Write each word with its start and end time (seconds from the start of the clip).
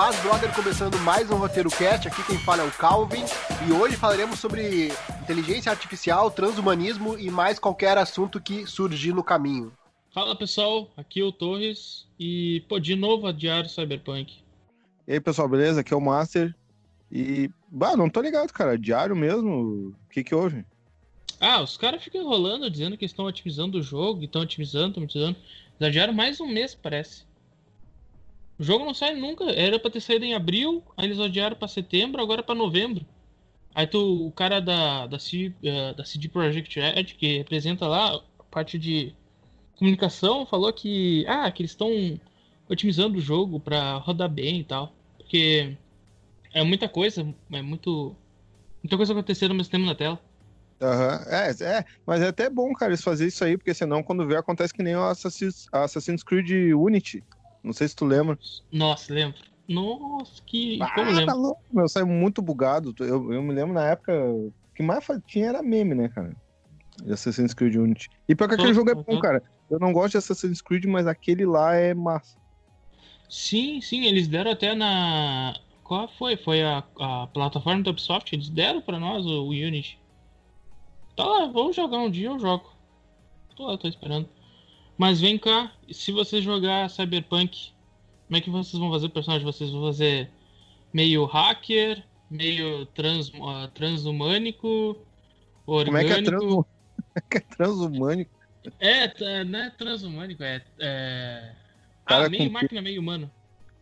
Paz 0.00 0.18
Brother, 0.22 0.54
começando 0.54 0.98
mais 1.00 1.30
um 1.30 1.36
Roteiro 1.36 1.68
Cast, 1.68 2.08
aqui 2.08 2.24
quem 2.24 2.38
fala 2.38 2.62
é 2.62 2.66
o 2.66 2.70
Calvin, 2.70 3.22
e 3.68 3.70
hoje 3.70 3.96
falaremos 3.96 4.40
sobre 4.40 4.90
inteligência 5.20 5.70
artificial, 5.70 6.30
transhumanismo 6.30 7.18
e 7.18 7.30
mais 7.30 7.58
qualquer 7.58 7.98
assunto 7.98 8.40
que 8.40 8.66
surgir 8.66 9.12
no 9.12 9.22
caminho. 9.22 9.70
Fala 10.10 10.34
pessoal, 10.34 10.88
aqui 10.96 11.20
é 11.20 11.22
o 11.22 11.30
Torres, 11.30 12.06
e 12.18 12.64
pô, 12.66 12.80
de 12.80 12.96
novo 12.96 13.26
adiar 13.26 13.68
Cyberpunk. 13.68 14.38
E 15.06 15.12
aí 15.12 15.20
pessoal, 15.20 15.46
beleza? 15.46 15.82
Aqui 15.82 15.92
é 15.92 15.96
o 15.98 16.00
Master, 16.00 16.56
e, 17.12 17.50
bah, 17.70 17.94
não 17.94 18.08
tô 18.08 18.22
ligado, 18.22 18.54
cara, 18.54 18.78
diário 18.78 19.14
mesmo, 19.14 19.94
o 20.08 20.10
que 20.10 20.24
que 20.24 20.34
houve? 20.34 20.64
Ah, 21.38 21.60
os 21.60 21.76
caras 21.76 22.02
ficam 22.02 22.22
enrolando, 22.22 22.70
dizendo 22.70 22.96
que 22.96 23.04
estão 23.04 23.26
otimizando 23.26 23.76
o 23.76 23.82
jogo, 23.82 24.24
estão 24.24 24.40
otimizando, 24.40 24.88
estão 24.88 25.04
otimizando. 25.04 25.36
Eles 25.78 25.88
adiaram 25.90 26.14
mais 26.14 26.40
um 26.40 26.46
mês, 26.46 26.74
parece. 26.74 27.28
O 28.60 28.62
jogo 28.62 28.84
não 28.84 28.92
sai 28.92 29.14
nunca. 29.14 29.44
Era 29.44 29.78
pra 29.78 29.90
ter 29.90 30.02
saído 30.02 30.26
em 30.26 30.34
abril, 30.34 30.84
aí 30.94 31.06
eles 31.06 31.18
adiaram 31.18 31.56
pra 31.56 31.66
setembro, 31.66 32.20
agora 32.20 32.42
pra 32.42 32.54
novembro. 32.54 33.06
Aí 33.74 33.86
tu, 33.86 34.26
o 34.26 34.30
cara 34.30 34.60
da, 34.60 35.06
da, 35.06 35.18
C, 35.18 35.54
uh, 35.64 35.96
da 35.96 36.04
CD 36.04 36.28
Projekt 36.28 36.78
Red, 36.78 37.04
que 37.04 37.38
representa 37.38 37.88
lá 37.88 38.16
a 38.16 38.44
parte 38.50 38.78
de 38.78 39.14
comunicação, 39.78 40.44
falou 40.44 40.70
que, 40.74 41.24
ah, 41.26 41.50
que 41.50 41.62
eles 41.62 41.70
estão 41.70 42.20
otimizando 42.68 43.16
o 43.16 43.20
jogo 43.20 43.58
pra 43.58 43.94
rodar 43.94 44.28
bem 44.28 44.60
e 44.60 44.64
tal. 44.64 44.92
Porque 45.16 45.74
é 46.52 46.62
muita 46.62 46.86
coisa, 46.86 47.26
é 47.50 47.62
muito. 47.62 48.14
Muita 48.82 48.96
coisa 48.98 49.14
acontecendo 49.14 49.52
ao 49.52 49.56
mesmo 49.56 49.72
tempo 49.72 49.86
na 49.86 49.94
tela. 49.94 50.20
Aham, 50.82 51.24
uhum. 51.24 51.32
é, 51.32 51.78
é, 51.78 51.84
mas 52.06 52.20
é 52.20 52.28
até 52.28 52.50
bom, 52.50 52.74
cara, 52.74 52.90
eles 52.90 53.02
fazerem 53.02 53.28
isso 53.28 53.42
aí, 53.42 53.56
porque 53.56 53.72
senão 53.72 54.02
quando 54.02 54.26
vê 54.26 54.36
acontece 54.36 54.72
que 54.72 54.82
nem 54.82 54.96
o 54.96 55.02
Assassin's, 55.02 55.66
Assassin's 55.72 56.22
Creed 56.22 56.74
Unity. 56.74 57.24
Não 57.62 57.72
sei 57.72 57.88
se 57.88 57.94
tu 57.94 58.04
lembra. 58.04 58.38
Nossa, 58.72 59.12
lembro. 59.12 59.38
Nossa, 59.68 60.42
que. 60.44 60.78
Ah, 60.82 60.90
Como 60.94 61.10
lembro? 61.10 61.26
Tá 61.26 61.34
louco, 61.34 61.62
meu, 61.70 61.88
saiu 61.88 62.06
muito 62.06 62.42
bugado. 62.42 62.94
Eu, 62.98 63.32
eu 63.32 63.42
me 63.42 63.52
lembro 63.52 63.74
na 63.74 63.86
época. 63.86 64.12
O 64.12 64.52
que 64.74 64.82
mais 64.82 65.06
tinha 65.26 65.48
era 65.48 65.62
meme, 65.62 65.94
né, 65.94 66.08
cara? 66.08 66.34
De 67.02 67.12
Assassin's 67.12 67.54
Creed 67.54 67.76
Unity. 67.76 68.08
E 68.28 68.34
pior 68.34 68.48
que 68.48 68.54
aquele 68.54 68.74
jogo 68.74 68.90
é 68.90 68.94
bom, 68.94 69.18
cara. 69.20 69.42
Eu 69.70 69.78
não 69.78 69.92
gosto 69.92 70.12
de 70.12 70.18
Assassin's 70.18 70.60
Creed, 70.60 70.86
mas 70.86 71.06
aquele 71.06 71.46
lá 71.46 71.74
é 71.74 71.94
massa. 71.94 72.36
Sim, 73.28 73.80
sim, 73.80 74.06
eles 74.06 74.26
deram 74.26 74.50
até 74.50 74.74
na. 74.74 75.54
Qual 75.84 76.08
foi? 76.08 76.36
Foi 76.36 76.62
a, 76.62 76.82
a 76.98 77.26
plataforma 77.28 77.82
do 77.82 77.90
Ubisoft? 77.90 78.34
Eles 78.34 78.48
deram 78.48 78.80
pra 78.80 78.98
nós 78.98 79.24
o, 79.24 79.44
o 79.44 79.48
Unity. 79.50 80.00
Tá 81.16 81.24
lá, 81.24 81.46
vamos 81.46 81.76
jogar 81.76 81.98
um 81.98 82.10
dia, 82.10 82.28
eu 82.28 82.38
jogo. 82.38 82.70
Tô 83.54 83.66
lá, 83.66 83.78
tô 83.78 83.86
esperando. 83.86 84.28
Mas 85.00 85.18
vem 85.18 85.38
cá, 85.38 85.72
se 85.90 86.12
você 86.12 86.42
jogar 86.42 86.90
Cyberpunk, 86.90 87.72
como 88.26 88.36
é 88.36 88.40
que 88.42 88.50
vocês 88.50 88.78
vão 88.78 88.90
fazer 88.90 89.06
o 89.06 89.10
personagem? 89.10 89.46
Vocês 89.46 89.70
vão 89.70 89.80
fazer 89.80 90.28
meio 90.92 91.24
hacker, 91.24 92.04
meio 92.30 92.84
trans, 92.84 93.30
uh, 93.30 93.66
transhumânico, 93.72 94.98
orgânico. 95.64 95.86
Como 95.86 95.96
é 95.96 96.04
que 96.04 96.12
é, 96.12 96.22
trans... 96.22 96.44
é, 97.16 97.36
é 97.38 97.40
transhumânico? 97.40 98.30
É, 98.78 99.44
não 99.44 99.58
é 99.58 99.70
transhumânico, 99.70 100.42
é. 100.42 100.62
é... 100.78 101.54
Ah, 102.04 102.28
meio 102.28 102.44
com... 102.44 102.52
máquina, 102.52 102.82
meio 102.82 103.00
humano. 103.00 103.30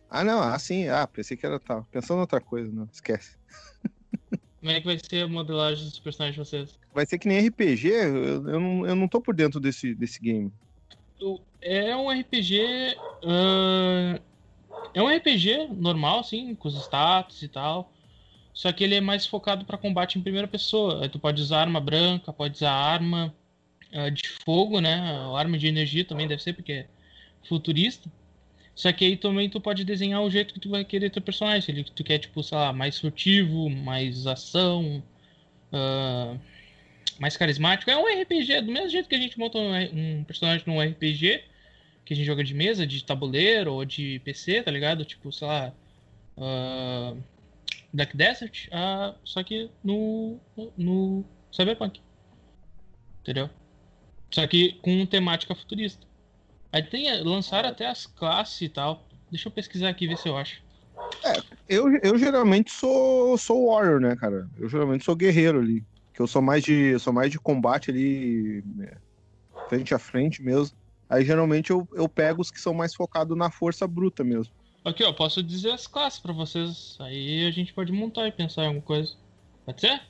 Ah, 0.09 0.23
não, 0.23 0.41
assim, 0.41 0.87
ah, 0.87 1.05
pensei 1.05 1.35
que 1.35 1.45
era 1.45 1.59
tal. 1.59 1.85
Pensando 1.91 2.19
em 2.19 2.21
outra 2.21 2.39
coisa, 2.39 2.71
não, 2.71 2.87
esquece. 2.93 3.35
Como 4.61 4.71
é 4.71 4.79
que 4.79 4.85
vai 4.85 4.97
ser 4.97 5.23
a 5.23 5.27
modelagem 5.27 5.83
dos 5.83 5.99
personagens 5.99 6.35
de 6.35 6.49
vocês? 6.49 6.79
Vai 6.93 7.05
ser 7.05 7.19
que 7.19 7.27
nem 7.27 7.45
RPG, 7.45 7.89
eu, 7.89 8.47
eu, 8.47 8.59
não, 8.61 8.87
eu 8.87 8.95
não 8.95 9.09
tô 9.09 9.19
por 9.19 9.35
dentro 9.35 9.59
desse, 9.59 9.93
desse 9.93 10.21
game 10.21 10.49
é 11.61 11.95
um 11.95 12.09
RPG. 12.09 12.95
Uh, 13.23 14.21
é 14.93 15.01
um 15.01 15.07
RPG 15.07 15.69
normal, 15.75 16.19
assim, 16.19 16.55
com 16.55 16.67
os 16.67 16.75
status 16.75 17.41
e 17.41 17.47
tal. 17.47 17.91
Só 18.53 18.71
que 18.71 18.83
ele 18.83 18.95
é 18.95 19.01
mais 19.01 19.25
focado 19.25 19.65
para 19.65 19.77
combate 19.77 20.17
em 20.17 20.21
primeira 20.21 20.47
pessoa. 20.47 21.03
Aí 21.03 21.09
tu 21.09 21.19
pode 21.19 21.41
usar 21.41 21.61
arma 21.61 21.79
branca, 21.79 22.33
pode 22.33 22.55
usar 22.55 22.71
arma 22.71 23.33
uh, 23.93 24.11
de 24.11 24.27
fogo, 24.43 24.81
né? 24.81 24.99
Arma 25.35 25.57
de 25.57 25.67
energia 25.67 26.03
também 26.03 26.27
deve 26.27 26.41
ser, 26.41 26.53
porque 26.53 26.71
é 26.73 26.87
futurista. 27.47 28.09
Só 28.75 28.91
que 28.93 29.05
aí 29.05 29.17
também 29.17 29.49
tu 29.49 29.59
pode 29.59 29.83
desenhar 29.83 30.21
o 30.21 30.31
jeito 30.31 30.53
que 30.53 30.59
tu 30.59 30.69
vai 30.69 30.85
querer 30.85 31.09
teu 31.09 31.21
personagem. 31.21 31.61
Se 31.61 31.91
tu 31.91 32.03
quer, 32.03 32.19
tipo, 32.19 32.41
sei 32.41 32.57
lá, 32.57 32.71
mais 32.73 32.99
furtivo, 32.99 33.69
mais 33.69 34.25
ação. 34.25 35.03
Uh, 35.71 36.39
mais 37.19 37.35
carismático. 37.35 37.91
É 37.91 37.97
um 37.97 38.21
RPG, 38.21 38.61
do 38.61 38.71
mesmo 38.71 38.89
jeito 38.89 39.09
que 39.09 39.15
a 39.15 39.19
gente 39.19 39.37
monta 39.37 39.57
um, 39.57 40.19
um 40.19 40.23
personagem 40.23 40.63
num 40.65 40.81
RPG, 40.81 41.43
que 42.05 42.13
a 42.13 42.15
gente 42.15 42.25
joga 42.25 42.43
de 42.43 42.53
mesa, 42.53 42.87
de 42.87 43.03
tabuleiro 43.03 43.73
ou 43.73 43.85
de 43.85 44.19
PC, 44.23 44.63
tá 44.63 44.71
ligado? 44.71 45.05
Tipo, 45.05 45.31
sei 45.31 45.47
lá. 45.47 45.73
Uh, 46.37 47.21
Black 47.91 48.15
Desert, 48.15 48.67
uh, 48.67 49.15
só 49.23 49.43
que 49.43 49.69
no, 49.83 50.39
no 50.77 51.25
Cyberpunk. 51.51 52.01
Entendeu? 53.21 53.49
Só 54.31 54.45
que 54.47 54.73
com 54.81 55.05
temática 55.05 55.53
futurista. 55.53 56.07
Aí 56.71 56.83
tem, 56.83 57.11
lançaram 57.21 57.69
até 57.69 57.87
as 57.87 58.05
classes 58.05 58.61
e 58.61 58.69
tal. 58.69 59.07
Deixa 59.29 59.47
eu 59.47 59.51
pesquisar 59.51 59.89
aqui 59.89 60.07
ver 60.07 60.17
se 60.17 60.29
eu 60.29 60.37
acho. 60.37 60.61
É, 61.23 61.41
eu, 61.67 61.95
eu 61.97 62.17
geralmente 62.17 62.71
sou, 62.71 63.37
sou 63.37 63.71
warrior, 63.71 63.99
né, 63.99 64.15
cara? 64.15 64.47
Eu 64.57 64.69
geralmente 64.69 65.03
sou 65.03 65.15
guerreiro 65.15 65.59
ali 65.59 65.83
que 66.19 66.23
eu 66.23 66.27
sou 66.27 66.41
mais 66.41 66.65
de 66.65 66.99
sou 66.99 67.13
mais 67.13 67.31
de 67.31 67.39
combate 67.39 67.89
ali 67.89 68.61
né, 68.75 68.97
frente 69.69 69.93
a 69.93 69.99
frente 69.99 70.43
mesmo. 70.43 70.77
Aí 71.09 71.23
geralmente 71.23 71.71
eu, 71.71 71.87
eu 71.93 72.09
pego 72.09 72.41
os 72.41 72.51
que 72.51 72.59
são 72.59 72.73
mais 72.73 72.93
focados 72.93 73.37
na 73.37 73.49
força 73.49 73.87
bruta 73.87 74.21
mesmo. 74.21 74.53
Aqui, 74.83 75.01
ó, 75.03 75.13
posso 75.13 75.41
dizer 75.41 75.71
as 75.71 75.87
classes 75.87 76.19
para 76.19 76.33
vocês. 76.33 76.97
Aí 76.99 77.47
a 77.47 77.51
gente 77.51 77.73
pode 77.73 77.93
montar 77.93 78.27
e 78.27 78.33
pensar 78.33 78.63
em 78.63 78.67
alguma 78.67 78.83
coisa. 78.83 79.15
Pode 79.65 79.79
ser? 79.79 80.01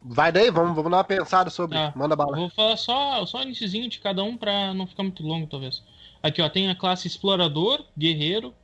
Vai 0.00 0.30
daí, 0.30 0.48
vamos, 0.48 0.76
vamos 0.76 0.92
dar 0.92 0.98
uma 0.98 1.04
pensada 1.04 1.50
sobre. 1.50 1.76
Tá. 1.76 1.92
Manda 1.96 2.14
bala. 2.14 2.36
Vou 2.36 2.50
falar 2.50 2.76
só, 2.76 3.26
só 3.26 3.38
o 3.38 3.42
iníciozinho 3.42 3.88
de 3.88 3.98
cada 3.98 4.22
um 4.22 4.36
para 4.36 4.72
não 4.74 4.86
ficar 4.86 5.02
muito 5.02 5.24
longo, 5.24 5.48
talvez. 5.48 5.82
Aqui, 6.22 6.40
ó, 6.40 6.48
tem 6.48 6.70
a 6.70 6.74
classe 6.76 7.08
explorador, 7.08 7.84
guerreiro, 7.98 8.54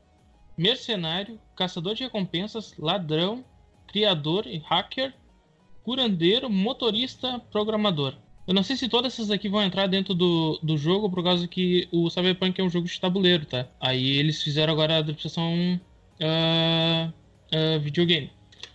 mercenário, 0.57 1.41
caçador 1.57 1.97
de 1.97 2.05
recompensas, 2.05 2.73
ladrão, 2.79 3.45
criador 3.89 4.47
e 4.47 4.59
hacker, 4.59 5.13
curandeiro, 5.85 6.51
motorista, 6.51 7.39
programador. 7.53 8.15
Eu 8.47 8.53
não 8.53 8.63
sei 8.63 8.77
se 8.77 8.89
todas 8.89 9.15
essas 9.15 9.31
aqui 9.31 9.49
vão 9.49 9.63
entrar 9.63 9.87
dentro 9.87 10.15
do, 10.15 10.59
do 10.63 10.77
jogo, 10.77 11.09
por 11.09 11.23
causa 11.23 11.47
que 11.47 11.89
o 11.93 12.11
Cyberpunk 12.11 12.61
é 12.61 12.65
um 12.65 12.69
jogo 12.69 12.87
de 12.87 13.01
tabuleiro, 13.01 13.47
tá? 13.47 13.69
Aí 13.81 14.19
eles 14.19 14.43
fizeram 14.43 14.73
agora 14.73 14.97
a 14.97 14.99
adaptação 14.99 15.81
uh, 16.21 17.09
uh, 17.09 17.81
videogame. 17.81 18.31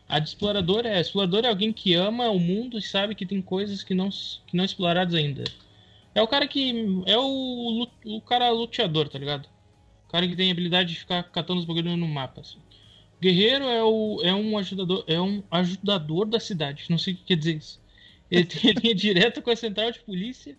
A 0.08 0.18
de 0.18 0.30
explorador 0.30 0.88
é 0.88 1.00
explorador 1.00 1.46
é 1.46 1.50
alguém 1.50 1.72
que 1.72 1.94
ama 1.94 2.30
o 2.30 2.40
mundo 2.40 2.80
e 2.80 2.82
sabe 2.82 3.14
que 3.14 3.28
tem 3.28 3.42
coisas 3.42 3.84
que 3.84 3.94
não 3.94 4.10
que 4.10 4.58
não 4.58 4.66
exploradas 4.66 5.14
ainda. 5.14 5.44
É 6.16 6.22
o 6.22 6.28
cara 6.28 6.48
que 6.48 7.04
é 7.06 7.18
o, 7.18 7.88
o 8.06 8.22
cara 8.22 8.50
luteador, 8.50 9.08
tá 9.08 9.20
ligado? 9.20 9.48
O 10.08 10.12
cara 10.12 10.28
que 10.28 10.36
tem 10.36 10.50
a 10.50 10.52
habilidade 10.52 10.94
de 10.94 11.00
ficar 11.00 11.22
catando 11.24 11.60
os 11.60 11.66
bagulhos 11.66 11.96
no 11.96 12.08
mapa. 12.08 12.42
Assim. 12.42 12.58
Guerreiro 13.22 13.66
é, 13.66 13.84
o, 13.84 14.22
é 14.24 14.34
um 14.34 14.58
ajudador, 14.58 15.04
é 15.08 15.20
um 15.20 15.44
ajudador 15.52 16.26
da 16.26 16.40
cidade. 16.40 16.86
Não 16.90 16.98
sei 16.98 17.14
o 17.14 17.18
que 17.18 17.24
quer 17.24 17.36
dizer 17.36 17.58
isso. 17.58 17.82
Ele 18.32 18.46
tem 18.46 18.72
linha 18.74 18.96
direta 18.96 19.42
com 19.42 19.50
a 19.50 19.56
central 19.56 19.92
de 19.92 20.00
polícia. 20.00 20.58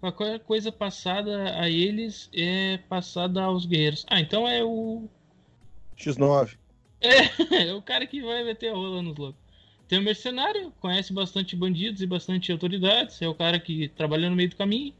Qualquer 0.00 0.38
coisa 0.40 0.70
passada 0.70 1.58
a 1.58 1.68
eles 1.68 2.30
é 2.32 2.78
passada 2.88 3.42
aos 3.42 3.66
guerreiros. 3.66 4.04
Ah, 4.08 4.20
então 4.20 4.46
é 4.46 4.62
o. 4.62 5.08
X9. 5.98 6.56
É, 7.00 7.64
é 7.70 7.74
o 7.74 7.82
cara 7.82 8.06
que 8.06 8.22
vai 8.22 8.44
meter 8.44 8.68
a 8.68 8.74
rola 8.74 9.02
nos 9.02 9.16
loucos. 9.16 9.40
Tem 9.88 9.98
o 9.98 10.02
mercenário, 10.02 10.72
conhece 10.80 11.12
bastante 11.12 11.54
bandidos 11.54 12.02
e 12.02 12.06
bastante 12.06 12.52
autoridades. 12.52 13.20
É 13.22 13.28
o 13.28 13.34
cara 13.34 13.58
que 13.58 13.88
trabalha 13.88 14.28
no 14.28 14.36
meio 14.36 14.50
do 14.50 14.56
caminho. 14.56 14.92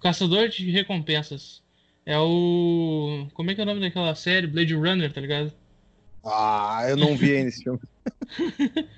Caçador 0.00 0.48
de 0.48 0.70
recompensas. 0.70 1.62
É 2.06 2.18
o. 2.18 3.26
Como 3.34 3.50
é 3.50 3.54
que 3.54 3.60
é 3.60 3.64
o 3.64 3.66
nome 3.66 3.80
daquela 3.80 4.14
série? 4.14 4.46
Blade 4.46 4.74
Runner, 4.74 5.12
tá 5.12 5.20
ligado? 5.20 5.52
Ah, 6.24 6.84
eu 6.88 6.96
não 6.96 7.16
vi 7.16 7.36
ainda 7.36 7.48
esse 7.48 7.62
filme. 7.62 7.80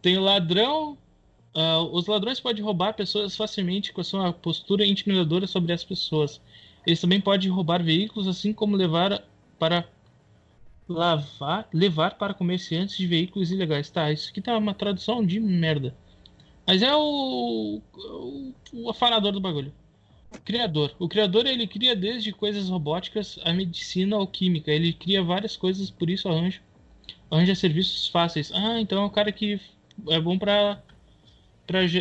Tem 0.00 0.16
o 0.16 0.22
ladrão. 0.22 0.96
Uh, 1.54 1.88
os 1.92 2.06
ladrões 2.06 2.40
podem 2.40 2.62
roubar 2.62 2.94
pessoas 2.94 3.36
facilmente 3.36 3.92
com 3.92 4.00
a 4.00 4.04
sua 4.04 4.32
postura 4.32 4.84
intimidadora 4.84 5.46
sobre 5.46 5.72
as 5.72 5.84
pessoas. 5.84 6.40
Eles 6.86 7.00
também 7.00 7.20
podem 7.20 7.50
roubar 7.50 7.82
veículos, 7.82 8.28
assim 8.28 8.52
como 8.52 8.76
levar 8.76 9.24
para 9.58 9.88
lavar, 10.88 11.68
levar 11.72 12.18
para 12.18 12.34
comerciantes 12.34 12.96
de 12.96 13.06
veículos 13.06 13.50
ilegais. 13.50 13.90
Tá, 13.90 14.12
isso 14.12 14.30
aqui 14.30 14.40
tá 14.40 14.56
uma 14.56 14.74
tradução 14.74 15.24
de 15.24 15.40
merda. 15.40 15.96
Mas 16.66 16.82
é 16.82 16.94
o, 16.94 17.80
o, 17.94 18.52
o 18.72 19.30
do 19.32 19.40
bagulho. 19.40 19.72
Criador. 20.44 20.94
O 20.98 21.08
criador 21.08 21.46
ele 21.46 21.66
cria 21.66 21.94
desde 21.94 22.32
coisas 22.32 22.68
robóticas 22.68 23.38
a 23.44 23.52
medicina 23.52 24.16
ou 24.16 24.26
química. 24.26 24.70
Ele 24.70 24.92
cria 24.92 25.22
várias 25.22 25.56
coisas, 25.56 25.90
por 25.90 26.10
isso 26.10 26.28
arranja, 26.28 26.60
arranja 27.30 27.54
serviços 27.54 28.08
fáceis. 28.08 28.50
Ah, 28.54 28.80
então 28.80 29.02
é 29.02 29.06
um 29.06 29.10
cara 29.10 29.30
que 29.30 29.60
é 30.08 30.20
bom 30.20 30.38
para 30.38 30.82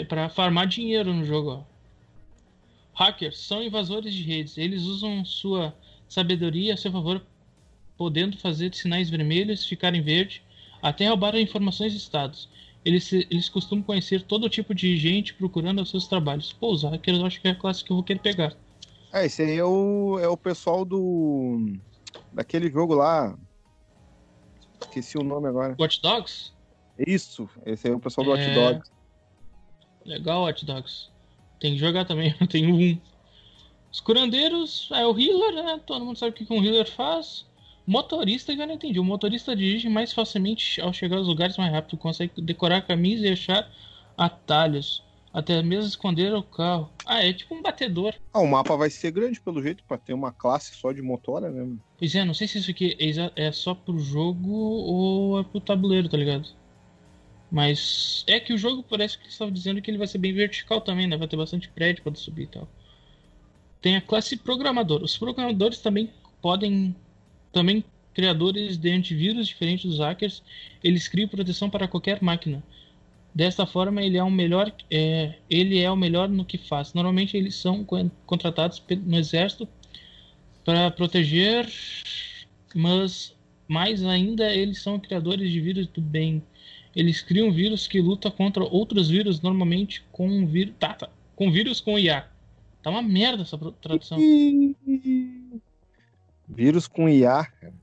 para 0.07 0.30
farmar 0.30 0.68
dinheiro 0.68 1.13
no 1.13 1.24
jogo. 1.24 1.50
Ó. 1.51 1.74
Hackers 2.94 3.39
são 3.39 3.63
invasores 3.63 4.13
de 4.13 4.24
redes. 4.24 4.57
Eles 4.57 4.83
usam 4.83 5.24
sua 5.25 5.74
sabedoria 6.07 6.74
a 6.74 6.77
seu 6.77 6.91
favor 6.91 7.25
podendo 7.97 8.38
fazer 8.38 8.74
sinais 8.74 9.09
vermelhos 9.09 9.65
ficarem 9.65 10.01
verde, 10.01 10.44
até 10.81 11.07
roubar 11.07 11.35
informações 11.35 11.91
de 11.91 11.97
estados. 11.97 12.50
Eles, 12.85 13.12
eles 13.13 13.47
costumam 13.47 13.83
conhecer 13.83 14.24
todo 14.24 14.50
tipo 14.50 14.75
de 14.75 14.97
gente 14.97 15.33
procurando 15.33 15.81
os 15.81 15.89
seus 15.89 16.07
trabalhos. 16.07 16.51
Pô, 16.51 16.71
os 16.74 16.83
hackers 16.83 17.18
eu 17.18 17.25
acho 17.25 17.41
que 17.41 17.47
é 17.47 17.51
a 17.51 17.56
classe 17.56 17.83
que 17.83 17.91
eu 17.91 17.95
vou 17.95 18.03
querer 18.03 18.19
pegar. 18.19 18.53
É, 19.13 19.25
esse 19.25 19.41
aí 19.41 19.57
é 19.57 19.63
o, 19.63 20.19
é 20.19 20.27
o 20.27 20.35
pessoal 20.35 20.83
do. 20.83 21.77
daquele 22.33 22.69
jogo 22.69 22.95
lá. 22.95 23.38
Esqueci 24.81 25.18
o 25.18 25.24
nome 25.24 25.47
agora. 25.47 25.75
Watch 25.80 26.01
Dogs? 26.01 26.51
Isso, 26.97 27.50
esse 27.65 27.88
aí 27.88 27.94
é 27.94 27.95
o 27.95 28.00
pessoal 28.00 28.25
do 28.25 28.35
É. 28.35 28.47
Hot 28.47 28.53
Dogs. 28.53 28.91
Legal, 30.06 30.41
Watch 30.44 30.65
Dogs. 30.65 31.09
Tem 31.59 31.74
que 31.74 31.80
jogar 31.80 32.06
também, 32.06 32.35
eu 32.41 32.47
tenho 32.47 32.75
um. 32.75 33.00
Os 33.91 34.01
curandeiros 34.01 34.89
é 34.91 35.06
o 35.06 35.18
healer, 35.18 35.53
né? 35.53 35.80
Todo 35.85 36.03
mundo 36.03 36.18
sabe 36.18 36.31
o 36.31 36.33
que 36.33 36.45
que 36.45 36.53
um 36.53 36.63
healer 36.63 36.89
faz. 36.89 37.45
Motorista, 37.85 38.53
eu 38.53 38.68
não 38.68 38.75
entendi. 38.75 39.00
O 39.00 39.03
motorista 39.03 39.56
dirige 39.56 39.89
mais 39.89 40.13
facilmente 40.13 40.80
ao 40.80 40.94
chegar 40.94 41.18
aos 41.18 41.27
lugares 41.27 41.57
mais 41.57 41.71
rápido, 41.71 41.97
consegue 41.97 42.41
decorar 42.41 42.81
caminhos 42.81 43.21
e 43.21 43.30
achar 43.30 43.69
atalhos. 44.18 45.03
Até 45.33 45.62
mesmo 45.63 45.88
esconder 45.88 46.33
o 46.33 46.44
carro. 46.44 46.89
Ah, 47.06 47.24
é 47.24 47.33
tipo 47.33 47.56
um 47.56 47.62
batedor. 47.62 48.13
Ah, 48.31 48.39
o 48.39 48.47
mapa 48.47 48.77
vai 48.77 48.89
ser 48.89 49.12
grande 49.12 49.41
pelo 49.41 49.62
jeito, 49.63 49.83
pra 49.88 49.97
ter 49.97 50.13
uma 50.13 50.31
classe 50.31 50.75
só 50.75 50.91
de 50.91 51.01
motora, 51.01 51.50
né? 51.50 51.59
mano? 51.62 51.80
Pois 51.97 52.13
é, 52.13 52.24
não 52.24 52.35
sei 52.35 52.47
se 52.47 52.59
isso 52.59 52.69
aqui 52.69 52.95
é 53.00 53.47
é 53.47 53.51
só 53.51 53.74
pro 53.74 53.97
jogo 53.97 54.51
ou 54.51 55.39
é 55.39 55.44
pro 55.44 55.59
tabuleiro, 55.59 56.07
tá 56.07 56.18
ligado? 56.18 56.47
Mas 57.53 58.24
é 58.27 58.39
que 58.39 58.51
o 58.51 58.57
jogo 58.57 58.83
parece 58.83 59.15
que 59.18 59.24
eles 59.25 59.33
estavam 59.33 59.53
dizendo 59.53 59.81
que 59.81 59.89
ele 59.91 59.97
vai 59.97 60.07
ser 60.07 60.18
bem 60.18 60.33
vertical 60.33 60.81
também, 60.81 61.07
né? 61.07 61.18
Vai 61.18 61.27
ter 61.27 61.38
bastante 61.38 61.69
prédio 61.69 62.03
pra 62.03 62.13
subir 62.15 62.44
e 62.44 62.47
tal. 62.47 62.68
Tem 63.80 63.95
a 63.95 64.01
classe 64.01 64.38
programador. 64.38 65.03
Os 65.03 65.18
programadores 65.18 65.80
também 65.80 66.09
podem. 66.41 66.95
Também 67.53 67.85
criadores 68.13 68.77
de 68.77 68.91
antivírus 68.91 69.47
diferentes 69.47 69.89
dos 69.89 70.00
hackers. 70.00 70.44
Eles 70.83 71.07
criam 71.07 71.29
proteção 71.29 71.69
para 71.69 71.88
qualquer 71.88 72.21
máquina. 72.21 72.61
Desta 73.33 73.65
forma, 73.65 74.03
ele 74.03 74.17
é 74.17 74.23
o 74.23 74.29
melhor, 74.29 74.71
é, 74.91 75.35
ele 75.50 75.79
é 75.79 75.89
o 75.89 75.95
melhor 75.95 76.27
no 76.29 76.44
que 76.44 76.57
faz. 76.57 76.94
Normalmente, 76.94 77.38
eles 77.38 77.55
são 77.55 77.83
con- 77.83 78.11
contratados 78.25 78.83
no 79.05 79.17
exército 79.17 79.67
para 80.65 80.91
proteger, 80.91 81.67
mas 82.75 83.35
mais 83.67 84.03
ainda 84.03 84.53
eles 84.53 84.81
são 84.81 84.99
criadores 84.99 85.49
de 85.51 85.59
vírus 85.59 85.88
do 85.88 86.01
bem. 86.01 86.44
Eles 86.95 87.21
criam 87.21 87.51
vírus 87.51 87.88
que 87.88 87.99
luta 87.99 88.29
contra 88.29 88.63
outros 88.63 89.09
vírus, 89.09 89.41
normalmente 89.41 90.03
com 90.11 90.45
vírus, 90.45 90.75
tá, 90.79 90.94
tá, 90.94 91.09
com 91.35 91.51
vírus 91.51 91.81
com 91.81 91.97
IA. 91.97 92.27
Tá 92.83 92.91
uma 92.91 93.01
merda 93.01 93.41
essa 93.41 93.57
tradução. 93.81 94.19
Vírus 96.48 96.88
com 96.88 97.07
IA, 97.07 97.45
cara. 97.45 97.74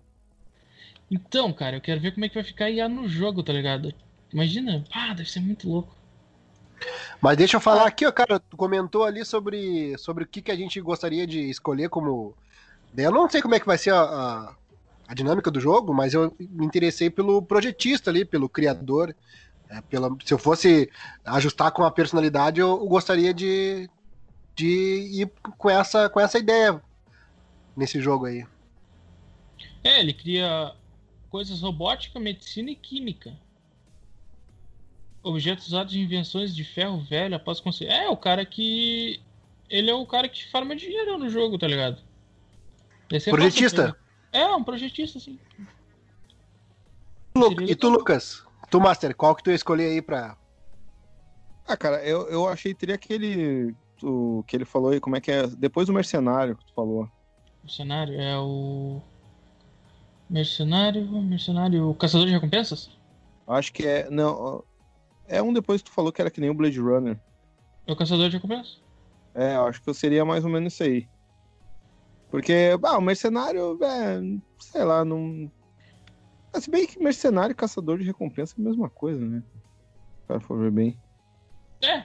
Então, 1.10 1.52
cara, 1.52 1.76
eu 1.76 1.80
quero 1.80 2.00
ver 2.00 2.12
como 2.12 2.24
é 2.24 2.28
que 2.28 2.36
vai 2.36 2.44
ficar 2.44 2.70
IA 2.70 2.88
no 2.88 3.08
jogo, 3.08 3.42
tá 3.42 3.52
ligado? 3.52 3.92
Imagina, 4.32 4.84
ah, 4.92 5.12
deve 5.12 5.28
ser 5.28 5.40
muito 5.40 5.68
louco. 5.68 5.92
Mas 7.20 7.36
deixa 7.36 7.56
eu 7.56 7.60
falar 7.60 7.86
aqui, 7.86 8.06
ó, 8.06 8.12
cara, 8.12 8.38
tu 8.38 8.56
comentou 8.56 9.04
ali 9.04 9.24
sobre, 9.24 9.96
sobre 9.98 10.24
o 10.24 10.26
que, 10.26 10.40
que 10.40 10.50
a 10.50 10.56
gente 10.56 10.80
gostaria 10.80 11.26
de 11.26 11.50
escolher 11.50 11.88
como. 11.88 12.34
Daí 12.94 13.04
Eu 13.04 13.12
não 13.12 13.28
sei 13.28 13.42
como 13.42 13.54
é 13.54 13.60
que 13.60 13.66
vai 13.66 13.76
ser 13.76 13.92
a, 13.92 14.02
a, 14.02 14.54
a 15.08 15.14
dinâmica 15.14 15.50
do 15.50 15.60
jogo, 15.60 15.92
mas 15.92 16.14
eu 16.14 16.34
me 16.38 16.64
interessei 16.64 17.10
pelo 17.10 17.42
projetista 17.42 18.10
ali, 18.10 18.24
pelo 18.24 18.48
criador. 18.48 19.14
É, 19.68 19.80
pela, 19.82 20.10
se 20.24 20.32
eu 20.32 20.38
fosse 20.38 20.90
ajustar 21.24 21.70
com 21.72 21.84
a 21.84 21.90
personalidade, 21.90 22.60
eu, 22.60 22.68
eu 22.68 22.86
gostaria 22.86 23.32
de, 23.34 23.88
de 24.56 25.22
ir 25.22 25.32
com 25.58 25.70
essa, 25.70 26.08
com 26.08 26.18
essa 26.18 26.38
ideia 26.38 26.82
nesse 27.80 28.00
jogo 28.00 28.26
aí. 28.26 28.46
É, 29.82 30.00
ele 30.00 30.12
cria 30.12 30.74
coisas 31.30 31.62
robótica, 31.62 32.20
medicina 32.20 32.70
e 32.70 32.76
química. 32.76 33.34
Objetos 35.22 35.68
usados 35.68 35.94
em 35.94 36.02
invenções 36.02 36.54
de 36.54 36.62
ferro 36.62 37.00
velho 37.00 37.34
após 37.34 37.58
conseguir. 37.58 37.90
É, 37.90 38.08
o 38.08 38.16
cara 38.16 38.44
que. 38.44 39.20
Ele 39.68 39.90
é 39.90 39.94
o 39.94 40.06
cara 40.06 40.28
que 40.28 40.50
farma 40.50 40.76
dinheiro 40.76 41.18
no 41.18 41.28
jogo, 41.28 41.58
tá 41.58 41.66
ligado? 41.66 42.02
Ser 43.18 43.30
Projetista? 43.30 43.96
ele. 44.32 44.44
É, 44.44 44.46
um 44.54 44.62
projetista, 44.62 45.18
sim. 45.18 45.38
E 47.66 47.74
tu. 47.74 47.88
Lucas? 47.88 48.44
Tu, 48.70 48.80
Master, 48.80 49.14
qual 49.16 49.34
que 49.34 49.42
tu 49.42 49.50
ia 49.50 49.56
escolher 49.56 49.86
aí 49.86 50.02
pra. 50.02 50.36
Ah, 51.66 51.76
cara, 51.76 52.04
eu, 52.04 52.28
eu 52.28 52.46
achei 52.46 52.74
teria 52.74 52.94
aquele. 52.94 53.74
O 54.02 54.42
que 54.46 54.56
ele 54.56 54.64
falou 54.64 54.90
aí, 54.90 55.00
como 55.00 55.16
é 55.16 55.20
que 55.20 55.30
é? 55.30 55.46
Depois 55.46 55.86
do 55.86 55.92
mercenário 55.92 56.56
que 56.56 56.64
tu 56.64 56.72
falou. 56.72 57.08
Mercenário 57.62 58.20
é 58.20 58.38
o. 58.38 59.00
Mercenário. 60.28 61.06
Mercenário. 61.22 61.94
Caçador 61.94 62.26
de 62.26 62.32
recompensas? 62.32 62.90
Acho 63.46 63.72
que 63.72 63.86
é. 63.86 64.08
Não. 64.10 64.64
É 65.28 65.42
um 65.42 65.52
depois 65.52 65.80
que 65.82 65.90
tu 65.90 65.94
falou 65.94 66.12
que 66.12 66.20
era 66.20 66.30
que 66.30 66.40
nem 66.40 66.50
o 66.50 66.54
Blade 66.54 66.80
Runner. 66.80 67.18
É 67.86 67.92
o 67.92 67.96
caçador 67.96 68.28
de 68.28 68.36
recompensas? 68.36 68.80
É, 69.34 69.54
eu 69.56 69.64
acho 69.66 69.80
que 69.82 69.88
eu 69.88 69.94
seria 69.94 70.24
mais 70.24 70.44
ou 70.44 70.50
menos 70.50 70.72
isso 70.72 70.82
aí. 70.82 71.08
Porque, 72.30 72.76
ah, 72.84 72.98
o 72.98 73.00
mercenário, 73.00 73.78
é, 73.82 74.20
sei 74.60 74.84
lá, 74.84 75.04
não. 75.04 75.50
Ah, 76.52 76.60
Se 76.60 76.70
bem 76.70 76.86
que 76.86 76.98
mercenário 77.02 77.52
e 77.52 77.56
caçador 77.56 77.98
de 77.98 78.04
recompensa 78.04 78.54
é 78.58 78.60
a 78.60 78.64
mesma 78.64 78.88
coisa, 78.88 79.24
né? 79.24 79.42
Cara 80.26 80.40
for 80.40 80.58
ver 80.58 80.70
bem. 80.70 80.98
É. 81.82 82.04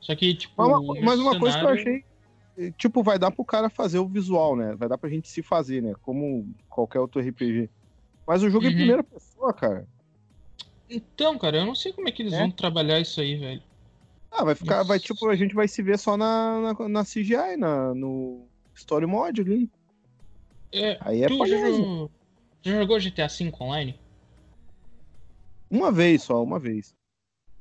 Só 0.00 0.14
que, 0.14 0.34
tipo. 0.34 0.54
Mas 0.56 0.68
uma, 0.68 1.00
mas 1.00 1.20
uma 1.20 1.38
coisa 1.38 1.58
que 1.58 1.64
eu 1.64 1.68
mercenário- 1.70 1.80
achei. 1.80 2.04
Tipo, 2.76 3.02
vai 3.02 3.18
dar 3.18 3.30
pro 3.32 3.44
cara 3.44 3.68
fazer 3.68 3.98
o 3.98 4.08
visual, 4.08 4.54
né? 4.56 4.74
Vai 4.76 4.88
dar 4.88 4.96
pra 4.96 5.10
gente 5.10 5.28
se 5.28 5.42
fazer, 5.42 5.82
né? 5.82 5.92
Como 6.02 6.54
qualquer 6.68 7.00
outro 7.00 7.20
RPG. 7.20 7.68
Mas 8.26 8.42
o 8.42 8.50
jogo 8.50 8.66
é 8.66 8.68
em 8.68 8.72
Uhum. 8.72 8.76
primeira 8.78 9.02
pessoa, 9.02 9.52
cara. 9.52 9.86
Então, 10.88 11.36
cara, 11.38 11.58
eu 11.58 11.66
não 11.66 11.74
sei 11.74 11.92
como 11.92 12.08
é 12.08 12.12
que 12.12 12.22
eles 12.22 12.32
É? 12.32 12.38
vão 12.38 12.50
trabalhar 12.50 13.00
isso 13.00 13.20
aí, 13.20 13.36
velho. 13.36 13.62
Ah, 14.30 14.44
vai 14.44 14.54
ficar. 14.54 14.82
Vai, 14.82 14.98
Nossa. 14.98 15.06
tipo, 15.06 15.28
a 15.28 15.36
gente 15.36 15.54
vai 15.54 15.66
se 15.66 15.82
ver 15.82 15.98
só 15.98 16.16
na, 16.16 16.74
na, 16.78 16.88
na 16.88 17.04
CGI, 17.04 17.56
na, 17.56 17.94
no 17.94 18.46
Story 18.74 19.06
Mod 19.06 19.40
ali. 19.40 19.70
É, 20.72 20.98
Aí 21.00 21.22
é 21.22 21.28
tu 21.28 21.44
já 21.46 21.56
jogou, 21.58 22.10
já 22.62 22.72
jogou 22.72 22.98
GTA 23.00 23.28
V 23.28 23.52
online? 23.60 23.98
Uma 25.70 25.90
vez 25.90 26.22
só, 26.22 26.42
uma 26.42 26.58
vez. 26.58 26.94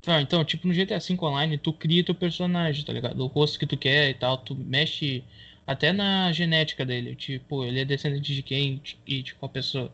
Ah, 0.05 0.21
então, 0.21 0.43
tipo, 0.45 0.67
no 0.67 0.73
GTA 0.73 0.99
V 0.99 1.17
online, 1.21 1.57
tu 1.57 1.73
cria 1.73 2.03
teu 2.05 2.13
personagem, 2.15 2.83
tá 2.85 2.91
ligado? 2.93 3.19
O 3.23 3.27
rosto 3.27 3.57
que 3.59 3.65
tu 3.67 3.77
quer 3.77 4.09
e 4.09 4.13
tal, 4.13 4.37
tu 4.37 4.53
mexe 4.55 5.25
até 5.65 5.91
na 5.93 6.31
genética 6.33 6.85
dele. 6.85 7.15
Tipo, 7.15 7.63
ele 7.63 7.79
é 7.79 7.85
descendente 7.85 8.33
de 8.35 8.43
quem 8.43 8.81
e, 9.05 9.23
tipo, 9.23 9.45
a 9.45 9.49
pessoa. 9.49 9.93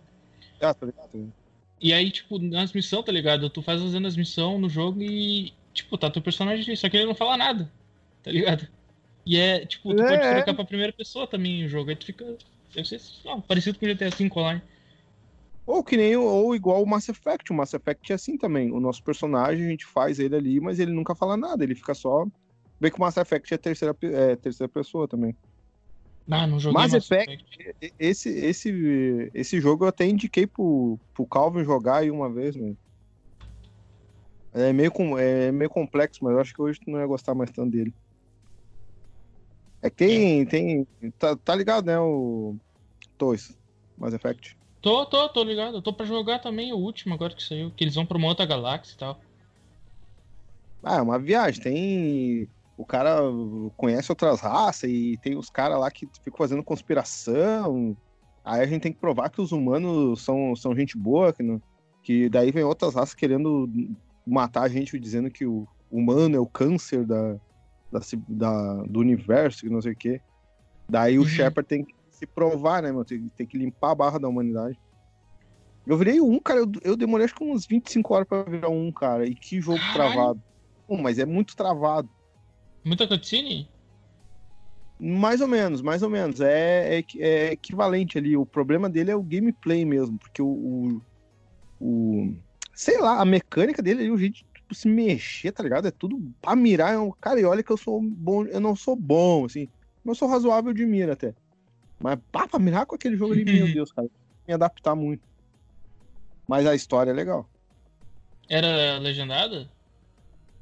Ah, 0.62 0.74
tá 0.74 0.86
ligado? 0.86 1.34
E 1.82 1.94
aí, 1.94 2.12
tipo, 2.12 2.40
nas 2.40 2.74
missões, 2.74 3.06
tá 3.06 3.12
ligado? 3.12 3.50
Tu 3.50 3.62
faz 3.62 3.82
fazendo 3.82 4.08
as 4.08 4.16
missões 4.18 4.60
no 4.60 4.70
jogo 4.70 5.02
e, 5.02 5.54
tipo, 5.74 5.98
tá 5.98 6.12
teu 6.12 6.22
personagem 6.22 6.64
ali, 6.66 6.76
só 6.78 6.90
que 6.90 6.98
ele 6.98 7.06
não 7.06 7.16
fala 7.16 7.38
nada, 7.38 7.72
tá 8.22 8.32
ligado? 8.32 8.68
E 9.26 9.38
é, 9.38 9.66
tipo, 9.66 9.94
tu 9.96 10.04
É, 10.04 10.04
pode 10.06 10.28
é. 10.42 10.44
trocar 10.44 10.54
pra 10.56 10.66
primeira 10.66 10.94
pessoa 10.94 11.28
também 11.28 11.66
o 11.66 11.70
jogo, 11.70 11.90
aí 11.92 11.96
tu 11.98 12.06
fica. 12.08 12.26
Deve 12.74 12.88
ser 12.88 13.02
ó, 13.28 13.42
parecido 13.42 13.80
com 13.80 13.86
o 13.86 13.90
GTA 13.90 14.12
V 14.12 14.30
online. 14.38 14.64
Ou 15.70 15.84
que 15.84 15.96
nem, 15.96 16.16
ou 16.16 16.56
igual 16.56 16.82
o 16.82 16.88
Mass 16.88 17.10
Effect. 17.10 17.52
O 17.52 17.56
Mass 17.56 17.76
Effect 17.76 18.12
é 18.12 18.16
assim 18.16 18.36
também. 18.36 18.72
O 18.72 18.80
nosso 18.80 19.04
personagem, 19.04 19.68
a 19.68 19.70
gente 19.70 19.86
faz 19.86 20.18
ele 20.18 20.36
ali, 20.36 20.60
mas 20.60 20.80
ele 20.80 20.92
nunca 20.92 21.14
fala 21.14 21.38
nada. 21.38 21.64
Ele 21.64 21.76
fica 21.76 21.94
só. 21.94 22.26
Bem 22.82 22.90
que 22.90 22.98
o 22.98 23.00
Mass 23.00 23.18
Effect 23.18 23.54
é 23.54 23.58
terceira, 23.58 23.96
é 24.02 24.36
terceira 24.36 24.68
pessoa 24.68 25.08
também. 25.08 25.38
Ah, 26.28 26.48
não 26.48 26.60
joguei 26.60 26.82
Mass 26.82 26.94
Mass 26.94 27.04
Effect. 27.12 27.46
E- 27.80 27.94
Esse, 28.00 28.30
esse, 28.30 29.32
esse 29.32 29.62
jogo 29.62 29.84
eu 29.86 29.90
até 29.90 30.08
indiquei 30.08 30.48
pro, 30.48 30.98
pro 31.14 31.28
Calvin 31.28 31.64
jogar 31.64 31.98
aí 31.98 32.10
uma 32.10 32.32
vez, 32.32 32.56
mano. 32.56 32.76
É 34.52 34.74
meio, 34.74 34.92
com, 34.92 35.20
é 35.20 35.52
meio 35.52 35.70
complexo, 35.70 36.24
mas 36.24 36.34
eu 36.34 36.40
acho 36.40 36.52
que 36.52 36.62
hoje 36.64 36.80
tu 36.80 36.90
não 36.90 37.00
ia 37.00 37.06
gostar 37.06 37.36
mais 37.36 37.52
tanto 37.52 37.70
dele. 37.70 37.94
É 39.84 39.90
que 39.92 39.98
tem. 39.98 40.46
tem 40.48 40.88
tá, 41.20 41.36
tá 41.36 41.54
ligado, 41.54 41.86
né? 41.86 42.00
O. 42.00 42.56
Toys. 43.20 43.56
Mass 44.00 44.16
Effect. 44.16 44.58
Tô, 44.82 45.06
tô, 45.06 45.28
tô 45.30 45.44
ligado. 45.44 45.78
Eu 45.78 45.82
tô 45.82 45.92
pra 45.94 46.06
jogar 46.06 46.40
também 46.40 46.72
o 46.74 46.78
último 46.78 47.14
agora 47.14 47.34
que 47.36 47.44
saiu, 47.44 47.72
que 47.72 47.84
eles 47.84 47.96
vão 47.96 48.06
pra 48.06 48.18
uma 48.18 48.28
outra 48.28 48.46
galáxia 48.46 48.94
e 48.96 48.98
tal. 48.98 49.22
Ah, 50.84 50.98
é 50.98 51.02
uma 51.02 51.20
viagem. 51.20 51.62
Tem. 51.62 52.50
O 52.78 52.86
cara 52.86 53.20
conhece 53.76 54.10
outras 54.10 54.40
raças 54.40 54.90
e 54.90 55.18
tem 55.22 55.36
os 55.38 55.50
caras 55.50 55.78
lá 55.78 55.92
que 55.92 56.08
ficam 56.24 56.38
fazendo 56.38 56.64
conspiração. 56.64 57.96
Aí 58.44 58.62
a 58.62 58.66
gente 58.66 58.82
tem 58.82 58.94
que 58.94 59.00
provar 59.00 59.30
que 59.30 59.42
os 59.42 59.52
humanos 59.52 60.24
são, 60.24 60.56
são 60.56 60.74
gente 60.74 60.98
boa, 60.98 61.34
que, 61.34 61.44
não- 61.44 61.62
que 62.02 62.30
daí 62.30 62.52
vem 62.52 62.64
outras 62.64 62.96
raças 62.96 63.14
querendo 63.14 63.70
matar 64.26 64.62
a 64.64 64.70
gente, 64.70 64.98
dizendo 64.98 65.30
que 65.30 65.46
o 65.46 65.68
humano 65.92 66.38
é 66.38 66.40
o 66.40 66.48
câncer 66.48 67.06
da, 67.06 67.34
da, 67.92 68.00
da- 68.30 68.84
do 68.84 69.02
universo, 69.02 69.60
que 69.60 69.70
não 69.70 69.82
sei 69.82 69.92
o 69.92 69.98
quê. 69.98 70.22
Daí 70.90 71.20
o 71.20 71.24
Uhum. 71.24 71.28
Shepard 71.28 71.68
tem 71.68 71.84
que 71.84 71.94
se 72.20 72.28
provar, 72.28 72.84
né, 72.84 72.92
meu? 72.92 73.06
Tem, 73.06 73.30
tem 73.30 73.48
que 73.48 73.58
limpar 73.58 73.92
a 73.92 73.96
barra 73.96 74.20
da 74.20 74.28
humanidade. 74.28 74.78
Eu 75.88 75.98
virei 75.98 76.20
um, 76.20 76.40
cara. 76.40 76.60
Eu, 76.60 76.72
eu 76.84 76.98
demorei 76.98 77.26
acho 77.26 77.34
que 77.34 77.44
uns 77.44 77.66
25 77.66 78.14
horas 78.14 78.28
pra 78.28 78.44
virar 78.44 78.70
um, 78.70 78.92
cara. 78.92 79.26
E 79.26 79.34
que 79.34 79.62
jogo 79.62 79.80
Caralho. 79.80 79.94
travado. 79.94 80.42
Pô, 80.86 80.98
mas 80.98 81.18
é 81.18 81.26
muito 81.26 81.56
travado. 81.56 82.10
Muita 82.84 83.08
cutscene? 83.08 83.70
Mais 85.00 85.40
ou 85.40 85.48
menos, 85.48 85.82
mais 85.82 86.04
ou 86.04 86.10
menos. 86.10 86.42
É, 86.42 87.00
é, 87.00 87.06
é 87.20 87.52
equivalente 87.54 88.18
ali. 88.18 88.36
O 88.36 88.46
problema 88.46 88.90
dele 88.90 89.12
é 89.12 89.16
o 89.16 89.24
gameplay 89.24 89.86
mesmo, 89.86 90.20
porque 90.20 90.42
o, 90.42 90.48
o, 90.48 91.02
o 91.80 92.36
sei 92.76 93.00
lá, 93.00 93.22
a 93.22 93.26
mecânica 93.26 93.82
dele 93.82 94.02
ali, 94.02 94.12
o 94.12 94.18
jeito 94.18 94.34
de 94.34 94.46
tipo, 94.54 94.76
se 94.76 94.88
mexer, 94.88 95.54
tá 95.54 95.64
ligado? 95.64 95.88
É 95.88 95.92
tudo 95.92 96.20
pra 96.42 96.56
mirar. 96.56 96.94
É 96.94 97.00
um, 97.00 97.12
cara, 97.12 97.40
e 97.40 97.46
olha 97.46 97.64
que 97.64 97.72
eu 97.72 97.78
sou 97.78 98.02
bom, 98.02 98.46
eu 98.46 98.60
não 98.60 98.76
sou 98.76 98.96
bom, 98.96 99.46
assim. 99.46 99.70
Eu 100.06 100.14
sou 100.16 100.28
razoável 100.28 100.74
de 100.74 100.86
mira 100.86 101.14
até. 101.14 101.34
Mas 102.00 102.18
pá, 102.32 102.48
pra 102.48 102.60
mirar 102.60 102.86
com 102.86 102.96
aquele 102.96 103.18
jogo 103.18 103.34
ali, 103.34 103.46
meu 103.46 103.68
Deus, 103.74 103.92
cara. 103.92 104.10
Me 104.48 104.54
adaptar 104.54 104.96
muito. 104.96 105.28
Mas 106.48 106.66
a 106.66 106.74
história 106.74 107.12
é 107.12 107.14
legal. 107.14 107.48
Era 108.48 108.98
legendada? 108.98 109.70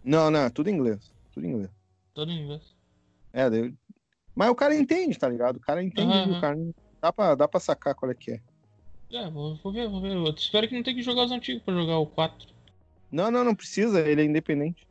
Não, 0.04 0.30
não, 0.30 0.50
tudo 0.50 0.70
em 0.70 0.74
inglês. 0.74 1.12
Tudo 1.32 1.46
em 1.46 1.52
inglês. 1.52 1.70
Tudo 2.14 2.32
em 2.32 2.44
inglês. 2.44 2.62
É, 3.32 3.50
daí... 3.50 3.74
mas 4.36 4.50
o 4.50 4.56
cara 4.56 4.76
entende, 4.76 5.18
tá 5.18 5.30
ligado? 5.30 5.58
O 5.58 5.62
cara 5.62 5.84
entende, 5.84 6.12
uhum. 6.12 6.38
o 6.38 6.42
cara 6.42 6.58
dá 7.02 7.14
pra, 7.14 7.36
dá 7.36 7.48
pra 7.48 7.60
sacar 7.60 7.96
qual 7.96 8.12
é 8.12 8.16
que 8.16 8.32
é. 8.32 8.42
É, 9.12 9.30
vou, 9.30 9.56
vou 9.56 9.72
ver, 9.72 9.88
vou 9.88 10.02
ver. 10.02 10.14
Eu 10.14 10.30
espero 10.32 10.68
que 10.68 10.76
não 10.76 10.84
tenha 10.84 10.96
que 10.96 11.04
jogar 11.04 11.26
os 11.26 11.32
antigos 11.32 11.64
pra 11.64 11.74
jogar 11.74 11.98
o 11.98 12.08
4. 12.08 12.50
Não, 13.12 13.32
não, 13.32 13.44
não 13.44 13.56
precisa, 13.56 14.02
ele 14.02 14.22
é 14.22 14.26
independente. 14.26 14.86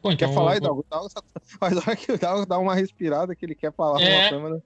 Pô, 0.00 0.10
então 0.10 0.28
quer 0.28 0.34
falar, 0.34 0.58
vou... 0.60 0.84
Dá, 0.88 1.00
hora 1.86 1.96
que 1.96 2.16
dá, 2.16 2.44
dá 2.44 2.58
uma 2.58 2.74
respirada 2.74 3.34
que 3.34 3.44
ele 3.44 3.54
quer 3.54 3.72
falar 3.72 4.00
é... 4.00 4.30
câmera. 4.30 4.62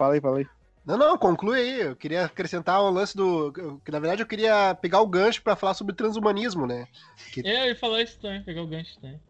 Fala 0.00 0.14
aí, 0.14 0.20
fala 0.22 0.38
aí. 0.38 0.46
Não, 0.86 0.96
não, 0.96 1.18
conclui 1.18 1.60
aí. 1.60 1.80
Eu 1.82 1.94
queria 1.94 2.24
acrescentar 2.24 2.80
o 2.80 2.88
lance 2.88 3.14
do. 3.14 3.52
Que 3.84 3.92
na 3.92 4.00
verdade 4.00 4.22
eu 4.22 4.26
queria 4.26 4.74
pegar 4.74 5.02
o 5.02 5.06
gancho 5.06 5.42
para 5.42 5.54
falar 5.54 5.74
sobre 5.74 5.94
transhumanismo, 5.94 6.66
né? 6.66 6.88
Que... 7.34 7.46
É, 7.46 7.64
eu 7.64 7.68
ia 7.68 7.76
falar 7.76 8.00
isso 8.00 8.18
também, 8.18 8.42
pegar 8.42 8.62
o 8.62 8.66
gancho 8.66 8.98
também. 8.98 9.20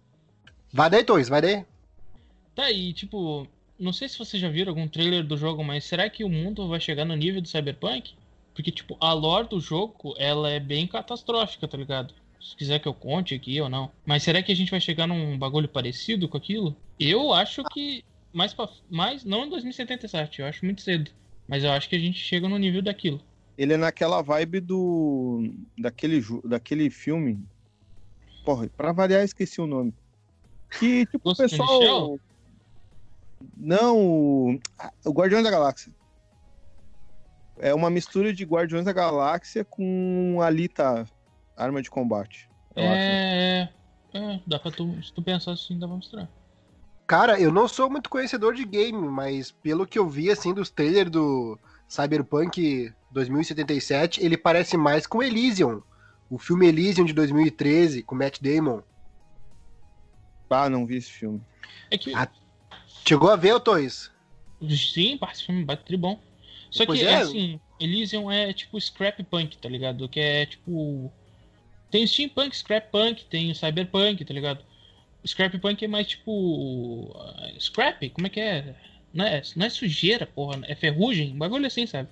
Vai 0.72 0.88
daí, 0.88 1.02
Toys, 1.02 1.28
vai 1.28 1.42
daí. 1.42 1.64
Tá 2.54 2.66
aí, 2.66 2.92
tipo, 2.92 3.48
não 3.76 3.92
sei 3.92 4.08
se 4.08 4.16
vocês 4.16 4.40
já 4.40 4.48
viram 4.48 4.70
algum 4.70 4.86
trailer 4.86 5.26
do 5.26 5.36
jogo, 5.36 5.64
mas 5.64 5.82
será 5.82 6.08
que 6.08 6.22
o 6.22 6.28
mundo 6.28 6.68
vai 6.68 6.78
chegar 6.78 7.04
no 7.04 7.16
nível 7.16 7.42
do 7.42 7.48
Cyberpunk? 7.48 8.14
Porque, 8.54 8.70
tipo, 8.70 8.96
a 9.00 9.12
lore 9.12 9.48
do 9.48 9.58
jogo, 9.58 10.14
ela 10.18 10.50
é 10.50 10.60
bem 10.60 10.86
catastrófica, 10.86 11.66
tá 11.66 11.76
ligado? 11.76 12.14
Se 12.40 12.54
quiser 12.54 12.78
que 12.78 12.86
eu 12.86 12.94
conte 12.94 13.34
aqui 13.34 13.60
ou 13.60 13.68
não. 13.68 13.90
Mas 14.06 14.22
será 14.22 14.40
que 14.40 14.52
a 14.52 14.56
gente 14.56 14.70
vai 14.70 14.80
chegar 14.80 15.08
num 15.08 15.36
bagulho 15.36 15.68
parecido 15.68 16.28
com 16.28 16.36
aquilo? 16.36 16.76
Eu 16.96 17.32
acho 17.32 17.64
que 17.64 18.04
mais 18.32 18.54
pra, 18.54 18.68
mais 18.88 19.24
não 19.24 19.44
em 19.44 19.50
2077, 19.50 20.40
eu 20.40 20.46
acho 20.46 20.64
muito 20.64 20.82
cedo. 20.82 21.10
Mas 21.48 21.64
eu 21.64 21.70
acho 21.72 21.88
que 21.88 21.96
a 21.96 21.98
gente 21.98 22.18
chega 22.18 22.48
no 22.48 22.58
nível 22.58 22.80
daquilo. 22.80 23.20
Ele 23.58 23.74
é 23.74 23.76
naquela 23.76 24.22
vibe 24.22 24.60
do 24.60 25.52
daquele 25.76 26.22
daquele 26.44 26.88
filme. 26.88 27.44
Porra, 28.44 28.68
para 28.68 28.92
variar 28.92 29.24
esqueci 29.24 29.60
o 29.60 29.66
nome. 29.66 29.92
Que 30.78 31.04
tipo 31.06 31.30
o 31.30 31.36
pessoal 31.36 32.18
Não, 33.56 33.98
o... 33.98 34.60
o 35.04 35.10
Guardiões 35.10 35.44
da 35.44 35.50
Galáxia. 35.50 35.92
É 37.58 37.74
uma 37.74 37.90
mistura 37.90 38.32
de 38.32 38.44
Guardiões 38.44 38.84
da 38.84 38.92
Galáxia 38.92 39.64
com 39.64 40.40
Alita, 40.40 41.04
arma 41.56 41.82
de 41.82 41.90
combate. 41.90 42.48
É, 42.74 43.68
é, 44.14 44.18
é, 44.18 44.40
dá 44.46 44.58
pra 44.58 44.70
tu, 44.70 45.02
se 45.02 45.12
tu 45.12 45.20
pensar 45.20 45.52
assim, 45.52 45.78
dá 45.78 45.86
pra 45.86 45.96
mostrar. 45.96 46.28
Cara, 47.10 47.40
eu 47.40 47.50
não 47.50 47.66
sou 47.66 47.90
muito 47.90 48.08
conhecedor 48.08 48.54
de 48.54 48.64
game, 48.64 48.96
mas 49.08 49.50
pelo 49.50 49.84
que 49.84 49.98
eu 49.98 50.08
vi, 50.08 50.30
assim, 50.30 50.54
dos 50.54 50.70
trailers 50.70 51.10
do 51.10 51.58
Cyberpunk 51.88 52.92
2077, 53.10 54.24
ele 54.24 54.36
parece 54.36 54.76
mais 54.76 55.08
com 55.08 55.20
Elysium. 55.20 55.82
O 56.30 56.38
filme 56.38 56.68
Elysium 56.68 57.04
de 57.04 57.12
2013, 57.12 58.04
com 58.04 58.14
Matt 58.14 58.38
Damon. 58.40 58.80
Ah, 60.48 60.70
não 60.70 60.86
vi 60.86 60.98
esse 60.98 61.10
filme. 61.10 61.40
É 61.90 61.98
que... 61.98 62.14
Ah, 62.14 62.28
chegou 63.04 63.28
a 63.28 63.34
ver, 63.34 63.58
Toys? 63.58 64.12
Sim, 64.60 65.18
esse 65.32 65.46
filme 65.46 65.64
bate 65.64 65.96
bom. 65.96 66.16
Só 66.70 66.86
pois 66.86 67.00
que, 67.00 67.06
é. 67.06 67.16
assim, 67.16 67.60
Elysium 67.80 68.30
é 68.30 68.52
tipo 68.52 68.80
scrap 68.80 69.20
punk, 69.24 69.58
tá 69.58 69.68
ligado? 69.68 70.08
Que 70.08 70.20
é 70.20 70.46
tipo. 70.46 71.12
Tem 71.90 72.06
steampunk, 72.06 72.56
scrap 72.56 72.88
punk, 72.92 73.24
tem 73.24 73.52
cyberpunk, 73.52 74.24
tá 74.24 74.32
ligado? 74.32 74.69
Scrap 75.26 75.58
punk 75.58 75.84
é 75.84 75.88
mais 75.88 76.06
tipo. 76.06 77.14
Scrap? 77.58 78.08
Como 78.10 78.26
é 78.26 78.30
que 78.30 78.40
é? 78.40 78.74
Não 79.12 79.24
é, 79.24 79.42
não 79.56 79.66
é 79.66 79.68
sujeira, 79.68 80.26
porra. 80.26 80.60
É 80.64 80.74
ferrugem? 80.74 81.32
Um 81.32 81.38
bagulho 81.38 81.66
assim, 81.66 81.86
sabe? 81.86 82.08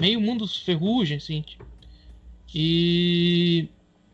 Meio 0.00 0.20
mundo 0.20 0.46
ferrugem, 0.48 1.18
assim. 1.18 1.44
E. 2.54 3.68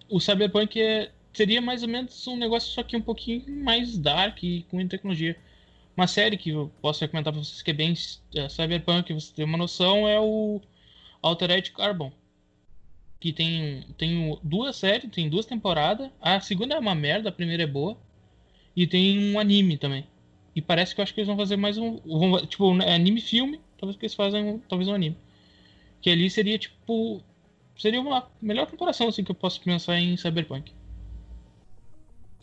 O 0.08 0.20
cyberpunk 0.20 0.80
é, 0.80 1.12
seria 1.32 1.60
mais 1.60 1.82
ou 1.82 1.88
menos 1.88 2.26
um 2.26 2.36
negócio 2.36 2.72
só 2.72 2.82
que 2.82 2.96
um 2.96 3.00
pouquinho 3.00 3.44
mais 3.62 3.98
dark 3.98 4.42
e 4.42 4.62
com 4.70 4.86
tecnologia. 4.88 5.36
Uma 5.96 6.06
série 6.06 6.36
que 6.36 6.50
eu 6.50 6.70
posso 6.80 7.00
recomendar 7.00 7.32
pra 7.32 7.42
vocês 7.42 7.60
que 7.60 7.70
é 7.70 7.74
bem 7.74 7.92
é, 8.34 8.48
cyberpunk, 8.48 9.12
você 9.12 9.34
ter 9.34 9.44
uma 9.44 9.58
noção, 9.58 10.08
é 10.08 10.18
o 10.18 10.60
Altered 11.20 11.70
Carbon. 11.72 12.12
Que 13.20 13.32
tem, 13.32 13.82
tem 13.98 14.38
duas 14.42 14.76
séries, 14.76 15.10
tem 15.10 15.28
duas 15.28 15.44
temporadas. 15.44 16.08
A 16.20 16.40
segunda 16.40 16.76
é 16.76 16.78
uma 16.78 16.94
merda, 16.94 17.28
a 17.28 17.32
primeira 17.32 17.64
é 17.64 17.66
boa. 17.66 17.98
E 18.78 18.86
tem 18.86 19.34
um 19.34 19.40
anime 19.40 19.76
também. 19.76 20.06
E 20.54 20.62
parece 20.62 20.94
que 20.94 21.00
eu 21.00 21.02
acho 21.02 21.12
que 21.12 21.18
eles 21.18 21.26
vão 21.26 21.36
fazer 21.36 21.56
mais 21.56 21.76
um. 21.76 21.96
Vão, 22.06 22.46
tipo, 22.46 22.70
um 22.70 22.80
anime 22.80 23.20
filme. 23.20 23.60
Talvez 23.76 23.98
que 23.98 24.04
eles 24.06 24.14
façam 24.14 24.62
talvez 24.68 24.88
um 24.88 24.94
anime. 24.94 25.18
Que 26.00 26.08
ali 26.10 26.30
seria 26.30 26.56
tipo. 26.56 27.20
Seria 27.76 28.00
uma 28.00 28.30
melhor 28.40 28.68
comparação 28.70 29.08
assim 29.08 29.24
que 29.24 29.32
eu 29.32 29.34
posso 29.34 29.60
pensar 29.62 29.98
em 29.98 30.16
Cyberpunk. 30.16 30.72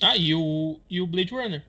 Ah, 0.01 0.17
e 0.17 0.35
o, 0.35 0.77
e 0.89 0.99
o 0.99 1.07
Blade 1.07 1.33
Runner. 1.33 1.63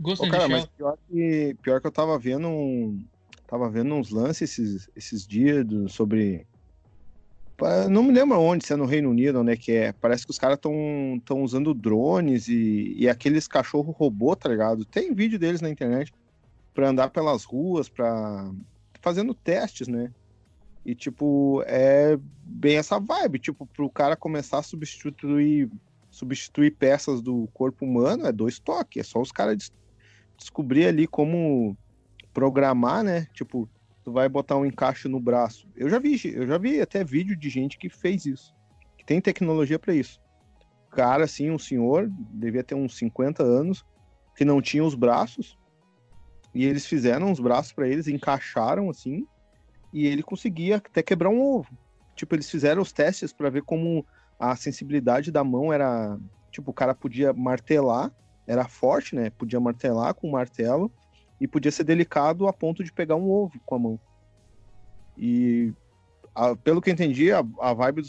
Gostei 0.00 0.30
Ô, 0.30 0.32
cara, 0.32 0.48
mas 0.48 0.64
pior 0.64 0.96
que, 1.10 1.54
pior 1.60 1.78
que 1.78 1.86
eu 1.86 1.92
tava 1.92 2.18
vendo 2.18 2.48
um, 2.48 3.04
tava 3.46 3.68
vendo 3.68 3.94
uns 3.94 4.08
lances 4.08 4.58
esses, 4.58 4.90
esses 4.96 5.26
dias 5.26 5.62
do, 5.66 5.90
sobre 5.90 6.46
não 7.90 8.02
me 8.02 8.12
lembro 8.12 8.40
onde, 8.40 8.66
se 8.66 8.72
é 8.72 8.76
no 8.76 8.86
Reino 8.86 9.10
Unido, 9.10 9.40
onde 9.40 9.52
é 9.52 9.56
que 9.56 9.72
é. 9.72 9.92
Parece 9.92 10.24
que 10.24 10.30
os 10.30 10.38
caras 10.38 10.56
estão 10.56 11.20
tão 11.24 11.42
usando 11.42 11.74
drones 11.74 12.48
e, 12.48 12.94
e 12.96 13.08
aqueles 13.08 13.46
cachorro 13.46 13.92
robô, 13.92 14.34
tá 14.34 14.48
ligado? 14.48 14.84
Tem 14.84 15.14
vídeo 15.14 15.38
deles 15.38 15.60
na 15.60 15.70
internet 15.70 16.12
para 16.74 16.88
andar 16.88 17.10
pelas 17.10 17.44
ruas, 17.44 17.88
para 17.88 18.50
fazendo 19.00 19.34
testes, 19.34 19.88
né? 19.88 20.12
E 20.84 20.94
tipo, 20.94 21.62
é 21.66 22.18
bem 22.44 22.76
essa 22.76 22.98
vibe, 22.98 23.38
tipo, 23.38 23.66
pro 23.66 23.88
cara 23.88 24.16
começar 24.16 24.58
a 24.58 24.62
substituir 24.62 25.70
substituir 26.10 26.72
peças 26.72 27.22
do 27.22 27.48
corpo 27.54 27.86
humano 27.86 28.26
é 28.26 28.32
dois 28.32 28.58
toques, 28.58 29.00
é 29.00 29.02
só 29.02 29.18
os 29.18 29.32
caras 29.32 29.56
des 29.56 29.72
descobrir 30.36 30.86
ali 30.86 31.06
como 31.06 31.76
programar, 32.34 33.02
né? 33.02 33.26
Tipo, 33.32 33.68
tu 34.04 34.12
vai 34.12 34.28
botar 34.28 34.56
um 34.56 34.66
encaixe 34.66 35.08
no 35.08 35.20
braço. 35.20 35.68
Eu 35.76 35.88
já 35.88 35.98
vi, 35.98 36.20
eu 36.34 36.46
já 36.46 36.58
vi 36.58 36.80
até 36.80 37.04
vídeo 37.04 37.36
de 37.36 37.48
gente 37.48 37.78
que 37.78 37.88
fez 37.88 38.26
isso, 38.26 38.54
que 38.96 39.04
tem 39.04 39.20
tecnologia 39.20 39.78
para 39.78 39.94
isso. 39.94 40.20
Cara, 40.90 41.24
assim, 41.24 41.50
um 41.50 41.58
senhor, 41.58 42.10
devia 42.32 42.62
ter 42.62 42.74
uns 42.74 42.96
50 42.96 43.42
anos, 43.42 43.84
que 44.36 44.44
não 44.44 44.60
tinha 44.60 44.84
os 44.84 44.94
braços, 44.94 45.58
e 46.54 46.64
eles 46.64 46.86
fizeram 46.86 47.30
os 47.30 47.40
braços 47.40 47.72
para 47.72 47.88
eles, 47.88 48.08
encaixaram 48.08 48.90
assim, 48.90 49.26
e 49.92 50.06
ele 50.06 50.22
conseguia 50.22 50.76
até 50.76 51.02
quebrar 51.02 51.30
um 51.30 51.40
ovo. 51.40 51.68
Tipo, 52.14 52.34
eles 52.34 52.50
fizeram 52.50 52.82
os 52.82 52.92
testes 52.92 53.32
para 53.32 53.50
ver 53.50 53.62
como 53.62 54.04
a 54.38 54.54
sensibilidade 54.56 55.30
da 55.30 55.44
mão 55.44 55.72
era, 55.72 56.18
tipo, 56.50 56.70
o 56.70 56.74
cara 56.74 56.94
podia 56.94 57.32
martelar, 57.32 58.12
era 58.46 58.68
forte, 58.68 59.14
né? 59.14 59.30
Podia 59.30 59.60
martelar 59.60 60.14
com 60.14 60.28
o 60.28 60.32
martelo 60.32 60.92
e 61.42 61.48
podia 61.48 61.72
ser 61.72 61.82
delicado 61.82 62.46
a 62.46 62.52
ponto 62.52 62.84
de 62.84 62.92
pegar 62.92 63.16
um 63.16 63.28
ovo 63.28 63.60
com 63.66 63.74
a 63.74 63.78
mão. 63.80 64.00
E 65.18 65.72
a, 66.32 66.54
pelo 66.54 66.80
que 66.80 66.88
eu 66.88 66.94
entendi, 66.94 67.32
a, 67.32 67.44
a 67.60 67.74
vibe 67.74 68.02
do, 68.02 68.08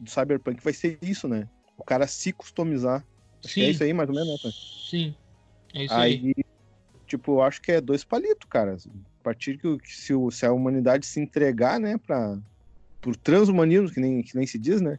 do, 0.00 0.10
Cyberpunk 0.10 0.64
vai 0.64 0.72
ser 0.72 0.98
isso, 1.02 1.28
né? 1.28 1.46
O 1.76 1.84
cara 1.84 2.06
se 2.06 2.32
customizar. 2.32 3.06
Sim. 3.42 3.64
É 3.64 3.70
isso 3.70 3.84
aí, 3.84 3.92
mais 3.92 4.08
ou 4.08 4.14
menos, 4.14 4.42
né? 4.42 4.50
Sim. 4.88 5.14
É 5.74 5.84
isso 5.84 5.92
aí. 5.92 6.34
aí. 6.38 6.44
Tipo, 7.06 7.32
eu 7.32 7.42
acho 7.42 7.60
que 7.60 7.70
é 7.70 7.82
dois 7.82 8.02
palitos, 8.02 8.48
cara. 8.48 8.74
A 8.74 9.22
partir 9.22 9.58
que, 9.58 9.78
se, 9.84 10.14
o, 10.14 10.30
se 10.30 10.46
a 10.46 10.52
humanidade 10.52 11.04
se 11.04 11.20
entregar, 11.20 11.78
né, 11.78 11.98
pra, 11.98 12.38
por 12.98 13.14
transhumanismo, 13.14 13.90
que 13.90 14.00
nem, 14.00 14.22
que 14.22 14.34
nem 14.34 14.46
se 14.46 14.58
diz, 14.58 14.80
né? 14.80 14.98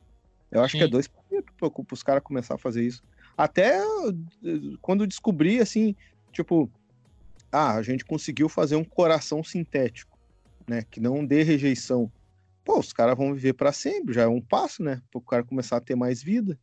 Eu 0.52 0.62
acho 0.62 0.74
Sim. 0.74 0.78
que 0.78 0.84
é 0.84 0.88
dois 0.88 1.08
palitos 1.08 1.56
para 1.58 1.94
os 1.96 2.04
caras 2.04 2.22
começar 2.22 2.54
a 2.54 2.60
fazer 2.60 2.86
isso. 2.86 3.02
Até 3.36 3.82
quando 4.82 5.08
descobri, 5.08 5.60
assim, 5.60 5.96
tipo, 6.32 6.70
ah, 7.52 7.76
a 7.76 7.82
gente 7.82 8.06
conseguiu 8.06 8.48
fazer 8.48 8.76
um 8.76 8.84
coração 8.84 9.44
sintético, 9.44 10.18
né? 10.68 10.84
Que 10.90 11.00
não 11.00 11.26
dê 11.26 11.44
rejeição. 11.44 12.12
Pô, 12.64 12.80
os 12.80 12.94
caras 12.94 13.18
vão 13.18 13.34
viver 13.34 13.54
para 13.54 13.72
sempre, 13.72 14.14
já 14.14 14.24
é 14.24 14.28
um 14.28 14.42
passo, 14.42 14.84
né? 14.84 15.02
Para 15.12 15.20
o 15.20 15.22
cara 15.22 15.44
começar 15.44 15.78
a 15.78 15.82
ter 15.82 15.96
mais 15.96 16.24
vida. 16.24 16.58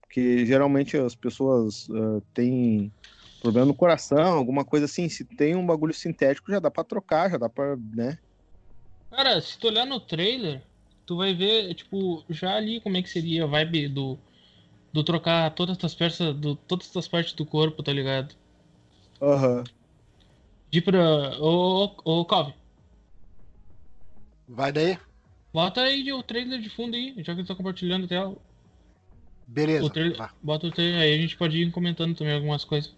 Porque 0.00 0.44
geralmente 0.46 0.96
as 0.96 1.14
pessoas 1.14 1.88
uh, 1.88 2.20
têm 2.32 2.92
problema 3.40 3.66
no 3.66 3.74
coração, 3.74 4.32
alguma 4.32 4.64
coisa 4.64 4.86
assim. 4.86 5.08
Se 5.08 5.24
tem 5.24 5.54
um 5.54 5.66
bagulho 5.66 5.92
sintético, 5.92 6.50
já 6.50 6.58
dá 6.58 6.70
para 6.70 6.84
trocar, 6.84 7.30
já 7.30 7.36
dá 7.36 7.48
para, 7.48 7.76
né? 7.94 8.18
Cara, 9.10 9.40
se 9.40 9.58
tu 9.58 9.68
olhar 9.68 9.86
no 9.86 10.00
trailer, 10.00 10.62
tu 11.06 11.16
vai 11.16 11.34
ver, 11.34 11.74
tipo, 11.74 12.24
já 12.30 12.56
ali 12.56 12.80
como 12.80 12.96
é 12.96 13.02
que 13.02 13.08
seria 13.08 13.44
a 13.44 13.46
vibe 13.46 13.88
do, 13.88 14.18
do 14.92 15.04
trocar 15.04 15.50
todas 15.54 15.82
as 15.82 15.94
peças, 15.94 16.34
do, 16.34 16.56
todas 16.56 16.96
as 16.96 17.06
partes 17.06 17.34
do 17.34 17.44
corpo, 17.44 17.82
tá 17.82 17.92
ligado? 17.92 18.34
Aham. 19.20 19.64
De 20.74 20.80
pra. 20.80 21.38
Ô, 21.38 21.94
ô, 22.04 22.24
Calvin, 22.24 22.52
Vai 24.48 24.72
daí? 24.72 24.98
bota 25.52 25.82
aí 25.82 26.12
o 26.12 26.20
trailer 26.20 26.60
de 26.60 26.68
fundo 26.68 26.96
aí, 26.96 27.14
já 27.18 27.32
que 27.32 27.42
ele 27.42 27.46
tá 27.46 27.54
compartilhando 27.54 28.06
a 28.06 28.08
tela. 28.08 28.36
Beleza. 29.46 29.84
O 29.84 29.88
trailer, 29.88 30.30
bota 30.42 30.66
o 30.66 30.72
trailer 30.72 31.00
aí, 31.00 31.14
a 31.14 31.16
gente 31.16 31.36
pode 31.36 31.56
ir 31.56 31.70
comentando 31.70 32.16
também 32.16 32.34
algumas 32.34 32.64
coisas. 32.64 32.92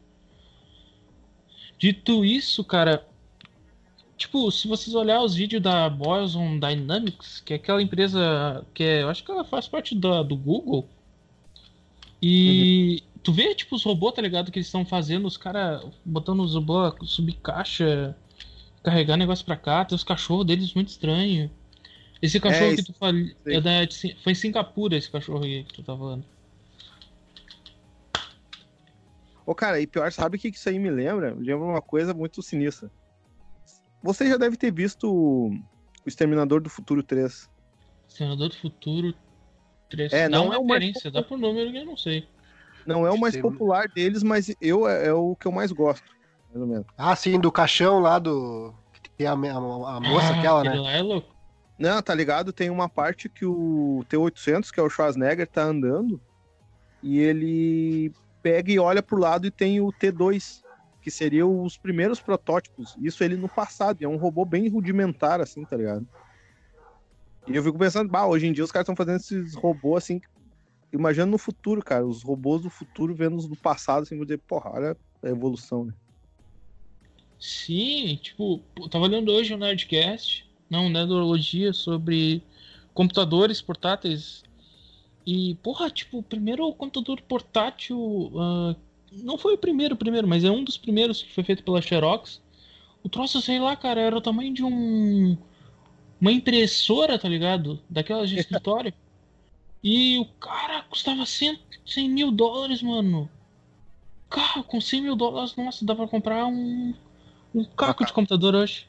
Dito 1.79 2.25
isso, 2.25 2.65
cara, 2.65 3.07
tipo, 4.17 4.51
se 4.51 4.67
vocês 4.67 4.95
olhar 4.95 5.21
os 5.21 5.35
vídeos 5.35 5.63
da 5.63 5.91
Boson 5.91 6.59
Dynamics, 6.59 7.41
que 7.41 7.53
é 7.53 7.57
aquela 7.57 7.83
empresa 7.83 8.65
que 8.73 8.85
é, 8.85 9.03
eu 9.03 9.11
acho 9.11 9.23
que 9.23 9.31
ela 9.31 9.45
faz 9.45 9.69
parte 9.69 9.95
da, 9.95 10.23
do 10.23 10.35
Google, 10.35 10.89
e 12.23 13.03
tu 13.27 13.33
vê, 13.33 13.53
tipo, 13.57 13.75
os 13.75 13.83
robôs, 13.83 14.15
tá 14.15 14.23
ligado, 14.23 14.53
que 14.53 14.59
eles 14.61 14.69
estão 14.69 14.87
fazendo, 14.87 15.27
os 15.27 15.37
caras 15.37 15.85
botando 16.05 16.41
os 16.45 16.55
robôs 16.55 16.95
subir 17.11 17.33
caixa, 17.43 18.17
carregar 18.85 19.17
negócio 19.17 19.45
pra 19.45 19.57
cá, 19.57 19.85
tem 19.85 19.97
os 19.97 20.05
cachorros 20.05 20.47
deles 20.47 20.73
muito 20.75 20.89
estranhos. 20.91 21.51
Esse 22.23 22.39
cachorro 22.39 22.69
que 22.75 22.81
isso- 22.83 22.93
tu 22.93 22.99
falou, 22.99 23.21
é 23.47 23.61
da, 23.61 23.91
Sin- 23.91 24.15
foi 24.23 24.31
em 24.31 24.35
Singapura 24.37 24.97
esse 24.97 25.11
cachorro 25.11 25.43
aí 25.45 25.65
que 25.65 25.75
tu 25.75 25.83
tá 25.83 25.97
falando. 25.97 26.25
Ô, 29.45 29.55
cara, 29.57 29.81
e 29.81 29.87
pior, 29.89 30.11
sabe 30.13 30.37
o 30.37 30.41
que 30.41 30.53
que 30.53 30.57
isso 30.57 30.69
aí 30.69 30.79
me 30.79 30.91
lembra? 30.91 31.35
Me 31.35 31.45
lembra 31.45 31.65
uma 31.67 31.83
coisa 31.83 32.15
muito 32.15 32.41
sinistra. 32.43 32.89
Você 34.05 34.29
já 34.29 34.37
deve 34.37 34.57
ter 34.57 34.73
visto 34.73 35.13
o 35.13 35.53
Exterminador 36.07 36.61
do 36.61 36.71
Futuro 36.71 37.03
3. 37.03 37.51
Senador 38.09 38.51
do 38.51 38.57
Futuro 38.57 39.13
3. 39.91 40.13
É, 40.13 40.29
não 40.29 40.47
uma 40.47 40.55
é 40.55 40.59
mais 40.59 40.69
referência, 40.71 41.11
dá 41.11 41.23
pro 41.23 41.37
número 41.37 41.73
que 41.73 41.79
eu 41.79 41.85
não 41.85 41.97
sei. 41.97 42.29
Não 42.87 43.07
é 43.07 43.11
o 43.11 43.19
mais 43.19 43.37
popular 43.37 43.89
deles, 43.89 44.23
mas 44.23 44.55
eu 44.61 44.87
é, 44.89 45.07
é 45.09 45.13
o 45.13 45.35
que 45.37 45.47
eu 45.47 45.53
mais 45.53 45.73
gosto, 45.73 46.05
mais 46.49 46.61
ou 46.61 46.67
menos. 46.67 46.87
Ah, 46.97 47.17
sim, 47.17 47.39
do 47.39 47.51
caixão 47.51 47.99
lá 47.99 48.19
do. 48.19 48.73
Que 49.03 49.11
tem 49.11 49.27
a, 49.27 49.33
a- 49.33 49.35
a 49.97 50.01
moça 50.01 50.29
Ah, 50.33 50.39
aquela, 50.39 50.65
né? 50.65 50.77
lá 50.79 50.93
é 50.93 51.03
louco. 51.03 51.35
Não, 51.79 52.01
tá 52.01 52.15
ligado? 52.15 52.53
Tem 52.53 52.71
uma 52.71 52.89
parte 52.89 53.29
que 53.29 53.45
o 53.45 54.03
T-800, 54.09 54.71
que 54.71 54.81
é 54.81 54.83
o 54.83 54.89
Schwarzenegger, 54.89 55.47
tá 55.47 55.63
andando 55.63 56.21
e 57.03 57.19
ele 57.19 58.13
pega 58.43 58.73
e 58.73 58.79
olha 58.79 59.03
pro 59.03 59.19
lado 59.19 59.47
e 59.47 59.51
tem 59.51 59.81
o 59.81 59.93
T2, 59.93 60.63
que 61.03 61.11
seriam 61.11 61.63
os 61.63 61.77
primeiros 61.77 62.21
protótipos. 62.21 62.97
Isso 62.99 63.23
ele 63.23 63.37
no 63.37 63.49
passado, 63.49 64.01
e 64.01 64.05
é 64.05 64.09
um 64.09 64.17
robô 64.17 64.45
bem 64.45 64.69
rudimentar, 64.69 65.41
assim, 65.41 65.65
tá 65.65 65.77
ligado? 65.77 66.07
E 67.47 67.55
eu 67.55 67.63
fico 67.63 67.79
pensando, 67.79 68.11
bah, 68.11 68.27
hoje 68.27 68.47
em 68.47 68.53
dia 68.53 68.65
os 68.65 68.73
caras 68.73 68.85
estão 68.85 68.97
fazendo 68.97 69.21
esses 69.21 69.55
robôs 69.55 70.03
assim. 70.05 70.21
Imagina 70.93 71.27
no 71.27 71.39
futuro, 71.39 71.83
cara, 71.83 72.07
os 72.07 72.23
robôs 72.23 72.63
do 72.63 72.71
futuro 72.71 73.15
vendo 73.15 73.37
os 73.37 73.47
do 73.47 73.57
passado, 73.57 74.03
assim, 74.03 74.17
vou 74.17 74.25
dizer, 74.25 74.39
porra, 74.39 74.71
olha 74.73 74.97
a 75.23 75.29
evolução, 75.29 75.85
né? 75.85 75.93
Sim, 77.39 78.19
tipo, 78.23 78.63
eu 78.79 78.89
tava 78.89 79.07
lendo 79.07 79.31
hoje 79.31 79.55
um 79.55 79.59
Nerdcast, 79.59 80.47
não, 80.71 80.89
Nerdologia, 80.89 81.73
sobre 81.73 82.43
computadores 82.95 83.61
portáteis. 83.61 84.43
E, 85.27 85.57
porra, 85.57 85.91
tipo, 85.91 86.19
o 86.19 86.23
primeiro 86.23 86.73
computador 86.73 87.21
portátil. 87.23 88.33
ah, 88.37 88.77
não 89.13 89.39
foi 89.39 89.55
o 89.55 89.59
primeiro, 89.59 89.95
o 89.95 89.99
primeiro, 89.99 90.27
mas 90.27 90.45
é 90.45 90.51
um 90.51 90.65
dos 90.65 90.77
primeiros 90.77 91.23
que 91.23 91.33
foi 91.33 91.45
feito 91.45 91.63
pela 91.63 91.83
Xerox. 91.83 92.41
O 93.03 93.09
troço, 93.09 93.41
sei 93.41 93.61
lá, 93.61 93.77
cara, 93.77 94.01
era 94.01 94.17
o 94.17 94.21
tamanho 94.21 94.53
de 94.53 94.65
um. 94.65 95.37
Uma 96.21 96.33
impressora, 96.33 97.19
tá 97.19 97.29
ligado? 97.29 97.81
Daquelas 97.89 98.29
de 98.31 98.37
escritório. 98.41 98.93
E 99.89 100.19
o 100.19 100.25
cara 100.41 100.83
custava 100.83 101.25
100, 101.25 101.61
100 101.87 102.11
mil 102.11 102.33
dólares, 102.33 102.83
mano. 102.83 103.31
Cara, 104.29 104.61
com 104.65 104.81
100 104.81 105.01
mil 105.03 105.15
dólares, 105.15 105.55
nossa, 105.55 105.85
dá 105.87 105.95
pra 105.95 106.09
comprar 106.09 106.45
um. 106.47 106.93
Um 107.55 107.65
caco 107.65 108.05
de 108.05 108.13
computador 108.13 108.57
hoje. 108.57 108.85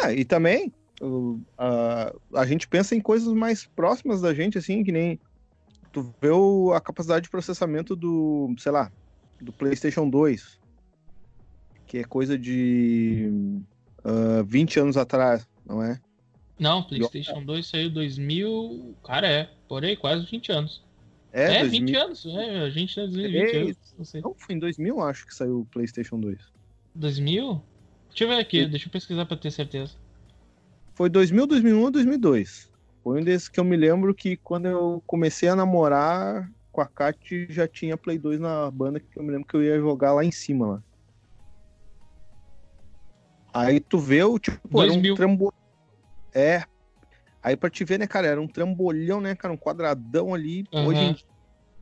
Ah, 0.00 0.12
e 0.12 0.24
também 0.24 0.72
o- 1.00 1.40
a, 1.58 2.14
a 2.36 2.46
gente 2.46 2.68
pensa 2.68 2.94
em 2.94 3.00
coisas 3.00 3.32
mais 3.34 3.66
próximas 3.74 4.20
da 4.20 4.32
gente, 4.32 4.56
assim, 4.56 4.84
que 4.84 4.92
nem 4.92 5.18
tu 5.92 6.14
vê 6.22 6.30
o- 6.30 6.72
a 6.72 6.80
capacidade 6.80 7.24
de 7.24 7.30
processamento 7.30 7.96
do, 7.96 8.54
sei 8.58 8.70
lá, 8.70 8.92
do 9.40 9.52
PlayStation 9.52 10.08
2, 10.08 10.56
que 11.88 11.98
é 11.98 12.04
coisa 12.04 12.38
de 12.38 13.60
ah, 14.04 14.42
20 14.46 14.78
anos 14.78 14.96
atrás, 14.96 15.44
não 15.66 15.82
é? 15.82 16.00
Não, 16.62 16.82
PlayStation 16.84 17.42
2 17.44 17.66
saiu 17.66 17.90
2000. 17.90 18.94
Cara, 19.04 19.26
é. 19.26 19.50
Por 19.68 19.84
aí, 19.84 19.96
quase 19.96 20.24
20 20.26 20.52
anos. 20.52 20.84
É, 21.32 21.56
É, 21.56 21.60
2000 21.60 21.86
20 21.86 21.96
anos. 21.96 22.26
É, 22.26 22.60
a 22.60 22.70
gente 22.70 22.94
tá 22.94 23.04
dizendo 23.04 23.32
20 23.32 23.48
Três. 23.48 23.64
anos. 23.64 23.94
Não 23.98 24.04
sei. 24.04 24.20
Não, 24.20 24.34
foi 24.34 24.54
em 24.54 24.58
2000, 24.60 25.00
acho 25.00 25.26
que 25.26 25.34
saiu 25.34 25.60
o 25.60 25.64
PlayStation 25.66 26.20
2. 26.20 26.38
2000? 26.94 27.60
Deixa 28.10 28.24
eu 28.24 28.28
ver 28.28 28.36
aqui, 28.36 28.62
Sim. 28.62 28.70
deixa 28.70 28.86
eu 28.88 28.92
pesquisar 28.92 29.26
pra 29.26 29.36
ter 29.36 29.50
certeza. 29.50 29.94
Foi 30.94 31.08
2000, 31.08 31.46
2001 31.46 31.82
ou 31.82 31.90
2002. 31.90 32.70
Foi 33.02 33.20
um 33.20 33.24
desses 33.24 33.48
que 33.48 33.58
eu 33.58 33.64
me 33.64 33.76
lembro 33.76 34.14
que 34.14 34.36
quando 34.36 34.66
eu 34.66 35.02
comecei 35.06 35.48
a 35.48 35.56
namorar 35.56 36.48
com 36.70 36.80
a 36.80 36.86
Kat 36.86 37.46
já 37.50 37.66
tinha 37.66 37.96
Play 37.96 38.18
2 38.18 38.38
na 38.38 38.70
banda 38.70 39.00
que 39.00 39.18
eu 39.18 39.22
me 39.24 39.32
lembro 39.32 39.48
que 39.48 39.56
eu 39.56 39.62
ia 39.64 39.78
jogar 39.80 40.12
lá 40.12 40.24
em 40.24 40.30
cima 40.30 40.66
lá. 40.66 40.82
Aí 43.52 43.80
tu 43.80 43.98
vê 43.98 44.22
o 44.22 44.38
tipo, 44.38 44.80
era 44.80 44.88
2000. 44.88 45.12
um 45.12 45.16
trambolhão. 45.16 45.61
É. 46.34 46.64
Aí 47.42 47.56
pra 47.56 47.68
te 47.70 47.84
ver, 47.84 47.98
né, 47.98 48.06
cara, 48.06 48.26
era 48.26 48.40
um 48.40 48.46
trambolhão, 48.46 49.20
né, 49.20 49.34
cara, 49.34 49.52
um 49.52 49.58
quadradão 49.58 50.32
ali. 50.32 50.64
Aham. 50.72 50.86
Hoje 50.86 51.24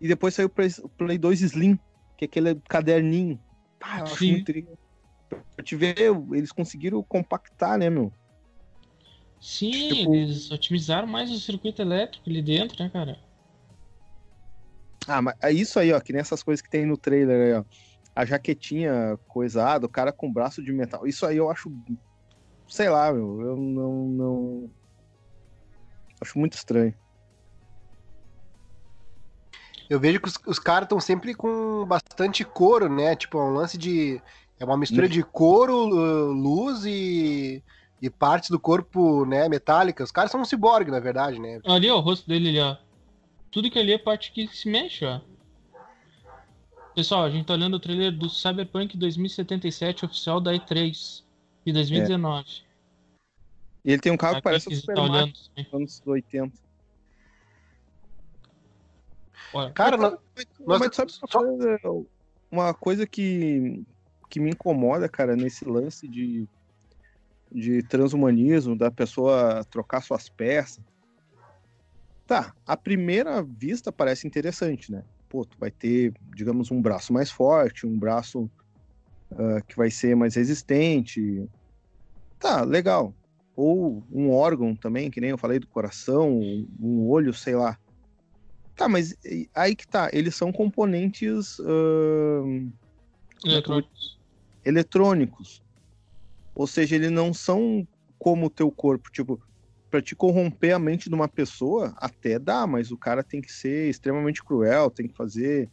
E 0.00 0.08
depois 0.08 0.34
saiu 0.34 0.46
o 0.46 0.50
Play, 0.50 0.68
o 0.82 0.88
Play 0.88 1.18
2 1.18 1.42
Slim, 1.42 1.78
que 2.16 2.24
é 2.24 2.26
aquele 2.26 2.54
caderninho. 2.68 3.38
Pá, 3.78 3.98
eu 3.98 4.04
acho 4.04 4.16
Sim. 4.18 4.30
muito 4.32 4.52
Pra 5.54 5.64
te 5.64 5.76
ver, 5.76 5.96
eles 6.32 6.50
conseguiram 6.50 7.02
compactar, 7.02 7.78
né, 7.78 7.90
meu? 7.90 8.12
Sim, 9.38 9.94
Tipo- 9.94 10.14
eles 10.14 10.50
otimizaram 10.50 11.06
mais 11.06 11.30
o 11.30 11.38
circuito 11.38 11.80
elétrico 11.80 12.28
ali 12.28 12.42
dentro, 12.42 12.82
né, 12.82 12.90
cara? 12.90 13.18
Ah, 15.06 15.22
mas 15.22 15.34
é 15.42 15.52
isso 15.52 15.78
aí, 15.78 15.92
ó, 15.92 16.00
que 16.00 16.12
nessas 16.12 16.42
coisas 16.42 16.62
que 16.62 16.68
tem 16.68 16.84
no 16.84 16.96
trailer 16.96 17.40
aí, 17.40 17.60
ó. 17.60 17.64
A 18.14 18.24
jaquetinha 18.24 19.18
coisada, 19.26 19.86
o 19.86 19.88
cara 19.88 20.12
com 20.12 20.32
braço 20.32 20.62
de 20.62 20.72
metal. 20.72 21.06
Isso 21.06 21.24
aí 21.24 21.36
eu 21.36 21.50
acho. 21.50 21.70
Sei 22.70 22.88
lá, 22.88 23.12
meu. 23.12 23.40
Eu 23.40 23.56
não. 23.56 23.92
não... 24.08 24.70
Acho 26.20 26.38
muito 26.38 26.52
estranho. 26.52 26.94
Eu 29.88 29.98
vejo 29.98 30.20
que 30.20 30.28
os, 30.28 30.38
os 30.46 30.58
caras 30.60 30.84
estão 30.84 31.00
sempre 31.00 31.34
com 31.34 31.84
bastante 31.84 32.44
couro, 32.44 32.88
né? 32.88 33.16
Tipo, 33.16 33.38
é 33.38 33.44
um 33.44 33.54
lance 33.54 33.76
de. 33.76 34.22
É 34.60 34.64
uma 34.64 34.76
mistura 34.76 35.08
de 35.08 35.22
couro, 35.22 35.88
uh, 35.88 36.30
luz 36.30 36.84
e, 36.84 37.64
e 38.00 38.08
partes 38.08 38.50
do 38.50 38.60
corpo, 38.60 39.24
né, 39.24 39.48
metálica. 39.48 40.04
Os 40.04 40.12
caras 40.12 40.30
são 40.30 40.42
um 40.42 40.44
ciborgue, 40.44 40.90
na 40.90 41.00
verdade, 41.00 41.40
né? 41.40 41.60
Ali, 41.64 41.90
ó, 41.90 41.96
o 41.96 42.00
rosto 42.00 42.28
dele 42.28 42.50
ali, 42.50 42.60
ó. 42.60 42.76
Tudo 43.50 43.70
que 43.70 43.78
ali 43.78 43.94
é 43.94 43.98
parte 43.98 44.30
que 44.30 44.46
se 44.48 44.70
mexe, 44.70 45.04
ó. 45.04 45.20
Pessoal, 46.94 47.24
a 47.24 47.30
gente 47.30 47.46
tá 47.46 47.54
olhando 47.54 47.74
o 47.74 47.80
trailer 47.80 48.12
do 48.12 48.28
Cyberpunk 48.28 48.98
2077 48.98 50.04
oficial 50.04 50.40
da 50.40 50.52
E3 50.52 51.22
de 51.64 51.72
2019. 51.72 52.46
E 53.84 53.92
ele 53.92 54.00
tem 54.00 54.12
um 54.12 54.16
carro 54.16 54.36
que 54.36 54.42
parece 54.42 54.68
o 54.68 54.82
tá 54.86 54.94
Mario 54.94 55.02
olhando 55.12 55.32
também. 55.32 55.64
dos 55.64 55.74
anos 55.74 56.02
80. 56.06 56.58
Olha, 59.52 59.72
Cara, 59.72 59.96
Mas, 59.96 60.10
nós- 60.10 60.20
nós- 60.66 60.80
mas 60.80 60.96
sabe 60.96 61.12
uma 61.12 61.28
só- 61.28 61.38
coisa, 61.38 61.78
uma 62.50 62.74
coisa 62.74 63.06
que, 63.06 63.82
que 64.28 64.38
me 64.38 64.50
incomoda, 64.50 65.08
cara, 65.08 65.34
nesse 65.34 65.64
lance 65.64 66.06
de, 66.06 66.46
de 67.50 67.82
transhumanismo, 67.82 68.76
da 68.76 68.90
pessoa 68.90 69.64
trocar 69.70 70.02
suas 70.02 70.28
peças. 70.28 70.84
Tá, 72.26 72.54
à 72.64 72.76
primeira 72.76 73.42
vista 73.42 73.90
parece 73.90 74.24
interessante, 74.26 74.92
né? 74.92 75.02
Pô, 75.28 75.44
tu 75.44 75.58
vai 75.58 75.70
ter, 75.70 76.12
digamos, 76.36 76.70
um 76.70 76.80
braço 76.80 77.12
mais 77.12 77.28
forte, 77.30 77.86
um 77.86 77.98
braço 77.98 78.48
ah, 79.32 79.60
que 79.66 79.76
vai 79.76 79.90
ser 79.90 80.14
mais 80.16 80.34
resistente. 80.34 81.48
Tá, 82.38 82.62
legal. 82.62 83.14
Ou 83.54 84.02
um 84.10 84.30
órgão 84.30 84.74
também, 84.74 85.10
que 85.10 85.20
nem 85.20 85.30
eu 85.30 85.38
falei 85.38 85.58
do 85.58 85.66
coração, 85.66 86.40
um 86.80 87.06
olho, 87.08 87.32
sei 87.34 87.54
lá. 87.54 87.78
Tá, 88.74 88.88
mas 88.88 89.14
aí 89.54 89.76
que 89.76 89.86
tá, 89.86 90.08
eles 90.12 90.34
são 90.34 90.50
componentes 90.50 91.58
ahn, 91.60 92.70
eletrônicos. 93.44 94.18
eletrônicos. 94.64 95.62
Ou 96.54 96.66
seja, 96.66 96.96
eles 96.96 97.10
não 97.10 97.34
são 97.34 97.86
como 98.18 98.46
o 98.46 98.50
teu 98.50 98.70
corpo. 98.70 99.10
Tipo, 99.12 99.38
pra 99.90 100.00
te 100.00 100.16
corromper 100.16 100.74
a 100.74 100.78
mente 100.78 101.08
de 101.08 101.14
uma 101.14 101.28
pessoa, 101.28 101.92
até 101.96 102.38
dá, 102.38 102.66
mas 102.66 102.90
o 102.90 102.96
cara 102.96 103.22
tem 103.22 103.42
que 103.42 103.52
ser 103.52 103.90
extremamente 103.90 104.42
cruel, 104.42 104.90
tem 104.90 105.08
que 105.08 105.14
fazer 105.14 105.68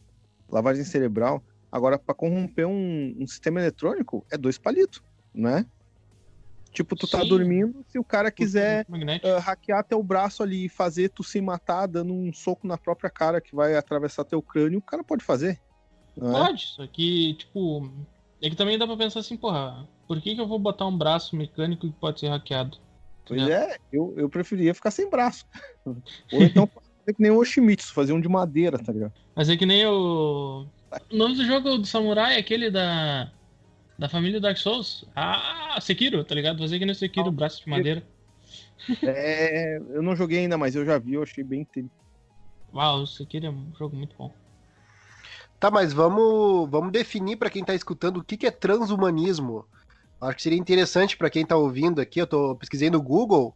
lavagem 0.50 0.84
cerebral. 0.84 1.43
Agora, 1.71 1.99
pra 1.99 2.15
corromper 2.15 2.67
um, 2.67 3.15
um 3.19 3.27
sistema 3.27 3.60
eletrônico, 3.60 4.25
é 4.32 4.38
dois 4.38 4.58
palitos, 4.58 5.01
né? 5.34 5.65
Tipo, 6.71 6.95
tu 6.95 7.08
tá 7.08 7.21
Sim. 7.21 7.30
dormindo, 7.30 7.84
se 7.88 7.97
o 7.97 8.03
cara 8.03 8.32
quiser 8.32 8.86
ah, 9.23 9.39
hackear 9.39 9.84
teu 9.84 10.01
braço 10.03 10.43
ali 10.43 10.65
e 10.65 10.69
fazer 10.69 11.10
tu 11.10 11.23
se 11.23 11.41
matar 11.41 11.88
dando 11.88 12.13
um 12.13 12.32
soco 12.32 12.67
na 12.67 12.77
própria 12.77 13.10
cara 13.10 13.41
que 13.41 13.56
vai 13.56 13.75
atravessar 13.75 14.23
teu 14.23 14.41
crânio, 14.41 14.80
o 14.80 14.82
cara 14.84 15.03
pode 15.03 15.23
fazer. 15.23 15.60
É? 16.17 16.32
Pode, 16.32 16.67
só 16.67 16.86
que, 16.88 17.34
tipo, 17.36 17.89
É 18.41 18.49
que 18.49 18.56
também 18.56 18.77
dá 18.77 18.86
pra 18.86 18.97
pensar 18.97 19.21
assim, 19.21 19.36
porra, 19.36 19.88
por 20.08 20.21
que, 20.21 20.36
que 20.36 20.41
eu 20.41 20.47
vou 20.47 20.60
botar 20.60 20.86
um 20.86 20.97
braço 20.97 21.36
mecânico 21.36 21.88
que 21.88 21.99
pode 21.99 22.19
ser 22.19 22.30
hackeado? 22.30 22.77
Pois 23.25 23.41
é, 23.41 23.77
eu, 23.91 24.13
eu 24.15 24.30
preferia 24.30 24.73
ficar 24.73 24.91
sem 24.91 25.10
braço. 25.10 25.45
Ou 26.32 26.43
então 26.43 26.67
fazer 26.67 27.15
que 27.15 27.21
nem 27.21 27.32
o 27.32 27.38
Oshimitsu, 27.38 27.93
fazer 27.93 28.13
um 28.13 28.21
de 28.21 28.30
madeira, 28.30 28.77
tá 28.77 28.93
ligado? 28.93 29.13
Mas 29.36 29.49
é 29.49 29.58
que 29.58 29.65
nem 29.65 29.86
o. 29.86 30.67
O 31.12 31.15
nome 31.15 31.36
do 31.36 31.45
jogo 31.45 31.78
do 31.78 31.86
Samurai 31.86 32.36
é 32.36 32.39
aquele 32.39 32.69
da. 32.69 33.32
Da 33.97 34.08
família 34.08 34.39
Dark 34.39 34.58
Souls. 34.58 35.06
Ah, 35.15 35.80
Sekiro, 35.82 36.23
tá 36.23 36.36
ligado? 36.36 36.60
Fazer 36.60 36.78
que 36.78 36.86
nem 36.86 36.93
Sekiro, 36.93 37.30
Ah, 37.30 37.32
braço 37.32 37.63
de 37.63 37.69
madeira. 37.69 38.04
É, 39.02 39.78
eu 39.89 40.04
não 40.04 40.15
joguei 40.15 40.39
ainda, 40.39 40.56
mas 40.56 40.76
eu 40.76 40.86
já 40.86 41.00
vi, 41.00 41.13
eu 41.15 41.23
achei 41.23 41.43
bem 41.43 41.65
tri. 41.65 41.89
Uau, 42.71 43.02
o 43.02 43.08
Sekiro 43.08 43.47
é 43.47 43.50
um 43.50 43.73
jogo 43.78 43.95
muito 43.95 44.15
bom. 44.15 44.32
Tá, 45.60 45.71
mas 45.71 45.91
vamos, 45.93 46.69
vamos 46.69 46.91
definir 46.91 47.38
pra 47.38 47.50
quem 47.50 47.63
tá 47.63 47.73
escutando 47.73 48.17
o 48.17 48.23
que, 48.23 48.38
que 48.38 48.45
é 48.45 48.52
transhumanismo. 48.52 49.65
Acho 50.21 50.36
que 50.36 50.43
seria 50.43 50.60
interessante 50.60 51.17
pra 51.17 51.30
quem 51.30 51.45
tá 51.45 51.58
ouvindo 51.58 52.00
aqui. 52.00 52.21
Eu 52.21 52.28
tô 52.28 52.56
pesquisei 52.56 52.91
no 52.91 53.02
Google 53.02 53.56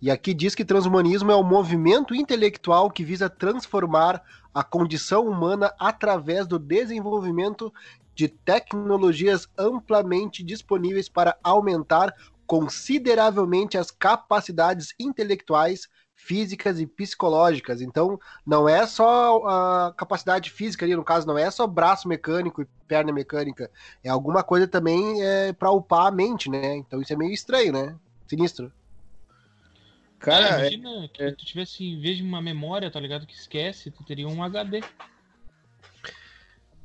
e 0.00 0.10
aqui 0.10 0.32
diz 0.32 0.54
que 0.54 0.64
transhumanismo 0.64 1.30
é 1.32 1.36
um 1.36 1.42
movimento 1.42 2.14
intelectual 2.14 2.90
que 2.90 3.04
visa 3.04 3.28
transformar 3.28 4.22
a 4.54 4.62
condição 4.62 5.26
humana 5.26 5.72
através 5.78 6.46
do 6.46 6.58
desenvolvimento 6.58 7.72
de 8.14 8.28
tecnologias 8.28 9.48
amplamente 9.56 10.42
disponíveis 10.42 11.08
para 11.08 11.36
aumentar 11.42 12.14
consideravelmente 12.46 13.76
as 13.76 13.90
capacidades 13.90 14.94
intelectuais, 14.98 15.88
físicas 16.14 16.80
e 16.80 16.86
psicológicas. 16.86 17.80
Então, 17.80 18.18
não 18.44 18.68
é 18.68 18.86
só 18.86 19.46
a 19.46 19.94
capacidade 19.96 20.50
física 20.50 20.84
ali, 20.84 20.96
no 20.96 21.04
caso, 21.04 21.26
não 21.26 21.38
é 21.38 21.50
só 21.50 21.66
braço 21.66 22.08
mecânico 22.08 22.62
e 22.62 22.66
perna 22.88 23.12
mecânica. 23.12 23.70
É 24.02 24.08
alguma 24.08 24.42
coisa 24.42 24.66
também 24.66 25.22
é, 25.22 25.52
para 25.52 25.70
upar 25.70 26.06
a 26.06 26.10
mente, 26.10 26.50
né? 26.50 26.76
Então 26.76 27.00
isso 27.00 27.12
é 27.12 27.16
meio 27.16 27.32
estranho, 27.32 27.72
né? 27.72 27.94
Sinistro. 28.26 28.72
Cara, 30.18 30.46
é- 30.46 30.72
imagina 30.72 31.08
que 31.08 31.32
tu 31.32 31.44
tivesse, 31.44 31.84
em 31.84 32.00
vez 32.00 32.16
de 32.16 32.22
uma 32.22 32.42
memória, 32.42 32.90
tá 32.90 32.98
ligado? 32.98 33.26
Que 33.26 33.34
esquece, 33.34 33.90
tu 33.90 34.04
teria 34.04 34.28
um 34.28 34.42
HD. 34.42 34.82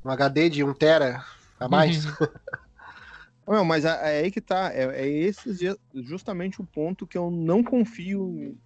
Um 0.06 0.10
HD 0.12 0.50
de 0.50 0.64
1 0.64 0.74
tera 0.74 1.26
a 1.60 1.68
mais. 1.68 2.06
Ô, 3.46 3.52
meu, 3.52 3.66
mas 3.66 3.84
é, 3.84 3.90
é 3.90 4.24
aí 4.24 4.32
que 4.32 4.40
tá. 4.40 4.72
É, 4.74 5.02
é 5.02 5.08
esse 5.08 5.54
ju- 5.54 5.80
justamente 5.96 6.62
o 6.62 6.66
ponto 6.66 7.08
que 7.08 7.18
eu 7.18 7.30
não 7.30 7.64
confio 7.64 8.58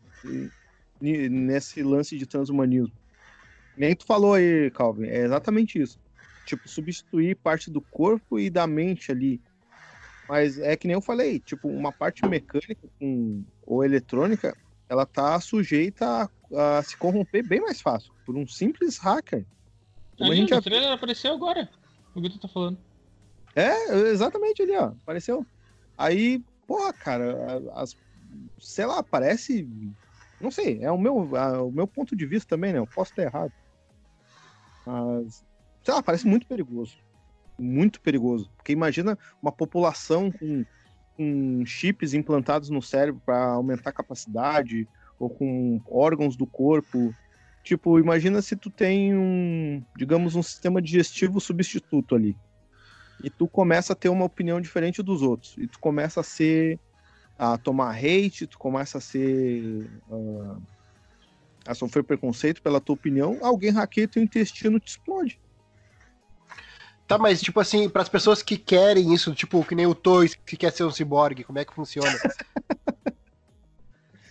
nesse 1.00 1.82
lance 1.82 2.18
de 2.18 2.26
transhumanismo. 2.26 2.94
Nem 3.76 3.96
tu 3.96 4.06
falou 4.06 4.34
aí, 4.34 4.70
Calvin. 4.72 5.08
É 5.08 5.20
exatamente 5.24 5.80
isso. 5.82 6.00
Tipo, 6.46 6.68
substituir 6.68 7.36
parte 7.36 7.70
do 7.70 7.82
corpo 7.82 8.40
e 8.40 8.50
da 8.50 8.66
mente 8.66 9.12
ali. 9.12 9.42
Mas 10.28 10.58
é 10.60 10.76
que 10.76 10.88
nem 10.88 10.94
eu 10.96 11.02
falei, 11.02 11.40
tipo, 11.40 11.70
uma 11.70 11.92
parte 11.92 12.26
mecânica 12.28 12.88
ou 13.66 13.84
eletrônica, 13.84 14.56
ela 14.90 15.06
tá 15.06 15.40
sujeita 15.40 16.06
a, 16.54 16.78
a 16.80 16.84
se 16.84 16.98
corromper 16.98 17.46
bem 17.46 17.62
mais 17.62 17.80
fácil, 17.82 18.14
por 18.26 18.36
um 18.36 18.46
simples 18.46 18.98
hacker. 18.98 19.46
Como 20.18 20.32
a 20.32 20.36
gente 20.36 20.54
o 20.54 20.62
trailer 20.62 20.92
apareceu 20.92 21.34
agora. 21.34 21.70
O 22.14 22.22
que 22.22 22.30
tu 22.30 22.40
tá 22.40 22.48
falando? 22.48 22.78
É, 23.56 24.10
exatamente 24.10 24.62
ali, 24.62 24.76
ó. 24.76 24.86
Apareceu. 24.88 25.46
Aí, 25.98 26.44
porra, 26.68 26.92
cara, 26.94 27.62
as, 27.74 27.96
sei 28.60 28.86
lá, 28.86 29.02
parece. 29.04 29.68
Não 30.40 30.52
sei, 30.52 30.80
é 30.82 30.92
o 30.92 30.98
meu, 30.98 31.36
a- 31.36 31.64
o 31.64 31.72
meu 31.72 31.88
ponto 31.88 32.16
de 32.16 32.26
vista 32.26 32.50
também, 32.50 32.74
né? 32.74 32.80
Eu 32.80 32.88
posso 32.88 33.12
estar 33.12 33.24
errado. 33.24 33.54
Mas, 34.86 35.44
sei 35.84 35.94
lá, 35.94 36.04
parece 36.04 36.28
muito 36.28 36.48
perigoso. 36.48 36.98
Muito 37.58 38.02
perigoso. 38.02 38.50
Porque 38.56 38.72
imagina 38.72 39.18
uma 39.42 39.52
população 39.52 40.32
com, 40.32 40.66
com 41.16 41.64
chips 41.66 42.14
implantados 42.14 42.70
no 42.70 42.82
cérebro 42.82 43.22
para 43.26 43.52
aumentar 43.52 43.90
a 43.90 43.94
capacidade, 43.94 44.88
ou 45.20 45.30
com 45.30 45.82
órgãos 45.90 46.36
do 46.36 46.46
corpo. 46.46 47.14
Tipo, 47.64 48.00
imagina 48.00 48.42
se 48.42 48.56
tu 48.56 48.70
tem 48.70 49.16
um, 49.16 49.84
digamos, 49.98 50.36
um 50.36 50.44
sistema 50.44 50.82
digestivo 50.82 51.40
substituto 51.40 52.16
ali 52.16 52.38
e 53.22 53.30
tu 53.30 53.48
começa 53.48 53.94
a 53.94 53.96
ter 53.96 54.10
uma 54.10 54.26
opinião 54.26 54.62
diferente 54.62 55.02
dos 55.02 55.22
outros. 55.22 55.56
E 55.58 55.68
tu 55.68 55.80
começa 55.80 56.22
a 56.22 56.24
ser. 56.24 56.80
a 57.38 57.58
tomar 57.58 57.96
hate, 57.96 58.48
tu 58.48 58.58
começa 58.58 58.98
a 58.98 59.02
ser. 59.02 59.90
ah, 60.12 60.58
a 61.68 61.76
sofrer 61.76 62.04
preconceito 62.04 62.62
pela 62.62 62.80
tua 62.80 62.96
opinião, 62.96 63.40
alguém 63.42 63.72
hackeia 63.72 64.08
teu 64.08 64.24
intestino 64.24 64.80
te 64.80 64.88
explode. 64.88 65.38
Tá, 67.08 67.18
mas 67.18 67.42
tipo 67.42 67.60
assim, 67.60 67.88
para 67.88 68.02
as 68.02 68.10
pessoas 68.10 68.44
que 68.44 68.58
querem 68.58 69.14
isso, 69.14 69.34
tipo, 69.34 69.64
que 69.64 69.74
nem 69.74 69.86
o 69.88 69.96
Toys 69.96 70.36
que 70.36 70.58
quer 70.58 70.72
ser 70.74 70.84
um 70.84 70.92
ciborgue, 70.92 71.44
como 71.44 71.58
é 71.58 71.64
que 71.66 71.74
funciona? 71.74 72.10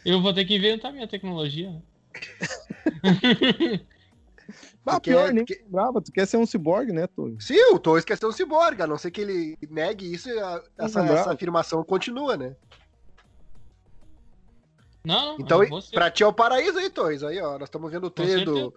Eu 0.04 0.20
vou 0.22 0.32
ter 0.32 0.44
que 0.44 0.54
inventar 0.56 0.92
minha 0.92 1.08
tecnologia. 1.08 1.82
Ah, 4.88 4.92
Porque- 4.92 5.10
pior, 5.10 5.32
nem 5.32 5.44
porque- 5.44 5.64
brava, 5.66 6.00
tu 6.00 6.12
quer 6.12 6.26
ser 6.26 6.36
um 6.36 6.46
ciborgue, 6.46 6.92
né, 6.92 7.08
Tony? 7.08 7.36
Sim, 7.42 7.72
o 7.72 7.78
Toys 7.78 8.04
quer 8.04 8.16
ser 8.16 8.26
um 8.26 8.32
ciborgue, 8.32 8.82
a 8.82 8.86
não 8.86 8.96
ser 8.96 9.10
que 9.10 9.20
ele 9.20 9.58
negue 9.68 10.12
isso, 10.14 10.28
a- 10.38 10.62
essa, 10.78 11.00
essa 11.04 11.32
afirmação 11.32 11.82
continua, 11.82 12.36
né? 12.36 12.54
Não, 15.04 15.32
não. 15.32 15.40
Então, 15.40 15.62
eu 15.64 15.68
vou 15.68 15.80
ser- 15.82 15.92
pra 15.94 16.08
ti 16.10 16.22
é 16.22 16.26
o 16.26 16.32
paraíso 16.32 16.78
aí, 16.78 16.88
Toys. 16.88 17.22
Aí, 17.24 17.40
ó, 17.40 17.52
nós 17.58 17.64
estamos 17.68 17.90
vendo 17.90 18.04
o 18.04 18.10
trailer 18.10 18.44
do. 18.44 18.72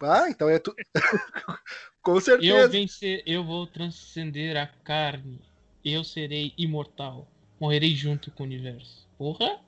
Ah, 0.00 0.28
então 0.28 0.48
é 0.48 0.58
tu. 0.58 0.74
Com 2.02 2.14
Eu 2.16 2.20
certeza. 2.20 2.68
vencer, 2.68 3.22
eu 3.26 3.44
vou 3.44 3.66
transcender 3.66 4.56
a 4.56 4.66
carne. 4.66 5.40
Eu 5.84 6.02
serei 6.02 6.52
imortal. 6.56 7.26
Morrerei 7.60 7.94
junto 7.94 8.30
com 8.30 8.42
o 8.42 8.46
universo. 8.46 9.06
Porra? 9.16 9.60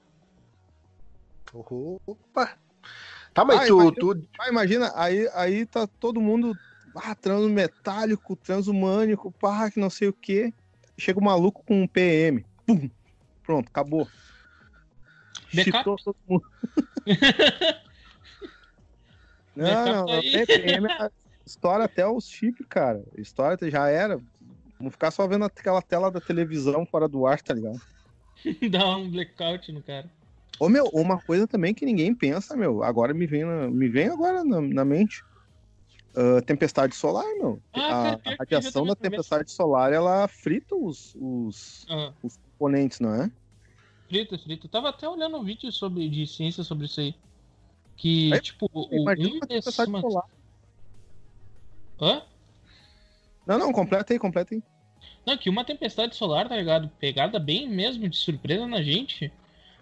Opa. 1.52 2.58
Tá, 3.32 3.44
mas 3.44 3.60
Ah, 3.60 3.66
tu, 3.66 3.74
imagina- 3.80 3.96
tu. 4.00 4.28
Ah, 4.40 4.48
imagina, 4.48 4.92
aí, 4.96 5.28
aí 5.34 5.66
tá 5.66 5.87
todo 5.87 6.20
mundo 6.20 6.58
ah, 6.96 7.14
transo 7.14 7.48
metálico, 7.48 8.37
transhumânico, 8.37 9.30
pá, 9.32 9.70
que 9.70 9.78
não 9.78 9.90
sei 9.90 10.08
o 10.08 10.12
quê. 10.12 10.52
Chega 10.98 11.18
o 11.20 11.24
maluco 11.24 11.62
com 11.64 11.82
um 11.82 11.87
PM. 11.88 12.44
Pum! 12.66 12.88
Pronto, 13.42 13.68
acabou. 13.68 14.08
Backup? 15.52 15.64
Cheatou 15.72 15.96
todo 16.04 16.16
mundo. 16.28 16.44
não, 19.56 19.64
Backup 19.64 19.90
não, 19.90 20.06
não 20.06 20.14
aí. 20.14 20.30
tem 20.30 20.46
PM, 20.46 20.86
é- 20.86 21.10
estoura 21.46 21.84
até 21.84 22.06
os 22.06 22.26
chips, 22.28 22.66
cara. 22.68 23.02
Estoura, 23.16 23.56
já 23.70 23.88
era. 23.88 24.20
Vamos 24.78 24.92
ficar 24.92 25.10
só 25.10 25.26
vendo 25.26 25.44
aquela 25.44 25.80
tela 25.82 26.10
da 26.10 26.20
televisão 26.20 26.84
fora 26.86 27.08
do 27.08 27.26
ar, 27.26 27.40
tá 27.40 27.54
ligado? 27.54 27.80
Dá 28.70 28.96
um 28.96 29.10
blackout 29.10 29.70
no 29.72 29.82
cara. 29.82 30.10
Ô, 30.58 30.68
meu, 30.68 30.84
uma 30.92 31.20
coisa 31.20 31.46
também 31.48 31.74
que 31.74 31.84
ninguém 31.84 32.14
pensa, 32.14 32.56
meu, 32.56 32.82
agora 32.82 33.12
me 33.14 33.26
vem, 33.26 33.44
na- 33.44 33.68
me 33.68 33.88
vem 33.88 34.08
agora 34.08 34.44
na, 34.44 34.60
na 34.60 34.84
mente. 34.84 35.22
Ah, 36.16 36.40
tempestade 36.42 36.94
solar, 36.94 37.26
meu. 37.34 37.60
Ah, 37.72 38.12
a, 38.12 38.18
cara, 38.18 38.20
a 38.24 38.36
radiação 38.38 38.86
da 38.86 38.94
tempestade 38.94 39.50
solar, 39.50 39.92
ela 39.92 40.28
frita 40.28 40.74
os, 40.76 41.12
os, 41.16 41.84
Ah, 41.88 42.12
os 42.22 42.36
componentes, 42.36 43.00
não 43.00 43.14
é? 43.14 43.30
frito, 44.08 44.38
frito. 44.38 44.68
Tava 44.68 44.90
até 44.90 45.08
olhando 45.08 45.36
um 45.36 45.42
vídeo 45.42 45.72
sobre, 45.72 46.08
de 46.08 46.24
ciência 46.26 46.62
sobre 46.62 46.86
isso 46.86 47.00
aí. 47.00 47.14
Que, 47.96 48.33
Aí, 48.33 48.40
tipo, 48.40 48.68
o 48.72 50.00
solar. 50.00 50.24
Hã? 52.00 52.22
Não, 53.46 53.59
não, 53.59 53.72
completa 53.72 54.12
aí, 54.12 54.18
completa 54.18 54.54
aí. 54.54 54.62
Não, 55.26 55.37
que 55.37 55.48
uma 55.48 55.64
tempestade 55.64 56.16
solar, 56.16 56.48
tá 56.48 56.57
ligado? 56.57 56.90
Pegada 56.98 57.38
bem 57.38 57.68
mesmo 57.68 58.09
de 58.09 58.16
surpresa 58.16 58.66
na 58.66 58.83
gente. 58.83 59.33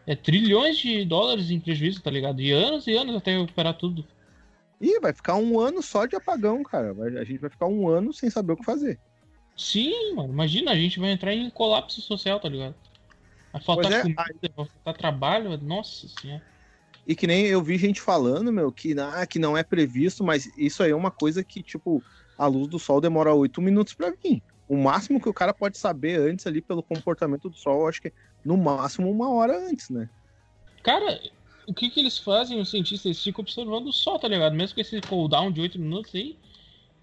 É 0.07 0.15
trilhões 0.17 0.79
de 0.79 1.05
dólares 1.05 1.51
em 1.51 1.61
prejuízo, 1.61 2.03
tá 2.03 2.11
ligado? 2.11 2.41
E 2.41 2.51
anos 2.51 2.87
e 2.87 2.93
anos 2.93 3.17
até 3.17 3.37
recuperar 3.39 3.75
tudo. 3.75 4.05
Ih, 4.81 4.99
vai 5.01 5.13
ficar 5.13 5.37
um 5.37 5.61
ano 5.61 5.81
só 5.81 6.07
de 6.07 6.17
apagão, 6.17 6.63
cara. 6.63 6.93
A 7.21 7.25
gente 7.25 7.39
vai 7.39 7.51
ficar 7.51 7.67
um 7.67 7.89
ano 7.89 8.13
sem 8.13 8.29
saber 8.29 8.53
o 8.53 8.57
que 8.57 8.65
fazer. 8.65 8.99
Sim, 9.57 10.15
mano. 10.15 10.33
Imagina, 10.33 10.73
a 10.73 10.75
gente 10.75 10.99
vai 10.99 11.11
entrar 11.13 11.33
em 11.33 11.49
colapso 11.51 12.01
social, 12.01 12.41
tá 12.41 12.49
ligado? 12.49 12.75
Vai 13.53 13.63
faltar 13.63 13.93
é, 13.93 14.03
comida, 14.03 14.25
vai 14.57 14.67
faltar 14.67 14.95
trabalho. 14.95 15.57
Nossa 15.59 16.09
senhora. 16.09 16.43
E 17.07 17.17
que 17.17 17.27
nem 17.27 17.47
eu 17.47 17.63
vi 17.63 17.77
gente 17.79 18.01
falando, 18.01 18.53
meu, 18.53 18.71
que, 18.71 18.95
ah, 18.99 19.27
que 19.27 19.39
não 19.39 19.57
é 19.57 19.63
previsto, 19.63 20.23
mas 20.23 20.47
isso 20.57 20.83
aí 20.83 20.93
é 20.93 20.97
uma 20.97 21.11
coisa 21.11 21.43
que, 21.43 21.63
tipo, 21.63 22.03
a 22.39 22.47
luz 22.47 22.69
do 22.69 22.79
sol 22.79 23.01
demora 23.01 23.35
oito 23.35 23.61
minutos 23.61 23.95
pra 23.95 24.11
vir. 24.23 24.43
O 24.69 24.77
máximo 24.77 25.21
que 25.21 25.29
o 25.29 25.35
cara 25.35 25.53
pode 25.53 25.77
saber 25.79 26.19
antes 26.19 26.47
ali 26.47 26.63
pelo 26.63 26.83
comportamento 26.83 27.51
do 27.51 27.57
sol, 27.57 27.83
eu 27.83 27.89
acho 27.89 28.01
que 28.01 28.09
é 28.09 28.13
no 28.45 28.57
máximo 28.57 29.11
uma 29.11 29.31
hora 29.31 29.69
antes, 29.69 29.91
né? 29.91 30.09
Cara, 30.83 31.21
o 31.67 31.75
que 31.75 31.91
que 31.91 32.01
eles 32.01 32.19
fazem, 32.19 32.61
os 32.61 32.71
cientistas? 32.71 33.07
Eles 33.07 33.23
ficam 33.23 33.43
observando 33.43 33.87
o 33.87 33.93
sol, 33.93 34.19
tá 34.19 34.29
ligado? 34.29 34.55
Mesmo 34.55 34.75
com 34.75 34.81
esse 34.81 35.01
cooldown 35.01 35.51
de 35.51 35.61
8 35.61 35.79
minutos 35.79 36.15
aí, 36.15 36.37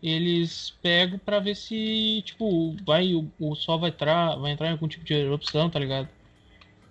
eles 0.02 0.74
pegam 0.82 1.20
pra 1.20 1.40
ver 1.40 1.56
se, 1.56 2.22
tipo, 2.26 2.76
vai, 2.86 3.14
o, 3.14 3.30
o 3.40 3.56
sol 3.56 3.80
vai 3.80 3.92
vai 3.92 4.52
entrar 4.52 4.68
em 4.68 4.72
algum 4.72 4.88
tipo 4.88 5.04
de 5.04 5.14
erupção, 5.14 5.70
tá 5.70 5.78
ligado? 5.78 6.08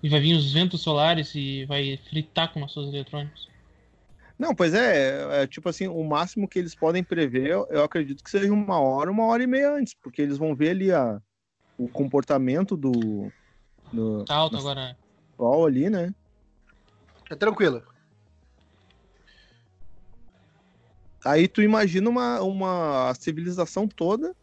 E 0.02 0.08
vai 0.08 0.20
vir 0.20 0.34
os 0.34 0.52
ventos 0.52 0.80
solares 0.80 1.34
e 1.34 1.64
vai 1.64 1.98
fritar 2.08 2.52
com 2.52 2.60
nossos 2.60 2.88
eletrônicos. 2.88 3.48
Não, 4.38 4.54
pois 4.54 4.72
é, 4.72 5.42
é, 5.42 5.46
tipo 5.48 5.68
assim, 5.68 5.88
o 5.88 6.04
máximo 6.04 6.46
que 6.46 6.60
eles 6.60 6.74
podem 6.74 7.02
prever, 7.02 7.48
eu, 7.48 7.66
eu 7.70 7.82
acredito 7.82 8.22
que 8.22 8.30
seja 8.30 8.52
uma 8.52 8.78
hora, 8.80 9.10
uma 9.10 9.24
hora 9.24 9.42
e 9.42 9.46
meia 9.48 9.72
antes, 9.72 9.94
porque 9.94 10.22
eles 10.22 10.38
vão 10.38 10.54
ver 10.54 10.70
ali 10.70 10.92
a, 10.92 11.20
o 11.76 11.88
comportamento 11.88 12.76
do. 12.76 13.32
do 13.92 14.24
Tá 14.24 14.36
alto 14.36 14.56
agora. 14.56 14.96
sol 15.36 15.66
ali, 15.66 15.90
né? 15.90 16.14
É 17.28 17.34
tranquilo. 17.34 17.82
Aí 21.24 21.48
tu 21.48 21.60
imagina 21.60 22.08
uma, 22.08 22.40
uma 22.40 23.12
civilização 23.14 23.88
toda 23.88 24.34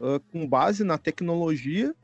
ah, 0.00 0.20
com 0.30 0.46
base 0.46 0.84
na 0.84 0.98
tecnologia, 0.98 1.94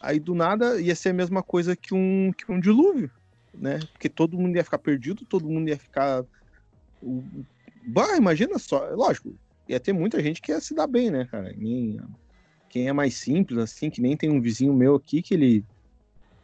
aí 0.00 0.18
do 0.18 0.34
nada 0.34 0.80
ia 0.80 0.96
ser 0.96 1.10
a 1.10 1.14
mesma 1.14 1.42
coisa 1.42 1.76
que 1.76 1.94
um, 1.94 2.32
que 2.32 2.50
um 2.50 2.58
dilúvio, 2.58 3.10
né? 3.54 3.78
Porque 3.92 4.08
todo 4.08 4.38
mundo 4.38 4.56
ia 4.56 4.64
ficar 4.64 4.78
perdido, 4.78 5.26
todo 5.26 5.48
mundo 5.48 5.68
ia 5.68 5.78
ficar. 5.78 6.24
Bah, 7.86 8.16
imagina 8.16 8.58
só, 8.58 8.88
lógico, 8.94 9.34
ia 9.68 9.78
ter 9.78 9.92
muita 9.92 10.22
gente 10.22 10.40
que 10.40 10.50
ia 10.52 10.60
se 10.60 10.74
dar 10.74 10.86
bem, 10.86 11.10
né, 11.10 11.26
cara? 11.30 11.52
Nem- 11.56 12.00
Quem 12.70 12.88
é 12.88 12.92
mais 12.92 13.14
simples, 13.14 13.58
assim, 13.58 13.90
que 13.90 14.00
nem 14.00 14.16
tem 14.16 14.30
um 14.30 14.40
vizinho 14.40 14.72
meu 14.72 14.94
aqui 14.94 15.22
que 15.22 15.34
ele. 15.34 15.64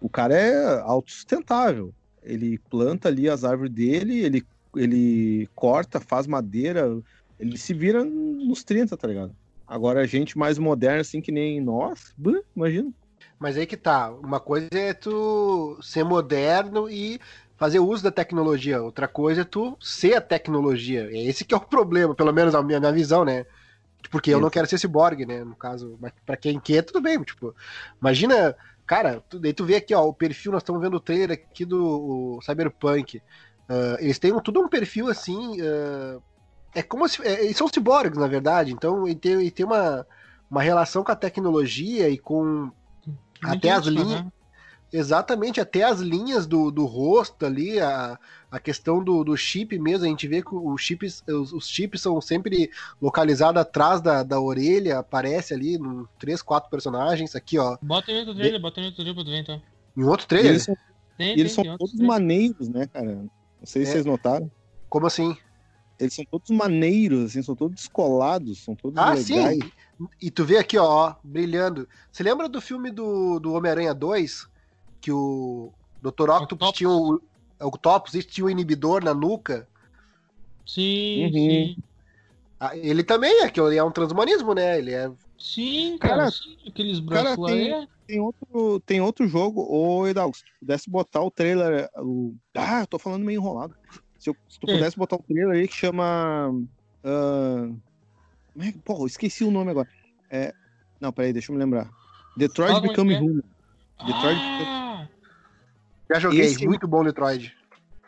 O 0.01 0.09
cara 0.09 0.35
é 0.37 0.81
autossustentável. 0.81 1.93
Ele 2.23 2.59
planta 2.71 3.09
ali 3.09 3.29
as 3.29 3.45
árvores 3.45 3.73
dele, 3.73 4.19
ele, 4.19 4.45
ele 4.77 5.49
corta, 5.55 6.01
faz 6.01 6.27
madeira, 6.27 6.87
ele 7.39 7.57
se 7.57 7.73
vira 7.73 8.05
nos 8.05 8.65
30, 8.65 8.97
tá 8.97 9.07
ligado? 9.07 9.35
Agora 9.67 10.01
a 10.01 10.07
gente 10.07 10.37
mais 10.37 10.59
moderna, 10.59 11.01
assim, 11.01 11.21
que 11.21 11.33
nem 11.33 11.61
nós, 11.61 12.13
imagina. 12.55 12.93
Mas 13.39 13.57
aí 13.57 13.67
que 13.67 13.77
tá. 13.77 14.11
Uma 14.11 14.41
coisa 14.41 14.69
é 14.73 14.95
tu 14.95 15.79
ser 15.83 16.05
moderno 16.05 16.89
e 16.91 17.21
fazer 17.57 17.79
uso 17.81 18.03
da 18.03 18.11
tecnologia. 18.11 18.83
Outra 18.83 19.07
coisa 19.09 19.43
é 19.43 19.45
tu 19.45 19.77
ser 19.81 20.15
a 20.15 20.21
tecnologia. 20.21 21.09
É 21.11 21.25
esse 21.25 21.45
que 21.45 21.55
é 21.55 21.57
o 21.57 21.61
problema, 21.61 22.15
pelo 22.15 22.33
menos 22.33 22.55
a 22.55 22.63
minha, 22.63 22.81
minha 22.81 22.93
visão, 22.93 23.25
né? 23.25 23.45
Porque 24.11 24.31
eu 24.31 24.41
não 24.41 24.49
Isso. 24.49 24.51
quero 24.51 24.69
ser 24.69 24.79
ciborgue, 24.79 25.27
né? 25.27 25.45
No 25.45 25.57
caso, 25.57 25.97
mas 26.01 26.13
pra 26.25 26.37
quem 26.37 26.61
quer, 26.61 26.83
tudo 26.83 27.01
bem. 27.03 27.23
Tipo, 27.23 27.55
imagina, 28.01 28.57
cara, 28.87 29.23
tu, 29.29 29.39
daí 29.41 29.53
tu 29.55 29.65
vê 29.65 29.77
aqui, 29.77 29.95
ó, 29.95 30.05
o 30.07 30.15
perfil, 30.15 30.53
nós 30.53 30.63
estamos 30.63 30.81
vendo 30.83 30.97
o 30.97 31.01
trailer 31.01 31.33
aqui 31.33 31.65
do 31.67 32.41
Cyberpunk. 32.43 33.23
Ah, 33.69 33.97
eles 34.01 34.19
têm 34.19 34.33
um- 34.33 34.41
tudo 34.41 34.61
um 34.61 34.69
perfil 34.69 35.09
assim. 35.09 35.61
ah, 35.63 36.21
é 36.75 36.83
como 36.83 37.09
se. 37.09 37.23
é, 37.27 37.45
eles 37.45 37.57
são 37.57 37.69
ciborgues, 37.69 38.19
na 38.19 38.27
verdade. 38.29 38.73
Então, 38.73 39.07
ele 39.07 39.17
tem, 39.19 39.33
ele 39.35 39.51
tem 39.51 39.67
uma, 39.67 40.07
uma 40.51 40.63
relação 40.63 41.03
com 41.05 41.13
a 41.13 41.17
tecnologia 41.17 42.09
e 42.09 42.19
com 42.19 42.71
Até 43.43 43.71
as 43.71 43.87
linhas- 43.87 44.09
né? 44.23 44.33
Exatamente, 44.93 45.61
até 45.61 45.83
as 45.83 45.99
linhas 46.01 46.47
do, 46.47 46.71
do 46.71 46.85
rosto 46.87 47.45
ali, 47.45 47.81
a, 47.81 48.17
a 48.51 48.59
questão 48.61 49.03
do, 49.03 49.25
do 49.25 49.37
chip 49.37 49.77
mesmo, 49.81 50.05
a 50.07 50.09
gente 50.09 50.29
vê 50.29 50.41
que 50.41 50.55
os 50.55 50.81
chips, 50.81 51.25
os, 51.29 51.53
os 51.53 51.69
chips 51.69 52.01
são 52.01 52.21
sempre 52.21 52.71
localizados 53.03 53.61
atrás 53.61 54.01
da, 54.01 54.23
da 54.23 54.41
orelha, 54.41 55.01
aparece 55.01 55.53
ali 55.53 55.75
em 55.75 56.07
três, 56.21 56.41
quatro 56.41 56.71
personagens, 56.71 57.35
aqui 57.35 57.59
ó, 57.59 57.77
Bota 57.83 58.13
em 58.13 58.19
outro 58.21 58.35
trailer, 58.37 58.61
bota 58.61 58.81
em 58.81 58.85
outro 58.85 58.97
trailer 59.05 59.15
pra 59.15 59.25
tu 59.25 59.31
ver 59.31 59.39
então. 59.41 59.63
em 59.97 60.05
outro 60.05 60.25
E 60.25 60.29
trailer, 60.29 60.51
eles 60.53 60.63
são, 60.63 60.77
Tem, 61.19 61.27
e 61.27 61.35
tem, 61.35 61.41
eles 61.41 61.53
são 61.53 61.65
tem 61.65 61.71
outro 61.73 61.87
todos 61.87 61.97
trailer. 61.99 62.21
maneiros, 62.21 62.69
né, 62.69 62.87
cara? 62.87 63.13
Não 63.17 63.31
sei 63.65 63.85
se 63.85 63.91
É. 63.91 63.93
vocês 63.93 64.07
notaram. 64.07 64.49
como 64.89 65.07
assim? 65.07 65.37
Eles 65.99 66.15
são 66.15 66.25
todos 66.31 66.51
maneiros, 66.51 67.31
assim, 67.31 67.43
são 67.43 67.55
todos 67.57 67.77
descolados, 67.77 68.63
são 68.63 68.75
todos 68.77 69.01
Ah, 69.01 69.15
legais. 69.15 69.25
sim, 69.59 69.71
e 70.21 70.31
tu 70.31 70.45
vê 70.45 70.59
aqui 70.59 70.77
ó, 70.79 71.15
brilhando, 71.25 71.89
você 72.13 72.23
lembra 72.23 72.49
do 72.49 72.61
filme 72.61 72.91
do, 72.91 73.39
do 73.39 73.53
Homem-Aranha 73.55 73.95
2, 73.95 74.47
que 75.01 75.11
o 75.11 75.73
Dr. 76.03 76.29
Octopus 76.31 76.43
Octopus. 76.43 76.73
tinha 76.73 76.91
o, 76.91 77.15
o 77.15 77.21
Octopus 77.67 78.13
tinha 78.27 78.45
o 78.45 78.51
inibidor 78.51 79.03
na 79.03 79.15
nuca? 79.15 79.67
Sim, 80.67 81.25
Uhum. 81.25 81.31
sim. 81.33 81.77
Ah, 82.61 82.77
ele 82.77 83.03
também 83.05 83.43
é, 83.43 83.51
que 83.51 83.61
ele 83.61 83.77
é 83.77 83.85
um 83.85 83.91
transhumanismo, 83.93 84.55
né, 84.55 84.79
ele 84.79 84.93
é 84.93 85.11
Sim, 85.39 85.99
cara, 85.99 86.17
Cara, 86.17 86.31
sim, 86.31 86.57
aqueles 86.67 87.01
cara, 87.01 87.23
braços 87.23 87.39
lá 87.39 87.51
tem- 87.51 87.73
é. 87.73 87.87
Tem 88.07 88.21
outro, 88.21 88.81
tem 88.87 89.01
outro 89.01 89.27
jogo, 89.27 89.67
ô 89.69 90.07
Hidalgo, 90.07 90.37
se 90.37 90.45
tu 90.45 90.53
pudesse 90.61 90.89
botar 90.89 91.23
o 91.23 91.31
trailer. 91.31 91.91
O... 91.97 92.37
Ah, 92.57 92.83
eu 92.83 92.87
tô 92.87 93.01
falando 93.01 93.25
meio 93.25 93.41
enrolado. 93.41 93.75
Se, 94.27 94.31
eu- 94.31 94.37
se 94.49 94.59
tu 94.59 94.69
É. 94.69 94.75
pudesse 94.75 94.97
botar 94.99 95.15
o 95.17 95.23
trailer 95.23 95.55
aí 95.57 95.69
que 95.69 95.75
chama. 95.75 96.51
como 98.53 98.65
é 98.65 98.73
que- 98.73 98.79
Pô, 98.79 99.03
eu 99.03 99.07
esqueci 99.07 99.45
o 99.45 99.51
nome 99.53 99.71
agora. 99.71 99.89
É... 100.29 100.53
Não, 101.01 101.13
peraí, 101.13 101.33
deixa 101.33 101.53
eu 101.53 101.55
me 101.55 101.61
lembrar. 101.63 101.89
Detroit 102.37 102.73
Fala 102.73 102.85
é 102.85 102.89
Become 102.89 103.15
é. 103.15 103.21
Human. 103.21 103.43
Detroit 104.05 104.39
Ah, 104.67 105.09
Já 106.11 106.19
joguei, 106.19 106.41
Esse- 106.41 106.67
muito 106.67 106.89
bom 106.89 107.05
Detroit. 107.05 107.55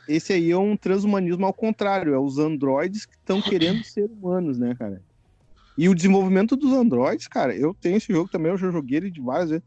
Esse 0.08 0.32
aí 0.32 0.50
é 0.50 0.56
um 0.58 0.76
transhumanismo 0.76 1.44
ao 1.46 1.52
contrário, 1.52 2.14
é 2.14 2.18
os 2.18 2.38
androides 2.38 3.04
que 3.06 3.14
estão 3.14 3.40
querendo 3.42 3.84
ser 3.84 4.04
humanos, 4.10 4.58
né, 4.58 4.74
cara? 4.76 5.00
E 5.76 5.88
o 5.88 5.94
desenvolvimento 5.94 6.56
dos 6.56 6.72
androides, 6.72 7.28
cara, 7.28 7.54
eu 7.54 7.72
tenho 7.74 7.96
esse 7.98 8.12
jogo 8.12 8.28
também, 8.28 8.50
eu 8.50 8.58
já 8.58 8.70
joguei 8.70 8.96
ele 8.96 9.10
de 9.10 9.20
várias 9.20 9.50
vezes. 9.50 9.64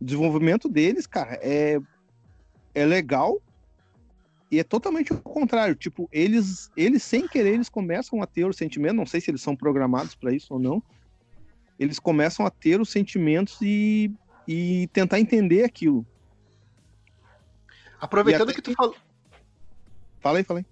O 0.00 0.04
desenvolvimento 0.04 0.68
deles, 0.68 1.06
cara, 1.06 1.38
é, 1.42 1.80
é 2.74 2.84
legal 2.86 3.40
e 4.50 4.58
é 4.58 4.64
totalmente 4.64 5.12
o 5.12 5.20
contrário. 5.20 5.74
Tipo, 5.74 6.08
eles, 6.12 6.70
eles 6.76 7.02
sem 7.02 7.28
querer, 7.28 7.54
eles 7.54 7.68
começam 7.68 8.20
a 8.20 8.26
ter 8.26 8.44
o 8.44 8.52
sentimento, 8.52 8.96
não 8.96 9.06
sei 9.06 9.20
se 9.20 9.30
eles 9.30 9.40
são 9.40 9.54
programados 9.54 10.14
para 10.14 10.32
isso 10.32 10.54
ou 10.54 10.60
não, 10.60 10.82
eles 11.78 11.98
começam 11.98 12.44
a 12.44 12.50
ter 12.50 12.80
os 12.80 12.90
sentimentos 12.90 13.58
e, 13.62 14.12
e 14.46 14.88
tentar 14.92 15.20
entender 15.20 15.64
aquilo. 15.64 16.04
Aproveitando 18.00 18.52
que 18.52 18.62
tu 18.62 18.72
falou. 18.72 18.96
Fala 20.20 20.38
aí, 20.38 20.44
fala 20.44 20.60
aí. 20.60 20.66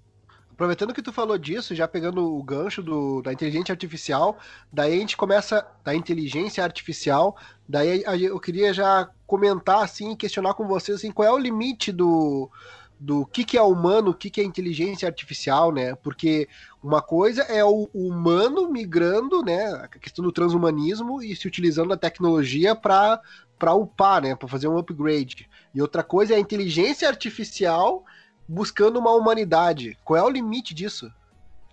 Aproveitando 0.51 0.93
que 0.93 1.03
tu 1.03 1.13
falou 1.13 1.39
disso, 1.39 1.73
já 1.73 1.87
pegando 1.87 2.35
o 2.37 2.43
gancho 2.43 2.83
do, 2.83 3.23
da 3.23 3.33
inteligência 3.33 3.73
artificial, 3.73 4.37
daí 4.73 4.95
a 4.95 4.99
gente 4.99 5.17
começa 5.17 5.65
da 5.85 5.95
inteligência 5.95 6.65
artificial, 6.65 7.37
daí 7.69 8.03
eu 8.25 8.41
queria 8.41 8.75
já 8.75 9.09
comentar 9.25 9.85
assim, 9.85 10.17
questionar 10.17 10.55
com 10.55 10.67
vocês 10.67 10.99
assim, 10.99 11.13
qual 11.13 11.29
é 11.29 11.33
o 11.33 11.39
limite 11.39 11.93
do 11.93 12.51
do 13.01 13.25
que, 13.25 13.45
que 13.45 13.57
é 13.57 13.63
humano, 13.63 14.11
o 14.11 14.15
que, 14.15 14.31
que 14.31 14.41
é 14.41 14.45
inteligência 14.45 15.07
artificial, 15.07 15.73
né? 15.73 15.95
Porque 15.95 16.49
uma 16.83 17.01
coisa 17.01 17.43
é 17.43 17.65
o 17.65 17.89
humano 17.95 18.69
migrando, 18.71 19.43
né? 19.43 19.67
A 19.75 19.89
questão 19.89 20.25
do 20.25 20.33
transhumanismo 20.33 21.23
e 21.23 21.35
se 21.37 21.47
utilizando 21.47 21.91
da 21.91 21.97
tecnologia 21.97 22.75
para 22.75 23.21
para 23.59 23.75
upar, 23.75 24.23
né? 24.23 24.37
Para 24.37 24.47
fazer 24.47 24.69
um 24.69 24.79
upgrade. 24.79 25.49
E 25.75 25.83
outra 25.83 26.05
coisa 26.05 26.33
é 26.33 26.37
a 26.37 26.41
inteligência 26.41 27.09
artificial 27.09 28.05
buscando 28.47 28.99
uma 28.99 29.13
humanidade. 29.13 29.99
Qual 30.05 30.17
é 30.17 30.23
o 30.23 30.31
limite 30.31 30.73
disso? 30.75 31.11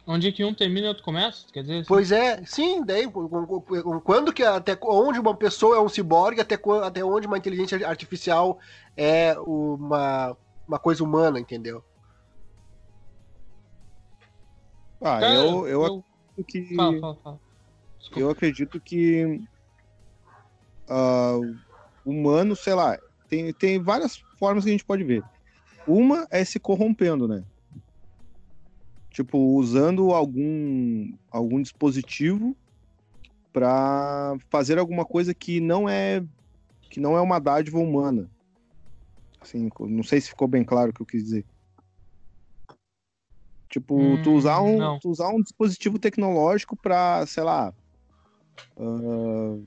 onde 0.07 0.27
é 0.27 0.31
que 0.31 0.43
um 0.43 0.53
termina 0.53 0.85
e 0.85 0.89
outro 0.89 1.03
começa? 1.03 1.45
Quer 1.51 1.61
dizer, 1.61 1.79
assim, 1.79 1.87
Pois 1.87 2.11
é, 2.11 2.43
sim, 2.45 2.83
daí 2.83 3.07
quando 4.03 4.31
que 4.31 4.43
até 4.43 4.77
onde 4.83 5.19
uma 5.19 5.35
pessoa 5.35 5.77
é 5.77 5.79
um 5.79 5.89
ciborgue, 5.89 6.41
até, 6.41 6.59
até 6.83 7.03
onde 7.03 7.27
uma 7.27 7.37
inteligência 7.37 7.87
artificial 7.87 8.59
é 8.95 9.35
uma, 9.39 10.37
uma 10.67 10.79
coisa 10.79 11.03
humana, 11.03 11.39
entendeu? 11.39 11.83
Ah, 15.01 15.19
cara, 15.19 15.33
eu, 15.33 15.67
eu, 15.67 15.85
acredito 15.85 16.45
que. 16.47 16.75
Fala, 16.75 16.99
fala, 16.99 17.15
fala. 17.23 17.39
Eu 18.15 18.29
acredito 18.29 18.81
que 18.81 19.41
o 22.05 22.11
humano, 22.11 22.55
sei 22.55 22.73
lá, 22.73 22.97
tem, 23.27 23.51
tem 23.53 23.81
várias 23.81 24.17
formas 24.37 24.63
que 24.63 24.69
a 24.69 24.73
gente 24.73 24.85
pode 24.85 25.03
ver. 25.03 25.23
Uma 25.87 26.27
é 26.31 26.43
se 26.43 26.59
corrompendo, 26.59 27.27
né? 27.27 27.43
Tipo, 29.09 29.37
usando 29.37 30.11
algum, 30.11 31.15
algum 31.31 31.61
dispositivo 31.61 32.55
para 33.53 34.35
fazer 34.49 34.77
alguma 34.77 35.05
coisa 35.05 35.33
que 35.33 35.61
não 35.61 35.87
é 35.87 36.23
que 36.89 36.99
não 36.99 37.17
é 37.17 37.21
uma 37.21 37.39
dádiva 37.39 37.79
humana. 37.79 38.29
Assim, 39.45 39.69
não 39.79 40.03
sei 40.03 40.19
se 40.19 40.29
ficou 40.29 40.47
bem 40.47 40.63
claro 40.63 40.89
o 40.89 40.93
que 40.93 41.01
eu 41.01 41.05
quis 41.05 41.23
dizer. 41.23 41.45
Tipo, 43.69 44.17
tu 44.23 44.31
Hum, 44.31 44.37
usar 44.37 44.59
um, 44.61 44.99
tu 44.99 45.09
usar 45.09 45.29
um 45.29 45.41
dispositivo 45.41 45.99
tecnológico 45.99 46.75
para, 46.75 47.25
sei 47.27 47.43
lá, 47.43 47.73
ah, 48.77 49.57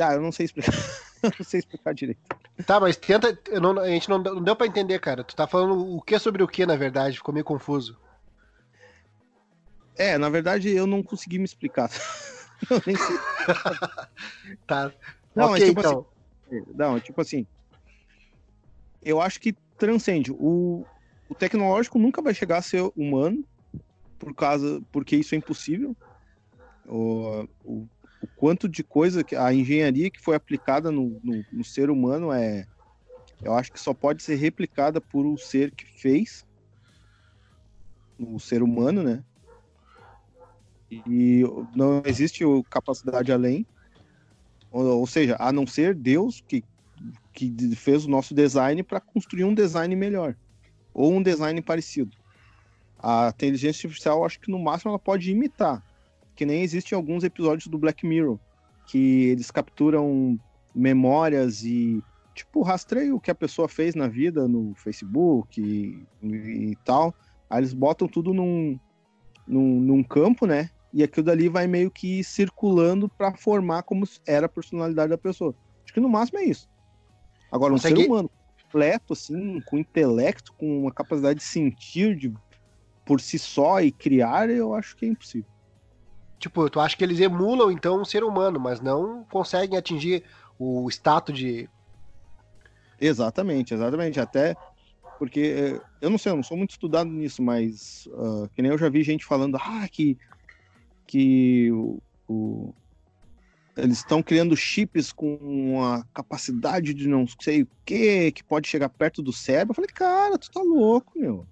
Ah, 0.00 0.14
eu 0.14 0.20
não 0.20 0.30
sei 0.30 0.46
explicar. 0.46 0.70
não 1.38 1.44
sei 1.44 1.58
explicar 1.60 1.92
direito. 1.94 2.20
Tá, 2.66 2.78
mas 2.78 2.96
tenta. 2.96 3.36
eu 3.48 3.60
não- 3.60 3.78
a 3.80 3.88
gente 3.88 4.08
não, 4.08 4.18
não 4.18 4.42
deu 4.42 4.54
pra 4.54 4.66
entender, 4.66 4.98
cara. 5.00 5.24
Tu 5.24 5.34
tá 5.34 5.46
falando 5.46 5.96
o 5.96 6.00
que 6.02 6.18
sobre 6.18 6.42
o 6.42 6.46
que, 6.48 6.64
na 6.66 6.76
verdade? 6.76 7.16
Ficou 7.16 7.32
meio 7.34 7.44
confuso. 7.44 7.98
É, 9.96 10.16
na 10.16 10.28
verdade, 10.28 10.68
eu 10.70 10.86
não 10.86 11.02
consegui 11.02 11.38
me 11.38 11.44
explicar. 11.44 11.90
eu 12.70 12.80
nem 12.86 12.96
sei. 12.96 13.16
Tá. 14.66 14.92
Não, 15.34 15.54
é 15.54 15.60
tipo 15.60 15.80
então. 15.80 16.06
assim. 16.46 16.64
Não, 16.74 16.96
é 16.96 17.00
tipo 17.00 17.20
assim. 17.20 17.46
Eu 19.08 19.22
acho 19.22 19.40
que 19.40 19.54
transcende. 19.78 20.30
O, 20.32 20.84
o 21.30 21.34
tecnológico 21.34 21.98
nunca 21.98 22.20
vai 22.20 22.34
chegar 22.34 22.58
a 22.58 22.62
ser 22.62 22.82
humano, 22.94 23.42
por 24.18 24.34
causa, 24.34 24.82
porque 24.92 25.16
isso 25.16 25.34
é 25.34 25.38
impossível. 25.38 25.96
O, 26.86 27.48
o, 27.64 27.88
o 28.20 28.26
quanto 28.36 28.68
de 28.68 28.84
coisa, 28.84 29.24
que 29.24 29.34
a 29.34 29.50
engenharia 29.54 30.10
que 30.10 30.20
foi 30.20 30.36
aplicada 30.36 30.90
no, 30.90 31.18
no, 31.24 31.42
no 31.50 31.64
ser 31.64 31.88
humano 31.88 32.30
é. 32.30 32.66
Eu 33.42 33.54
acho 33.54 33.72
que 33.72 33.80
só 33.80 33.94
pode 33.94 34.22
ser 34.22 34.34
replicada 34.34 35.00
por 35.00 35.24
um 35.24 35.38
ser 35.38 35.70
que 35.70 35.86
fez. 35.86 36.44
no 38.18 38.38
ser 38.38 38.62
humano, 38.62 39.02
né? 39.02 39.24
E 40.90 41.42
não 41.74 42.02
existe 42.04 42.44
capacidade 42.68 43.32
além. 43.32 43.64
Ou, 44.70 44.84
ou 44.98 45.06
seja, 45.06 45.34
a 45.38 45.50
não 45.50 45.66
ser 45.66 45.94
Deus 45.94 46.42
que, 46.46 46.62
que 47.38 47.76
fez 47.76 48.04
o 48.04 48.10
nosso 48.10 48.34
design 48.34 48.82
para 48.82 49.00
construir 49.00 49.44
um 49.44 49.54
design 49.54 49.94
melhor. 49.94 50.34
Ou 50.92 51.12
um 51.12 51.22
design 51.22 51.62
parecido. 51.62 52.16
A 52.98 53.28
inteligência 53.32 53.86
artificial, 53.86 54.24
acho 54.24 54.40
que 54.40 54.50
no 54.50 54.58
máximo 54.58 54.90
ela 54.90 54.98
pode 54.98 55.30
imitar. 55.30 55.80
Que 56.34 56.44
nem 56.44 56.62
existe 56.62 56.96
alguns 56.96 57.22
episódios 57.22 57.68
do 57.68 57.78
Black 57.78 58.04
Mirror. 58.04 58.40
Que 58.88 59.26
eles 59.26 59.52
capturam 59.52 60.36
memórias 60.74 61.62
e 61.62 62.02
tipo 62.34 62.62
rastreio 62.62 63.20
que 63.20 63.30
a 63.30 63.34
pessoa 63.36 63.68
fez 63.68 63.94
na 63.94 64.08
vida 64.08 64.48
no 64.48 64.74
Facebook 64.74 65.60
e, 65.60 66.04
e 66.26 66.76
tal. 66.84 67.14
Aí 67.48 67.60
eles 67.60 67.72
botam 67.72 68.08
tudo 68.08 68.34
num, 68.34 68.76
num, 69.46 69.80
num 69.80 70.02
campo, 70.02 70.44
né? 70.44 70.70
E 70.92 71.04
aquilo 71.04 71.26
dali 71.26 71.48
vai 71.48 71.68
meio 71.68 71.88
que 71.88 72.24
circulando 72.24 73.08
para 73.08 73.36
formar 73.36 73.84
como 73.84 74.04
era 74.26 74.46
a 74.46 74.48
personalidade 74.48 75.10
da 75.10 75.18
pessoa. 75.18 75.54
Acho 75.84 75.94
que 75.94 76.00
no 76.00 76.08
máximo 76.08 76.40
é 76.40 76.44
isso. 76.44 76.68
Agora, 77.50 77.72
um 77.72 77.76
Consegue... 77.76 78.02
ser 78.02 78.08
humano 78.08 78.30
completo, 78.62 79.12
assim, 79.12 79.60
com 79.62 79.78
intelecto, 79.78 80.52
com 80.52 80.82
uma 80.82 80.92
capacidade 80.92 81.38
de 81.38 81.44
sentir 81.44 82.16
de, 82.16 82.32
por 83.04 83.20
si 83.20 83.38
só 83.38 83.80
e 83.80 83.90
criar, 83.90 84.50
eu 84.50 84.74
acho 84.74 84.96
que 84.96 85.06
é 85.06 85.08
impossível. 85.08 85.50
Tipo, 86.38 86.68
tu 86.70 86.78
acha 86.78 86.96
que 86.96 87.02
eles 87.02 87.18
emulam, 87.18 87.70
então, 87.70 88.00
um 88.00 88.04
ser 88.04 88.22
humano, 88.22 88.60
mas 88.60 88.80
não 88.80 89.24
conseguem 89.24 89.76
atingir 89.76 90.22
o 90.58 90.88
status 90.88 91.36
de. 91.36 91.68
Exatamente, 93.00 93.74
exatamente. 93.74 94.20
Até 94.20 94.56
porque 95.18 95.40
eh, 95.40 95.80
eu 96.00 96.08
não 96.08 96.16
sei, 96.16 96.30
eu 96.30 96.36
não 96.36 96.42
sou 96.44 96.56
muito 96.56 96.70
estudado 96.70 97.10
nisso, 97.10 97.42
mas 97.42 98.06
uh, 98.12 98.48
que 98.54 98.62
nem 98.62 98.70
eu 98.70 98.78
já 98.78 98.88
vi 98.88 99.02
gente 99.02 99.24
falando 99.24 99.56
ah, 99.56 99.86
que, 99.90 100.16
que 101.06 101.72
o, 101.72 102.00
o 102.28 102.74
eles 103.78 103.98
estão 103.98 104.22
criando 104.22 104.56
chips 104.56 105.12
com 105.12 105.82
a 105.84 106.04
capacidade 106.12 106.92
de 106.92 107.08
não 107.08 107.26
sei 107.40 107.62
o 107.62 107.68
que, 107.84 108.32
que 108.32 108.44
pode 108.44 108.68
chegar 108.68 108.88
perto 108.88 109.22
do 109.22 109.32
cérebro. 109.32 109.72
Eu 109.72 109.76
falei, 109.76 109.90
cara, 109.90 110.38
tu 110.38 110.50
tá 110.50 110.60
louco, 110.60 111.18
meu. 111.18 111.46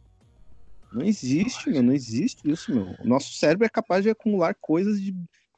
Não 0.92 1.04
existe, 1.04 1.70
meu, 1.70 1.82
não 1.82 1.92
existe 1.92 2.50
isso, 2.50 2.74
meu. 2.74 2.94
O 3.00 3.06
nosso 3.06 3.32
cérebro 3.34 3.66
é 3.66 3.68
capaz 3.68 4.02
de 4.02 4.10
acumular 4.10 4.54
coisas 4.54 5.00
de 5.00 5.14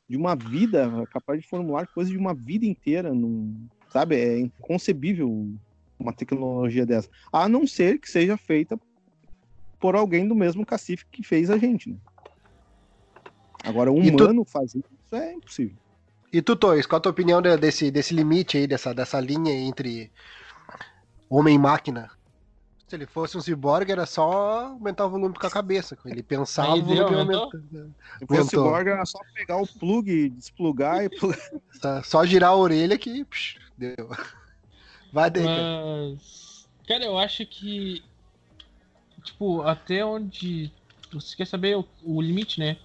de 0.08 0.16
uma 0.16 0.34
vida, 0.34 0.90
capaz 1.12 1.40
de 1.40 1.46
formular 1.46 1.86
coisas 1.88 2.10
de 2.10 2.16
uma 2.16 2.32
vida 2.32 2.64
inteira, 2.64 3.12
num, 3.12 3.68
sabe? 3.90 4.16
É 4.16 4.38
inconcebível 4.38 5.54
uma 5.98 6.12
tecnologia 6.12 6.86
dessa. 6.86 7.10
A 7.30 7.48
não 7.48 7.66
ser 7.66 7.98
que 7.98 8.08
seja 8.08 8.36
feita 8.36 8.80
por 9.78 9.94
alguém 9.94 10.26
do 10.26 10.34
mesmo 10.34 10.64
cacife 10.64 11.04
que 11.12 11.22
fez 11.22 11.50
a 11.50 11.58
gente, 11.58 11.90
né? 11.90 11.96
Agora, 13.62 13.92
um 13.92 14.00
humano 14.00 14.44
tu... 14.44 14.50
fazer 14.50 14.78
isso 14.78 15.14
é 15.14 15.34
impossível. 15.34 15.76
E 16.32 16.42
tu, 16.42 16.54
Toys, 16.54 16.86
qual 16.86 16.98
a 16.98 17.00
tua 17.00 17.12
opinião 17.12 17.40
desse, 17.40 17.90
desse 17.90 18.12
limite 18.12 18.58
aí, 18.58 18.66
dessa, 18.66 18.92
dessa 18.92 19.18
linha 19.18 19.52
entre 19.52 20.12
homem 21.28 21.54
e 21.54 21.58
máquina? 21.58 22.10
Se 22.86 22.96
ele 22.96 23.06
fosse 23.06 23.36
um 23.36 23.40
ciborgue, 23.40 23.92
era 23.92 24.06
só 24.06 24.66
aumentar 24.68 25.06
o 25.06 25.10
volume 25.10 25.34
com 25.34 25.46
a 25.46 25.50
cabeça. 25.50 25.96
Ele 26.06 26.22
pensava, 26.22 26.74
o 26.74 26.82
volume 26.82 27.14
aumentou. 27.14 27.50
Se 28.18 28.26
fosse 28.26 28.50
ciborgue, 28.50 28.90
era 28.90 29.04
só 29.04 29.18
pegar 29.34 29.58
o 29.58 29.66
plug, 29.66 30.30
desplugar 30.30 31.04
e 31.04 31.10
plugar. 31.10 31.38
Só 32.04 32.24
girar 32.24 32.50
a 32.50 32.56
orelha 32.56 32.98
que 32.98 33.24
psh, 33.24 33.58
deu. 33.76 34.10
Vai 35.12 35.30
daí, 35.30 35.44
Mas... 35.44 36.66
cara. 36.86 37.04
eu 37.04 37.18
acho 37.18 37.46
que. 37.46 38.02
Tipo, 39.22 39.62
até 39.62 40.04
onde. 40.04 40.72
Você 41.12 41.36
quer 41.36 41.46
saber 41.46 41.76
o, 41.76 41.86
o 42.02 42.20
limite, 42.20 42.58
né? 42.58 42.78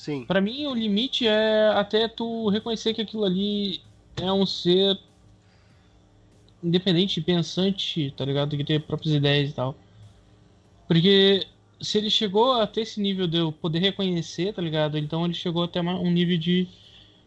Sim. 0.00 0.24
Pra 0.24 0.40
mim, 0.40 0.64
o 0.66 0.74
limite 0.74 1.26
é 1.26 1.68
até 1.74 2.08
tu 2.08 2.48
reconhecer 2.48 2.94
que 2.94 3.02
aquilo 3.02 3.22
ali 3.22 3.82
é 4.16 4.32
um 4.32 4.46
ser 4.46 4.98
independente, 6.64 7.20
pensante, 7.20 8.10
tá 8.16 8.24
ligado? 8.24 8.56
Que 8.56 8.64
tem 8.64 8.80
próprias 8.80 9.14
ideias 9.14 9.50
e 9.50 9.52
tal. 9.52 9.76
Porque 10.88 11.46
se 11.82 11.98
ele 11.98 12.08
chegou 12.08 12.54
até 12.54 12.80
esse 12.80 12.98
nível 12.98 13.26
de 13.26 13.36
eu 13.36 13.52
poder 13.52 13.80
reconhecer, 13.80 14.54
tá 14.54 14.62
ligado? 14.62 14.96
Então 14.96 15.22
ele 15.26 15.34
chegou 15.34 15.64
até 15.64 15.82
um 15.82 16.10
nível 16.10 16.38
de, 16.38 16.66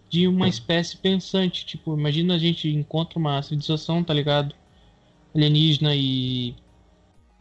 de 0.10 0.28
uma 0.28 0.48
espécie 0.48 0.98
pensante. 0.98 1.68
Tipo, 1.68 1.96
imagina 1.96 2.34
a 2.34 2.40
gente 2.40 2.68
encontra 2.68 3.20
uma 3.20 3.40
civilização, 3.44 4.04
tá 4.04 4.16
ligado? 4.16 4.56
Alienígena 5.36 5.96
e. 5.96 6.56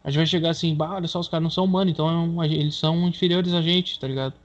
A 0.03 0.11
gente 0.11 0.17
vai 0.17 0.25
chegar 0.27 0.49
assim, 0.51 0.75
bah, 0.75 0.93
olha 0.93 1.07
só, 1.07 1.19
os 1.19 1.27
caras 1.27 1.41
não 1.41 1.49
são 1.49 1.63
humanos, 1.63 1.91
então 1.91 2.43
é 2.43 2.45
eles 2.45 2.75
são 2.75 3.07
inferiores 3.07 3.51
a 3.51 3.63
gente, 3.63 3.99
tá 3.99 4.07
ligado? 4.07 4.42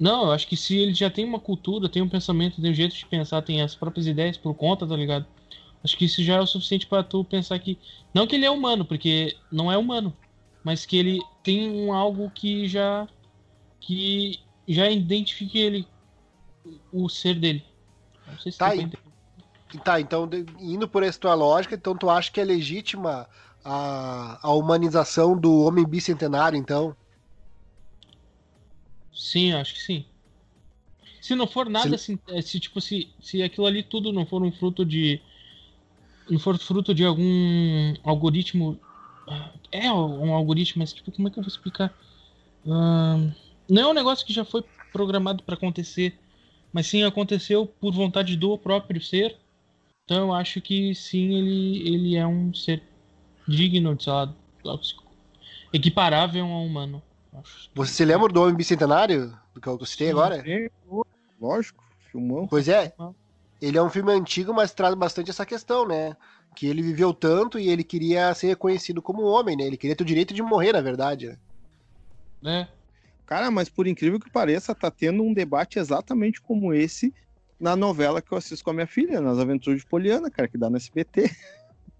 Não, 0.00 0.24
eu 0.24 0.32
acho 0.32 0.48
que 0.48 0.56
se 0.56 0.78
ele 0.78 0.94
já 0.94 1.10
tem 1.10 1.26
uma 1.26 1.38
cultura, 1.38 1.86
tem 1.86 2.00
um 2.00 2.08
pensamento, 2.08 2.58
tem 2.62 2.70
um 2.70 2.74
jeito 2.74 2.96
de 2.96 3.04
pensar, 3.04 3.42
tem 3.42 3.60
as 3.60 3.74
próprias 3.74 4.06
ideias 4.06 4.38
por 4.38 4.54
conta, 4.54 4.86
tá 4.86 4.96
ligado? 4.96 5.26
Acho 5.84 5.94
que 5.94 6.06
isso 6.06 6.22
já 6.22 6.36
é 6.36 6.40
o 6.40 6.46
suficiente 6.46 6.86
para 6.86 7.02
tu 7.02 7.22
pensar 7.22 7.58
que. 7.58 7.78
Não 8.14 8.26
que 8.26 8.34
ele 8.34 8.46
é 8.46 8.50
humano, 8.50 8.82
porque 8.82 9.36
não 9.52 9.70
é 9.70 9.76
humano. 9.76 10.16
Mas 10.64 10.86
que 10.86 10.96
ele 10.96 11.20
tem 11.42 11.70
um 11.70 11.92
algo 11.92 12.30
que 12.30 12.66
já. 12.66 13.06
que 13.78 14.40
já 14.66 14.90
identifique 14.90 15.58
ele. 15.58 15.86
o 16.90 17.06
ser 17.10 17.34
dele. 17.34 17.62
Não 18.26 18.38
sei 18.38 18.52
se 18.52 18.58
tá, 18.58 18.68
aí. 18.68 18.90
tá, 19.84 20.00
então, 20.00 20.28
indo 20.58 20.88
por 20.88 21.02
essa 21.02 21.18
tua 21.18 21.34
lógica, 21.34 21.74
então 21.74 21.94
tu 21.94 22.08
acha 22.08 22.32
que 22.32 22.40
é 22.40 22.44
legítima 22.44 23.28
a, 23.62 24.38
a 24.42 24.52
humanização 24.52 25.36
do 25.36 25.62
homem 25.62 25.84
bicentenário, 25.84 26.58
então? 26.58 26.96
Sim, 29.20 29.52
acho 29.52 29.74
que 29.74 29.82
sim. 29.82 30.04
Se 31.20 31.34
não 31.34 31.46
for 31.46 31.68
nada 31.68 31.96
se... 31.98 32.16
assim, 32.16 32.42
se 32.42 32.58
tipo, 32.58 32.80
se, 32.80 33.10
se 33.20 33.42
aquilo 33.42 33.66
ali 33.66 33.82
tudo 33.82 34.12
não 34.12 34.24
for 34.24 34.42
um 34.42 34.50
fruto 34.50 34.82
de 34.82 35.20
não 36.28 36.38
for 36.38 36.56
fruto 36.58 36.94
de 36.94 37.04
algum 37.04 37.94
algoritmo. 38.02 38.80
É 39.70 39.92
um 39.92 40.34
algoritmo, 40.34 40.80
mas 40.80 40.92
tipo, 40.92 41.12
como 41.12 41.28
é 41.28 41.30
que 41.30 41.38
eu 41.38 41.42
vou 41.42 41.48
explicar? 41.48 41.94
Uh, 42.64 43.30
não 43.68 43.82
é 43.82 43.86
um 43.88 43.92
negócio 43.92 44.26
que 44.26 44.32
já 44.32 44.44
foi 44.44 44.64
programado 44.90 45.42
para 45.42 45.54
acontecer, 45.54 46.18
mas 46.72 46.86
sim 46.86 47.04
aconteceu 47.04 47.66
por 47.66 47.92
vontade 47.92 48.36
do 48.36 48.56
próprio 48.56 49.02
ser. 49.02 49.36
Então 50.04 50.28
eu 50.28 50.32
acho 50.32 50.60
que 50.60 50.94
sim, 50.94 51.34
ele, 51.34 51.88
ele 51.88 52.16
é 52.16 52.26
um 52.26 52.52
ser 52.54 52.82
digno 53.46 53.94
de, 53.94 54.04
sei 54.04 54.12
lá, 54.12 54.80
equiparável 55.72 56.44
a 56.44 56.48
um 56.48 56.66
humano. 56.66 57.02
Você 57.74 57.92
se 57.92 58.04
lembra 58.04 58.28
do 58.28 58.42
Homem 58.42 58.54
Bicentenário? 58.54 59.36
Do 59.54 59.60
que 59.60 59.68
eu 59.68 59.84
citei 59.86 60.10
agora? 60.10 60.42
Lógico, 61.40 61.82
filmão. 62.10 62.46
Pois 62.46 62.68
é 62.68 62.92
ele 63.60 63.76
é 63.76 63.82
um 63.82 63.90
filme 63.90 64.10
antigo, 64.12 64.54
mas 64.54 64.72
traz 64.72 64.94
bastante 64.94 65.30
essa 65.30 65.44
questão, 65.44 65.86
né? 65.86 66.16
Que 66.56 66.66
ele 66.66 66.82
viveu 66.82 67.12
tanto 67.12 67.58
e 67.58 67.68
ele 67.68 67.84
queria 67.84 68.32
ser 68.34 68.48
reconhecido 68.48 69.02
como 69.02 69.22
homem, 69.22 69.56
né? 69.56 69.64
Ele 69.64 69.76
queria 69.76 69.94
ter 69.94 70.02
o 70.02 70.06
direito 70.06 70.32
de 70.32 70.42
morrer, 70.42 70.72
na 70.72 70.80
verdade. 70.80 71.28
Né? 71.28 71.38
né? 72.42 72.68
Cara, 73.26 73.50
mas 73.50 73.68
por 73.68 73.86
incrível 73.86 74.18
que 74.18 74.30
pareça, 74.30 74.74
tá 74.74 74.90
tendo 74.90 75.22
um 75.22 75.32
debate 75.32 75.78
exatamente 75.78 76.40
como 76.40 76.72
esse 76.72 77.14
na 77.60 77.76
novela 77.76 78.22
que 78.22 78.32
eu 78.32 78.38
assisto 78.38 78.64
com 78.64 78.70
a 78.70 78.74
minha 78.74 78.86
filha, 78.86 79.20
nas 79.20 79.38
Aventuras 79.38 79.80
de 79.80 79.86
Poliana, 79.86 80.30
cara, 80.30 80.48
que 80.48 80.58
dá 80.58 80.70
no 80.70 80.78
SBT. 80.78 81.30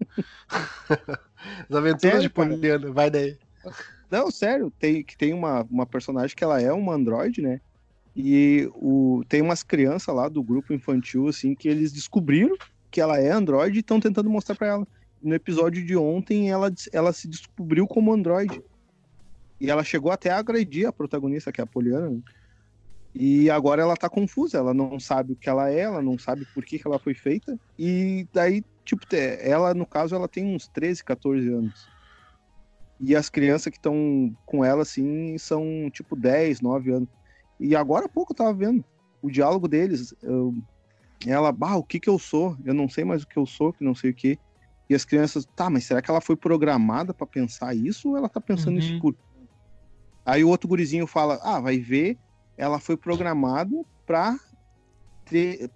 As 1.69 1.75
Aventuras 1.75 2.01
sério, 2.01 2.21
de 2.21 2.29
Poliana, 2.29 2.79
cara. 2.79 2.93
vai 2.93 3.11
daí. 3.11 3.37
Não, 4.11 4.29
sério, 4.29 4.69
tem, 4.77 5.01
que 5.01 5.17
tem 5.17 5.33
uma, 5.33 5.65
uma 5.71 5.85
personagem 5.85 6.35
que 6.35 6.43
ela 6.43 6.61
é 6.61 6.71
uma 6.73 6.93
androide, 6.93 7.41
né? 7.41 7.61
E 8.13 8.69
o, 8.75 9.23
tem 9.29 9.41
umas 9.41 9.63
crianças 9.63 10.13
lá 10.13 10.27
do 10.27 10.43
grupo 10.43 10.73
infantil, 10.73 11.29
assim, 11.29 11.55
que 11.55 11.69
eles 11.69 11.93
descobriram 11.93 12.57
que 12.91 12.99
ela 12.99 13.17
é 13.17 13.31
Android 13.31 13.77
e 13.77 13.79
estão 13.79 14.01
tentando 14.01 14.29
mostrar 14.29 14.55
para 14.55 14.67
ela. 14.67 14.87
No 15.23 15.33
episódio 15.33 15.85
de 15.85 15.95
ontem, 15.95 16.51
ela, 16.51 16.69
ela 16.91 17.13
se 17.13 17.25
descobriu 17.25 17.87
como 17.87 18.11
Android. 18.11 18.61
E 19.61 19.69
ela 19.69 19.83
chegou 19.83 20.11
até 20.11 20.29
a 20.29 20.39
agredir 20.39 20.87
a 20.87 20.91
protagonista, 20.91 21.51
que 21.51 21.61
é 21.61 21.63
a 21.63 21.67
Poliana. 21.67 22.09
Né? 22.09 22.19
E 23.15 23.49
agora 23.49 23.81
ela 23.81 23.95
tá 23.95 24.09
confusa, 24.09 24.57
ela 24.57 24.73
não 24.73 24.99
sabe 24.99 25.33
o 25.33 25.35
que 25.35 25.47
ela 25.47 25.69
é, 25.69 25.81
ela 25.81 26.01
não 26.01 26.17
sabe 26.17 26.45
por 26.53 26.65
que, 26.65 26.79
que 26.79 26.87
ela 26.87 26.99
foi 26.99 27.13
feita. 27.13 27.57
E 27.79 28.27
daí, 28.33 28.61
tipo, 28.83 29.05
ela, 29.39 29.73
no 29.73 29.85
caso, 29.85 30.15
ela 30.15 30.27
tem 30.27 30.53
uns 30.53 30.67
13, 30.67 31.03
14 31.03 31.47
anos. 31.47 31.87
E 33.01 33.15
as 33.15 33.29
crianças 33.29 33.71
que 33.71 33.77
estão 33.77 34.35
com 34.45 34.63
ela, 34.63 34.83
assim, 34.83 35.37
são 35.37 35.89
tipo 35.91 36.15
10, 36.15 36.61
9 36.61 36.91
anos. 36.91 37.09
E 37.59 37.75
agora 37.75 38.05
há 38.05 38.09
pouco 38.09 38.31
eu 38.31 38.37
tava 38.37 38.53
vendo 38.53 38.85
o 39.21 39.29
diálogo 39.29 39.67
deles. 39.67 40.13
Eu, 40.21 40.53
ela, 41.25 41.51
bah, 41.51 41.75
o 41.75 41.83
que 41.83 41.99
que 41.99 42.09
eu 42.09 42.19
sou? 42.19 42.55
Eu 42.63 42.73
não 42.73 42.87
sei 42.87 43.03
mais 43.03 43.23
o 43.23 43.27
que 43.27 43.37
eu 43.37 43.45
sou, 43.45 43.73
que 43.73 43.83
não 43.83 43.95
sei 43.95 44.11
o 44.11 44.13
que. 44.13 44.37
E 44.89 44.95
as 44.95 45.05
crianças, 45.05 45.47
tá, 45.55 45.69
mas 45.69 45.85
será 45.85 46.01
que 46.01 46.11
ela 46.11 46.21
foi 46.21 46.35
programada 46.35 47.13
para 47.13 47.25
pensar 47.25 47.75
isso 47.75 48.09
ou 48.09 48.17
ela 48.17 48.29
tá 48.29 48.39
pensando 48.39 48.73
uhum. 48.73 48.79
isso 48.79 48.99
por. 48.99 49.15
Aí 50.25 50.43
o 50.43 50.49
outro 50.49 50.67
gurizinho 50.67 51.07
fala, 51.07 51.39
ah, 51.41 51.59
vai 51.59 51.79
ver, 51.79 52.19
ela 52.57 52.79
foi 52.79 52.95
programada 52.95 53.83
para 54.05 54.37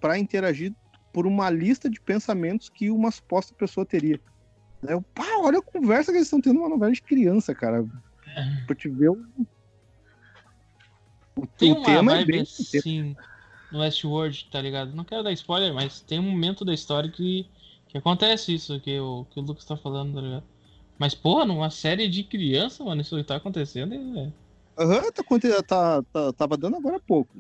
para 0.02 0.20
interagir 0.20 0.76
por 1.14 1.26
uma 1.26 1.50
lista 1.50 1.90
de 1.90 2.02
pensamentos 2.02 2.68
que 2.68 2.92
uma 2.92 3.10
suposta 3.10 3.56
pessoa 3.56 3.86
teria. 3.86 4.20
Eu, 4.90 5.02
pá, 5.02 5.38
olha 5.40 5.60
a 5.60 5.62
conversa 5.62 6.12
que 6.12 6.18
eles 6.18 6.28
estão 6.28 6.42
tendo 6.42 6.60
uma 6.60 6.70
novela 6.70 6.92
de 6.92 7.02
criança, 7.02 7.54
cara. 7.54 7.86
pra 8.66 8.76
te 8.76 8.90
ver 8.90 9.10
o. 9.10 9.26
o 11.36 11.48
tem 11.58 11.74
uma 11.74 11.86
tema 11.86 12.20
é 12.20 12.26
bem 12.26 12.42
assim 12.42 13.16
no 13.72 13.80
Westworld, 13.80 14.48
tá 14.52 14.62
ligado? 14.62 14.96
Não 14.96 15.04
quero 15.04 15.24
dar 15.24 15.32
spoiler, 15.34 15.74
mas 15.74 16.02
tem 16.02 16.20
um 16.20 16.30
momento 16.32 16.64
da 16.64 16.74
história 16.74 17.10
que, 17.10 17.48
que 17.88 17.98
acontece 17.98 18.54
isso 18.54 18.80
que 18.80 19.00
o, 19.00 19.26
que 19.30 19.40
o 19.40 19.44
Lucas 19.44 19.66
tá 19.66 19.76
falando, 19.76 20.16
tá 20.16 20.22
ligado? 20.22 20.44
Mas, 20.98 21.14
porra, 21.14 21.46
numa 21.46 21.70
série 21.70 22.08
de 22.08 22.24
criança, 22.24 22.84
mano, 22.84 23.02
isso 23.02 23.22
tá 23.24 23.36
acontecendo, 23.36 23.94
é. 23.94 24.32
Aham, 24.78 25.02
uhum, 25.04 25.12
tá, 25.12 25.64
tá, 25.64 26.04
tá, 26.12 26.34
tava 26.34 26.58
dando 26.58 26.78
agora 26.78 26.98
há 26.98 27.02
pouco. 27.02 27.36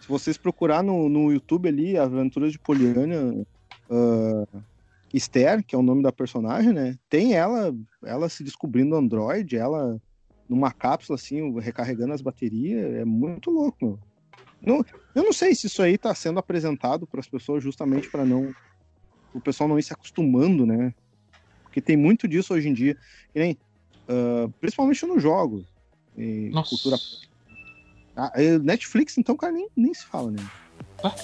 Se 0.00 0.08
vocês 0.08 0.38
procurar 0.38 0.82
no, 0.82 1.08
no 1.08 1.32
YouTube 1.32 1.68
ali, 1.68 1.98
Aventuras 1.98 2.52
de 2.52 2.58
Poliana, 2.58 3.44
uh, 3.90 4.62
Esther, 5.12 5.64
que 5.64 5.74
é 5.74 5.78
o 5.78 5.82
nome 5.82 6.02
da 6.02 6.12
personagem, 6.12 6.72
né? 6.72 6.98
Tem 7.08 7.34
ela, 7.34 7.74
ela 8.04 8.28
se 8.28 8.42
descobrindo 8.44 8.96
Android, 8.96 9.56
ela 9.56 10.00
numa 10.48 10.72
cápsula 10.72 11.16
assim, 11.16 11.58
recarregando 11.58 12.12
as 12.12 12.20
baterias, 12.20 12.94
é 12.94 13.04
muito 13.04 13.50
louco, 13.50 13.78
meu. 13.84 13.98
Não, 14.62 14.84
eu 15.14 15.22
não 15.22 15.32
sei 15.32 15.54
se 15.54 15.66
isso 15.66 15.82
aí 15.82 15.98
tá 15.98 16.14
sendo 16.14 16.38
apresentado 16.38 17.06
para 17.06 17.20
as 17.20 17.28
pessoas 17.28 17.62
justamente 17.62 18.10
para 18.10 18.24
não 18.24 18.54
o 19.34 19.40
pessoal 19.40 19.68
não 19.68 19.78
ir 19.78 19.82
se 19.82 19.92
acostumando, 19.92 20.64
né? 20.64 20.94
Porque 21.64 21.80
tem 21.80 21.96
muito 21.96 22.26
disso 22.26 22.54
hoje 22.54 22.68
em 22.68 22.72
dia, 22.72 22.96
nem, 23.34 23.58
uh, 24.08 24.50
principalmente 24.60 25.04
nos 25.04 25.22
jogos. 25.22 25.66
E 26.16 26.48
Nossa. 26.48 26.70
cultura. 26.70 26.96
Ah, 28.16 28.32
Netflix, 28.62 29.18
então, 29.18 29.36
cara, 29.36 29.52
nem, 29.52 29.68
nem 29.76 29.92
se 29.92 30.06
fala, 30.06 30.30
né? 30.30 30.38
Ah. 31.04 31.14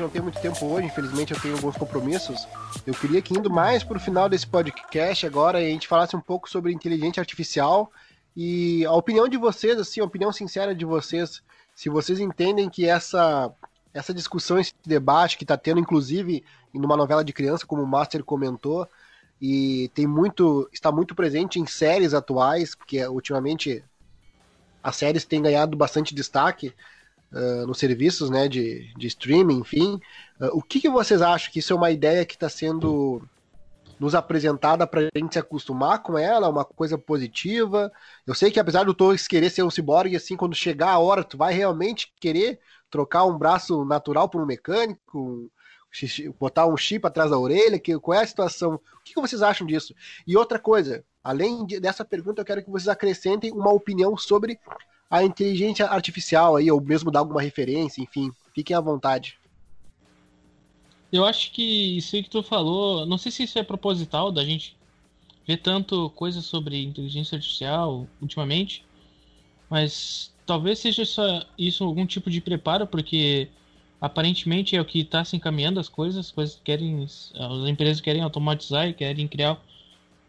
Não 0.00 0.10
tem 0.10 0.20
muito 0.20 0.40
tempo 0.40 0.66
hoje, 0.66 0.86
infelizmente 0.86 1.32
eu 1.32 1.40
tenho 1.40 1.54
alguns 1.54 1.76
compromissos. 1.76 2.46
Eu 2.86 2.92
queria 2.92 3.22
que 3.22 3.32
indo 3.32 3.48
mais 3.48 3.82
para 3.82 3.96
o 3.96 4.00
final 4.00 4.28
desse 4.28 4.46
podcast 4.46 5.26
agora, 5.26 5.58
a 5.58 5.62
gente 5.62 5.88
falasse 5.88 6.14
um 6.14 6.20
pouco 6.20 6.50
sobre 6.50 6.72
inteligência 6.72 7.20
artificial 7.20 7.90
e 8.36 8.84
a 8.84 8.92
opinião 8.92 9.26
de 9.26 9.38
vocês, 9.38 9.78
assim, 9.78 10.00
a 10.00 10.04
opinião 10.04 10.30
sincera 10.32 10.74
de 10.74 10.84
vocês, 10.84 11.42
se 11.74 11.88
vocês 11.88 12.20
entendem 12.20 12.68
que 12.68 12.86
essa 12.86 13.50
essa 13.94 14.12
discussão, 14.12 14.58
esse 14.58 14.74
debate 14.84 15.38
que 15.38 15.44
está 15.44 15.56
tendo, 15.56 15.78
inclusive, 15.78 16.44
numa 16.74 16.96
novela 16.96 17.24
de 17.24 17.32
criança, 17.32 17.64
como 17.64 17.80
o 17.80 17.86
Master 17.86 18.24
comentou, 18.24 18.88
e 19.40 19.88
tem 19.94 20.04
muito, 20.04 20.68
está 20.72 20.90
muito 20.90 21.14
presente 21.14 21.60
em 21.60 21.66
séries 21.66 22.12
atuais, 22.12 22.74
porque 22.74 23.06
ultimamente 23.06 23.84
as 24.82 24.96
séries 24.96 25.24
têm 25.24 25.40
ganhado 25.40 25.76
bastante 25.76 26.12
destaque 26.12 26.74
uh, 27.34 27.66
nos 27.66 27.78
serviços 27.78 28.30
né, 28.30 28.48
de, 28.48 28.92
de 28.96 29.06
streaming, 29.08 29.58
enfim. 29.58 30.00
Uh, 30.40 30.56
o 30.58 30.62
que, 30.62 30.80
que 30.80 30.88
vocês 30.88 31.20
acham 31.20 31.52
que 31.52 31.58
isso 31.58 31.72
é 31.72 31.76
uma 31.76 31.90
ideia 31.90 32.24
que 32.24 32.34
está 32.34 32.48
sendo 32.48 33.22
nos 33.98 34.14
apresentada 34.14 34.86
para 34.86 35.00
a 35.00 35.18
gente 35.18 35.34
se 35.34 35.38
acostumar 35.38 36.02
com 36.02 36.16
ela, 36.16 36.48
uma 36.48 36.64
coisa 36.64 36.96
positiva? 36.96 37.92
Eu 38.26 38.34
sei 38.34 38.50
que 38.50 38.60
apesar 38.60 38.84
do 38.84 38.94
Torres 38.94 39.26
querer 39.26 39.50
ser 39.50 39.62
um 39.62 39.70
ciborgue, 39.70 40.16
assim, 40.16 40.36
quando 40.36 40.54
chegar 40.54 40.90
a 40.90 40.98
hora, 40.98 41.24
tu 41.24 41.36
vai 41.36 41.52
realmente 41.52 42.12
querer 42.20 42.60
trocar 42.90 43.24
um 43.24 43.36
braço 43.36 43.84
natural 43.84 44.28
por 44.28 44.40
um 44.40 44.46
mecânico, 44.46 45.50
botar 46.38 46.66
um 46.66 46.76
chip 46.76 47.06
atrás 47.06 47.30
da 47.30 47.38
orelha, 47.38 47.78
que, 47.78 47.98
qual 47.98 48.18
é 48.18 48.22
a 48.22 48.26
situação? 48.26 48.74
O 48.74 49.04
que, 49.04 49.14
que 49.14 49.20
vocês 49.20 49.42
acham 49.42 49.66
disso? 49.66 49.94
E 50.26 50.36
outra 50.36 50.58
coisa, 50.58 51.04
além 51.22 51.64
de, 51.66 51.78
dessa 51.78 52.04
pergunta, 52.04 52.40
eu 52.40 52.44
quero 52.44 52.64
que 52.64 52.70
vocês 52.70 52.88
acrescentem 52.88 53.52
uma 53.52 53.72
opinião 53.72 54.16
sobre 54.16 54.58
a 55.10 55.22
inteligência 55.22 55.86
artificial 55.86 56.56
aí, 56.56 56.70
ou 56.70 56.80
mesmo 56.80 57.10
dar 57.10 57.20
alguma 57.20 57.42
referência, 57.42 58.02
enfim, 58.02 58.30
fiquem 58.54 58.76
à 58.76 58.80
vontade. 58.80 59.38
Eu 61.12 61.24
acho 61.24 61.52
que 61.52 61.96
isso 61.96 62.16
aí 62.16 62.22
que 62.22 62.30
tu 62.30 62.42
falou, 62.42 63.06
não 63.06 63.16
sei 63.16 63.30
se 63.30 63.44
isso 63.44 63.58
é 63.58 63.62
proposital 63.62 64.32
da 64.32 64.44
gente 64.44 64.76
ver 65.46 65.58
tanto 65.58 66.10
coisa 66.10 66.40
sobre 66.40 66.82
inteligência 66.82 67.36
artificial 67.36 68.08
ultimamente, 68.20 68.84
mas 69.70 70.34
talvez 70.46 70.78
seja 70.78 71.02
isso 71.56 71.84
algum 71.84 72.06
tipo 72.06 72.30
de 72.30 72.40
preparo, 72.40 72.86
porque 72.86 73.48
aparentemente 74.00 74.76
é 74.76 74.80
o 74.80 74.84
que 74.84 75.00
está 75.00 75.24
se 75.24 75.36
encaminhando 75.36 75.78
as 75.78 75.88
coisas, 75.88 76.26
as 76.26 76.30
coisas 76.30 76.60
querem, 76.62 77.04
as 77.04 77.68
empresas 77.68 78.00
querem 78.00 78.22
automatizar 78.22 78.88
e 78.88 78.94
querem 78.94 79.28
criar 79.28 79.54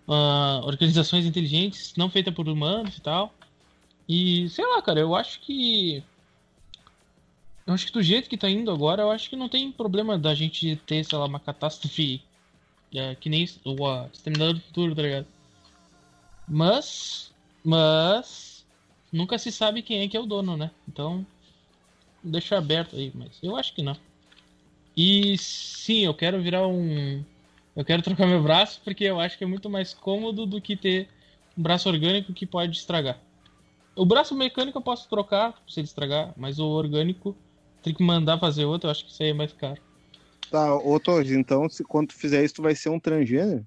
uh, 0.08 0.66
organizações 0.66 1.26
inteligentes 1.26 1.94
não 1.98 2.10
feitas 2.10 2.34
por 2.34 2.48
humanos 2.48 2.98
e 2.98 3.02
tal. 3.02 3.34
E 4.08 4.48
sei 4.50 4.66
lá, 4.66 4.82
cara, 4.82 5.00
eu 5.00 5.16
acho 5.16 5.40
que. 5.42 6.04
Eu 7.66 7.74
acho 7.74 7.88
que 7.88 7.94
do 7.94 8.04
jeito 8.04 8.30
que 8.30 8.38
tá 8.38 8.50
indo 8.50 8.70
agora, 8.72 9.02
eu 9.02 9.12
acho 9.12 9.30
que 9.30 9.36
não 9.36 9.50
tem 9.50 9.72
problema 9.72 10.18
da 10.18 10.36
gente 10.36 10.76
ter, 10.86 11.04
sei 11.04 11.18
lá, 11.18 11.26
uma 11.26 11.40
catástrofe 11.40 12.22
é, 12.94 13.16
que 13.16 13.30
nem 13.30 13.48
o 13.64 13.88
uh, 13.88 14.10
Exterminador 14.14 14.54
do 14.54 14.62
Futuro, 14.62 14.96
tá 14.96 15.02
ligado? 15.02 15.28
Mas. 16.48 17.34
Mas. 17.64 18.66
Nunca 19.12 19.38
se 19.38 19.52
sabe 19.52 19.82
quem 19.82 20.02
é 20.02 20.08
que 20.08 20.18
é 20.18 20.20
o 20.20 20.26
dono, 20.26 20.56
né? 20.56 20.72
Então. 20.88 21.26
Deixa 22.24 22.58
aberto 22.58 22.96
aí, 22.96 23.12
mas 23.14 23.38
eu 23.42 23.56
acho 23.56 23.74
que 23.74 23.84
não. 23.84 23.96
E 24.98 25.38
sim, 25.38 26.06
eu 26.06 26.14
quero 26.14 26.42
virar 26.42 26.68
um. 26.68 27.24
Eu 27.76 27.84
quero 27.84 28.02
trocar 28.02 28.26
meu 28.26 28.42
braço 28.42 28.80
porque 28.84 29.04
eu 29.04 29.20
acho 29.20 29.38
que 29.38 29.44
é 29.44 29.48
muito 29.48 29.70
mais 29.70 29.94
cômodo 29.94 30.46
do 30.46 30.62
que 30.62 30.76
ter 30.76 31.10
um 31.58 31.62
braço 31.62 31.90
orgânico 31.90 32.34
que 32.34 32.46
pode 32.46 32.78
estragar. 32.78 33.20
O 33.96 34.06
braço 34.06 34.36
mecânico 34.36 34.78
eu 34.78 34.82
posso 34.82 35.08
trocar 35.08 35.56
se 35.68 35.80
ele 35.80 35.88
estragar, 35.88 36.34
mas 36.36 36.60
o 36.60 36.66
orgânico 36.66 37.36
tem 37.82 37.94
que 37.94 38.04
mandar 38.04 38.38
fazer 38.38 38.66
outro, 38.66 38.88
eu 38.88 38.92
acho 38.92 39.06
que 39.06 39.12
isso 39.12 39.24
aí 39.24 39.30
é 39.30 39.34
mais 39.34 39.54
caro. 39.54 39.82
Tá, 40.52 40.76
ô 40.76 41.00
Torres, 41.00 41.32
então 41.32 41.70
se 41.70 41.84
quando 41.84 42.10
tu 42.10 42.16
fizer 42.16 42.44
isso, 42.44 42.56
tu 42.56 42.62
vai 42.62 42.76
ser 42.76 42.90
um 42.90 43.00
transgênero? 43.00 43.66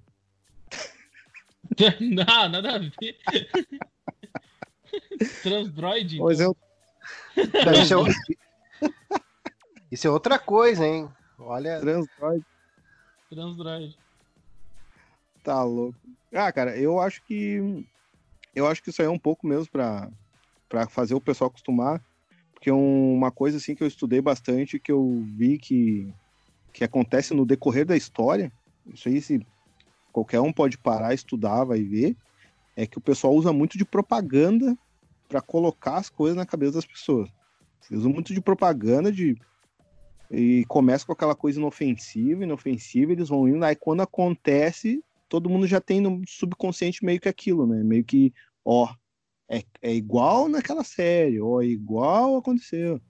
não, 2.00 2.48
nada 2.48 2.74
a 2.74 2.78
ver. 2.78 2.92
Transdroid? 5.42 6.18
Pois 6.18 6.40
eu. 6.40 6.56
Isso 7.36 7.94
é, 7.94 8.88
isso 9.90 10.06
é 10.06 10.10
outra 10.10 10.38
coisa, 10.38 10.86
hein? 10.86 11.08
Olha. 11.38 11.80
Transdroid. 11.80 12.44
Transdroid. 13.30 13.98
Tá 15.42 15.62
louco. 15.62 15.98
Ah, 16.32 16.52
cara, 16.52 16.76
eu 16.76 17.00
acho 17.00 17.22
que 17.24 17.86
eu 18.58 18.66
acho 18.66 18.82
que 18.82 18.90
isso 18.90 19.00
aí 19.00 19.06
é 19.08 19.10
um 19.10 19.18
pouco 19.18 19.46
mesmo 19.46 19.68
para 19.70 20.86
fazer 20.88 21.14
o 21.14 21.20
pessoal 21.20 21.48
acostumar, 21.48 22.02
porque 22.52 22.70
uma 22.70 23.30
coisa 23.30 23.56
assim 23.56 23.74
que 23.74 23.82
eu 23.82 23.86
estudei 23.86 24.20
bastante, 24.20 24.78
que 24.78 24.90
eu 24.90 25.24
vi 25.36 25.58
que, 25.58 26.12
que 26.72 26.84
acontece 26.84 27.32
no 27.32 27.46
decorrer 27.46 27.86
da 27.86 27.96
história, 27.96 28.52
isso 28.92 29.08
aí 29.08 29.20
se 29.20 29.46
qualquer 30.12 30.40
um 30.40 30.52
pode 30.52 30.76
parar, 30.76 31.14
estudar, 31.14 31.64
vai 31.64 31.82
ver, 31.82 32.16
é 32.74 32.86
que 32.86 32.98
o 32.98 33.00
pessoal 33.00 33.34
usa 33.34 33.52
muito 33.52 33.78
de 33.78 33.84
propaganda 33.84 34.76
para 35.28 35.40
colocar 35.40 35.96
as 35.96 36.08
coisas 36.08 36.36
na 36.36 36.46
cabeça 36.46 36.72
das 36.72 36.86
pessoas. 36.86 37.28
Eles 37.90 38.00
usam 38.00 38.12
muito 38.12 38.34
de 38.34 38.40
propaganda 38.40 39.12
de 39.12 39.36
e 40.30 40.64
começa 40.66 41.06
com 41.06 41.12
aquela 41.12 41.34
coisa 41.34 41.58
inofensiva, 41.58 42.44
inofensiva, 42.44 43.12
eles 43.12 43.28
vão 43.28 43.48
indo, 43.48 43.64
aí 43.64 43.74
quando 43.74 44.02
acontece, 44.02 45.02
todo 45.28 45.48
mundo 45.48 45.66
já 45.66 45.80
tem 45.80 46.00
no 46.00 46.22
subconsciente 46.26 47.04
meio 47.04 47.20
que 47.20 47.28
aquilo, 47.28 47.66
né? 47.66 47.82
Meio 47.82 48.04
que 48.04 48.32
ó, 48.70 48.86
é, 49.48 49.62
é 49.80 49.94
igual 49.94 50.46
naquela 50.46 50.84
série, 50.84 51.40
ó, 51.40 51.62
é 51.62 51.64
igual 51.64 52.36
aconteceu. 52.36 53.00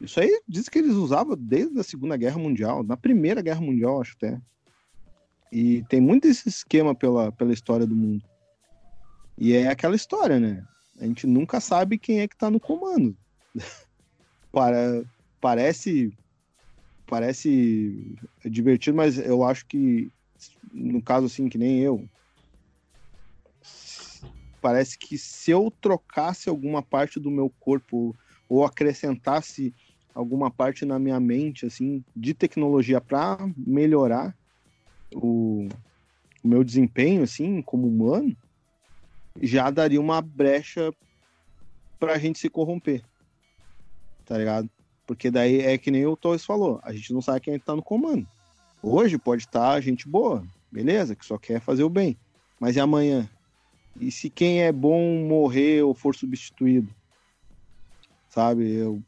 Isso 0.00 0.18
aí 0.18 0.42
diz 0.48 0.68
que 0.68 0.80
eles 0.80 0.94
usavam 0.94 1.36
desde 1.38 1.78
a 1.78 1.84
Segunda 1.84 2.16
Guerra 2.16 2.38
Mundial, 2.38 2.82
na 2.82 2.96
Primeira 2.96 3.40
Guerra 3.40 3.60
Mundial, 3.60 4.00
acho 4.00 4.16
até. 4.16 4.40
E 5.52 5.84
tem 5.84 6.00
muito 6.00 6.26
esse 6.26 6.48
esquema 6.48 6.96
pela, 6.96 7.30
pela 7.30 7.52
história 7.52 7.86
do 7.86 7.94
mundo. 7.94 8.24
E 9.38 9.52
é 9.52 9.68
aquela 9.68 9.94
história, 9.94 10.40
né? 10.40 10.66
A 11.00 11.06
gente 11.06 11.28
nunca 11.28 11.60
sabe 11.60 11.96
quem 11.96 12.20
é 12.20 12.26
que 12.26 12.36
tá 12.36 12.50
no 12.50 12.58
comando. 12.58 13.16
Para, 14.50 15.04
parece 15.40 16.12
parece 17.06 18.16
divertido, 18.44 18.96
mas 18.96 19.16
eu 19.16 19.44
acho 19.44 19.64
que 19.66 20.10
no 20.72 21.00
caso 21.00 21.26
assim 21.26 21.48
que 21.48 21.56
nem 21.56 21.78
eu, 21.78 22.08
parece 24.60 24.98
que 24.98 25.16
se 25.16 25.50
eu 25.50 25.72
trocasse 25.80 26.48
alguma 26.48 26.82
parte 26.82 27.18
do 27.18 27.30
meu 27.30 27.50
corpo 27.60 28.16
ou 28.48 28.64
acrescentasse 28.64 29.74
alguma 30.14 30.50
parte 30.50 30.84
na 30.84 30.98
minha 30.98 31.20
mente 31.20 31.66
assim 31.66 32.04
de 32.14 32.34
tecnologia 32.34 33.00
para 33.00 33.38
melhorar 33.56 34.36
o, 35.14 35.68
o, 36.42 36.48
meu 36.48 36.64
desempenho 36.64 37.22
assim 37.22 37.62
como 37.62 37.86
humano 37.86 38.36
já 39.40 39.70
daria 39.70 40.00
uma 40.00 40.20
brecha 40.20 40.92
para 42.00 42.14
a 42.14 42.18
gente 42.18 42.38
se 42.38 42.48
corromper 42.48 43.04
tá 44.24 44.36
ligado? 44.36 44.68
Porque 45.06 45.30
daí 45.30 45.60
é 45.60 45.78
que 45.78 45.90
nem 45.90 46.04
o 46.04 46.16
Torres 46.16 46.44
falou 46.44 46.80
a 46.82 46.92
gente 46.92 47.12
não 47.12 47.22
sabe 47.22 47.40
quem 47.40 47.54
está 47.54 47.74
no 47.74 47.82
comando. 47.82 48.26
Hoje 48.82 49.16
pode 49.18 49.42
estar 49.42 49.74
tá 49.74 49.80
gente 49.80 50.08
boa 50.08 50.44
beleza 50.70 51.14
que 51.14 51.24
só 51.24 51.38
quer 51.38 51.60
fazer 51.60 51.84
o 51.84 51.88
bem 51.88 52.18
mas 52.60 52.76
e 52.76 52.80
amanhã 52.80 53.28
e 53.96 54.10
se 54.10 54.30
quem 54.30 54.62
é 54.62 54.72
bom 54.72 55.26
morrer 55.26 55.82
ou 55.82 55.94
for 55.94 56.14
substituído? 56.14 56.92
Sabe? 58.28 58.70
Eu, 58.70 59.02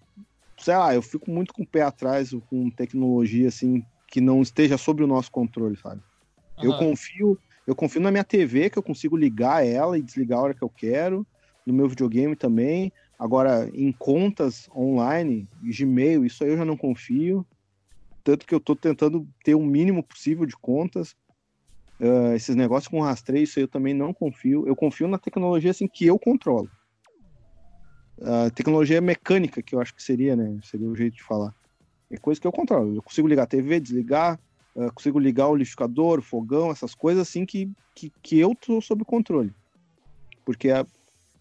sei 0.58 0.76
lá, 0.76 0.94
eu 0.94 1.02
fico 1.02 1.30
muito 1.30 1.52
com 1.52 1.62
o 1.62 1.66
pé 1.66 1.82
atrás 1.82 2.30
com 2.48 2.70
tecnologia 2.70 3.48
assim 3.48 3.82
que 4.08 4.20
não 4.20 4.42
esteja 4.42 4.76
sob 4.76 5.04
o 5.04 5.06
nosso 5.06 5.30
controle, 5.30 5.76
sabe? 5.76 6.02
Uhum. 6.58 6.64
Eu 6.64 6.78
confio, 6.78 7.38
eu 7.66 7.74
confio 7.74 8.00
na 8.00 8.10
minha 8.10 8.24
TV 8.24 8.68
que 8.68 8.78
eu 8.78 8.82
consigo 8.82 9.16
ligar 9.16 9.64
ela 9.64 9.96
e 9.96 10.02
desligar 10.02 10.38
a 10.38 10.42
hora 10.42 10.54
que 10.54 10.62
eu 10.62 10.68
quero, 10.68 11.26
no 11.64 11.72
meu 11.72 11.88
videogame 11.88 12.34
também. 12.34 12.92
Agora, 13.18 13.70
em 13.72 13.92
contas 13.92 14.68
online, 14.74 15.48
Gmail, 15.62 16.24
isso 16.24 16.42
aí 16.42 16.50
eu 16.50 16.56
já 16.56 16.64
não 16.64 16.76
confio. 16.76 17.46
Tanto 18.24 18.46
que 18.46 18.54
eu 18.54 18.60
tô 18.60 18.74
tentando 18.74 19.26
ter 19.44 19.54
o 19.54 19.64
mínimo 19.64 20.02
possível 20.02 20.44
de 20.44 20.56
contas. 20.56 21.14
Uh, 22.00 22.32
esses 22.34 22.56
negócios 22.56 22.88
com 22.88 23.02
rastreio, 23.02 23.44
isso 23.44 23.60
eu 23.60 23.68
também 23.68 23.92
não 23.92 24.14
confio. 24.14 24.66
Eu 24.66 24.74
confio 24.74 25.06
na 25.06 25.18
tecnologia 25.18 25.70
assim 25.70 25.86
que 25.86 26.06
eu 26.06 26.18
controlo. 26.18 26.70
A 28.22 28.46
uh, 28.46 28.50
tecnologia 28.50 29.02
mecânica, 29.02 29.62
que 29.62 29.74
eu 29.74 29.80
acho 29.80 29.94
que 29.94 30.02
seria, 30.02 30.34
né? 30.34 30.58
Seria 30.62 30.88
o 30.88 30.96
jeito 30.96 31.16
de 31.16 31.22
falar. 31.22 31.54
É 32.10 32.16
coisa 32.16 32.40
que 32.40 32.46
eu 32.46 32.52
controlo. 32.52 32.94
Eu 32.96 33.02
consigo 33.02 33.28
ligar 33.28 33.42
a 33.42 33.46
TV, 33.46 33.78
desligar, 33.78 34.40
uh, 34.74 34.90
consigo 34.94 35.18
ligar 35.18 35.48
o 35.48 35.54
liquidificador, 35.54 36.20
o 36.20 36.22
fogão, 36.22 36.70
essas 36.70 36.94
coisas 36.94 37.28
assim 37.28 37.44
que, 37.44 37.70
que, 37.94 38.10
que 38.22 38.38
eu 38.38 38.54
tô 38.54 38.80
sob 38.80 39.04
controle. 39.04 39.52
Porque, 40.42 40.68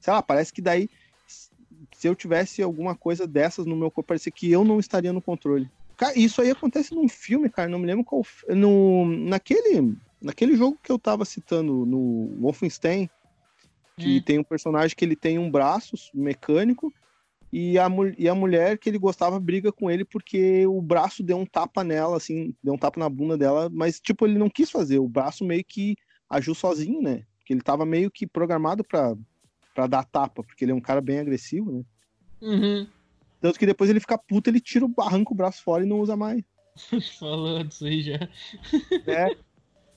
sei 0.02 0.14
lá, 0.14 0.22
parece 0.22 0.52
que 0.52 0.62
daí, 0.62 0.90
se 1.26 2.08
eu 2.08 2.14
tivesse 2.14 2.62
alguma 2.62 2.96
coisa 2.96 3.26
dessas 3.26 3.66
no 3.66 3.78
meu 3.78 3.90
corpo, 3.90 4.10
parecia 4.10 4.32
que 4.32 4.52
eu 4.52 4.66
não 4.66 4.78
estaria 4.78 5.14
no 5.14 5.22
controle. 5.22 5.70
Cara, 5.96 6.18
isso 6.20 6.42
aí 6.42 6.52
acontece 6.52 6.94
num 6.94 7.08
filme, 7.08 7.50
cara, 7.50 7.70
não 7.70 7.80
me 7.80 7.86
lembro 7.86 8.04
qual. 8.04 8.26
No, 8.50 9.06
naquele 9.06 9.98
naquele 10.22 10.56
jogo 10.56 10.80
que 10.84 10.92
eu 10.92 11.00
tava 11.00 11.26
citando 11.26 11.86
no 11.86 12.38
Wolfenstein, 12.40 13.10
que 13.98 14.18
hum. 14.18 14.22
tem 14.22 14.40
um 14.40 14.44
personagem 14.44 14.96
que 14.96 15.04
ele 15.04 15.16
tem 15.16 15.38
um 15.38 15.50
braço 15.50 15.96
mecânico 16.14 16.94
e 17.52 17.80
a, 17.80 17.88
e 18.18 18.30
a 18.30 18.36
mulher 18.36 18.78
que 18.78 18.90
ele 18.90 19.00
gostava 19.00 19.40
briga 19.40 19.72
com 19.72 19.90
ele 19.90 20.06
porque 20.06 20.66
o 20.68 20.82
braço 20.82 21.24
deu 21.24 21.38
um 21.38 21.46
tapa 21.46 21.84
nela, 21.84 22.16
assim, 22.16 22.54
deu 22.64 22.74
um 22.74 22.78
tapa 22.78 23.00
na 23.00 23.10
bunda 23.10 23.38
dela, 23.38 23.70
mas, 23.72 24.00
tipo, 24.00 24.26
ele 24.26 24.38
não 24.38 24.50
quis 24.50 24.70
fazer, 24.70 25.00
o 25.00 25.08
braço 25.08 25.44
meio 25.44 25.64
que 25.66 25.96
agiu 26.30 26.54
sozinho, 26.54 27.02
né? 27.02 27.24
Porque 27.40 27.54
ele 27.54 27.62
tava 27.62 27.86
meio 27.86 28.12
que 28.12 28.28
programado 28.28 28.84
pra, 28.84 29.16
pra 29.74 29.88
dar 29.88 30.04
tapa, 30.06 30.44
porque 30.44 30.64
ele 30.64 30.72
é 30.72 30.76
um 30.76 30.82
cara 30.82 31.02
bem 31.02 31.20
agressivo, 31.20 31.72
né? 31.72 31.84
Uhum. 32.42 32.88
Tanto 33.42 33.58
que 33.58 33.66
depois 33.66 33.90
ele 33.90 34.00
fica 34.00 34.18
puto, 34.18 34.50
ele 34.50 34.60
tira 34.60 34.86
o 34.86 34.94
arranca 35.02 35.34
o 35.34 35.36
braço 35.36 35.64
fora 35.64 35.84
e 35.84 35.88
não 35.88 36.00
usa 36.00 36.16
mais. 36.16 36.44
Falando 37.20 37.72
isso 37.72 37.86
aí 37.86 38.02
já. 38.02 38.30
É, 39.08 39.36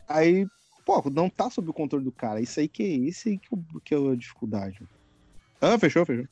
Aí, 0.09 0.46
pô, 0.84 1.03
não 1.11 1.28
tá 1.28 1.50
sob 1.50 1.70
o 1.70 1.74
controle 1.74 2.05
do 2.05 2.12
cara. 2.12 2.40
Isso 2.40 2.61
aí 2.61 2.68
que, 2.68 2.82
isso 2.82 3.28
aí 3.28 3.38
que, 3.38 3.94
é 3.94 3.98
a 3.98 4.16
dificuldade. 4.16 4.80
Ah, 5.61 5.78
fechou, 5.78 6.05
fechou. 6.05 6.26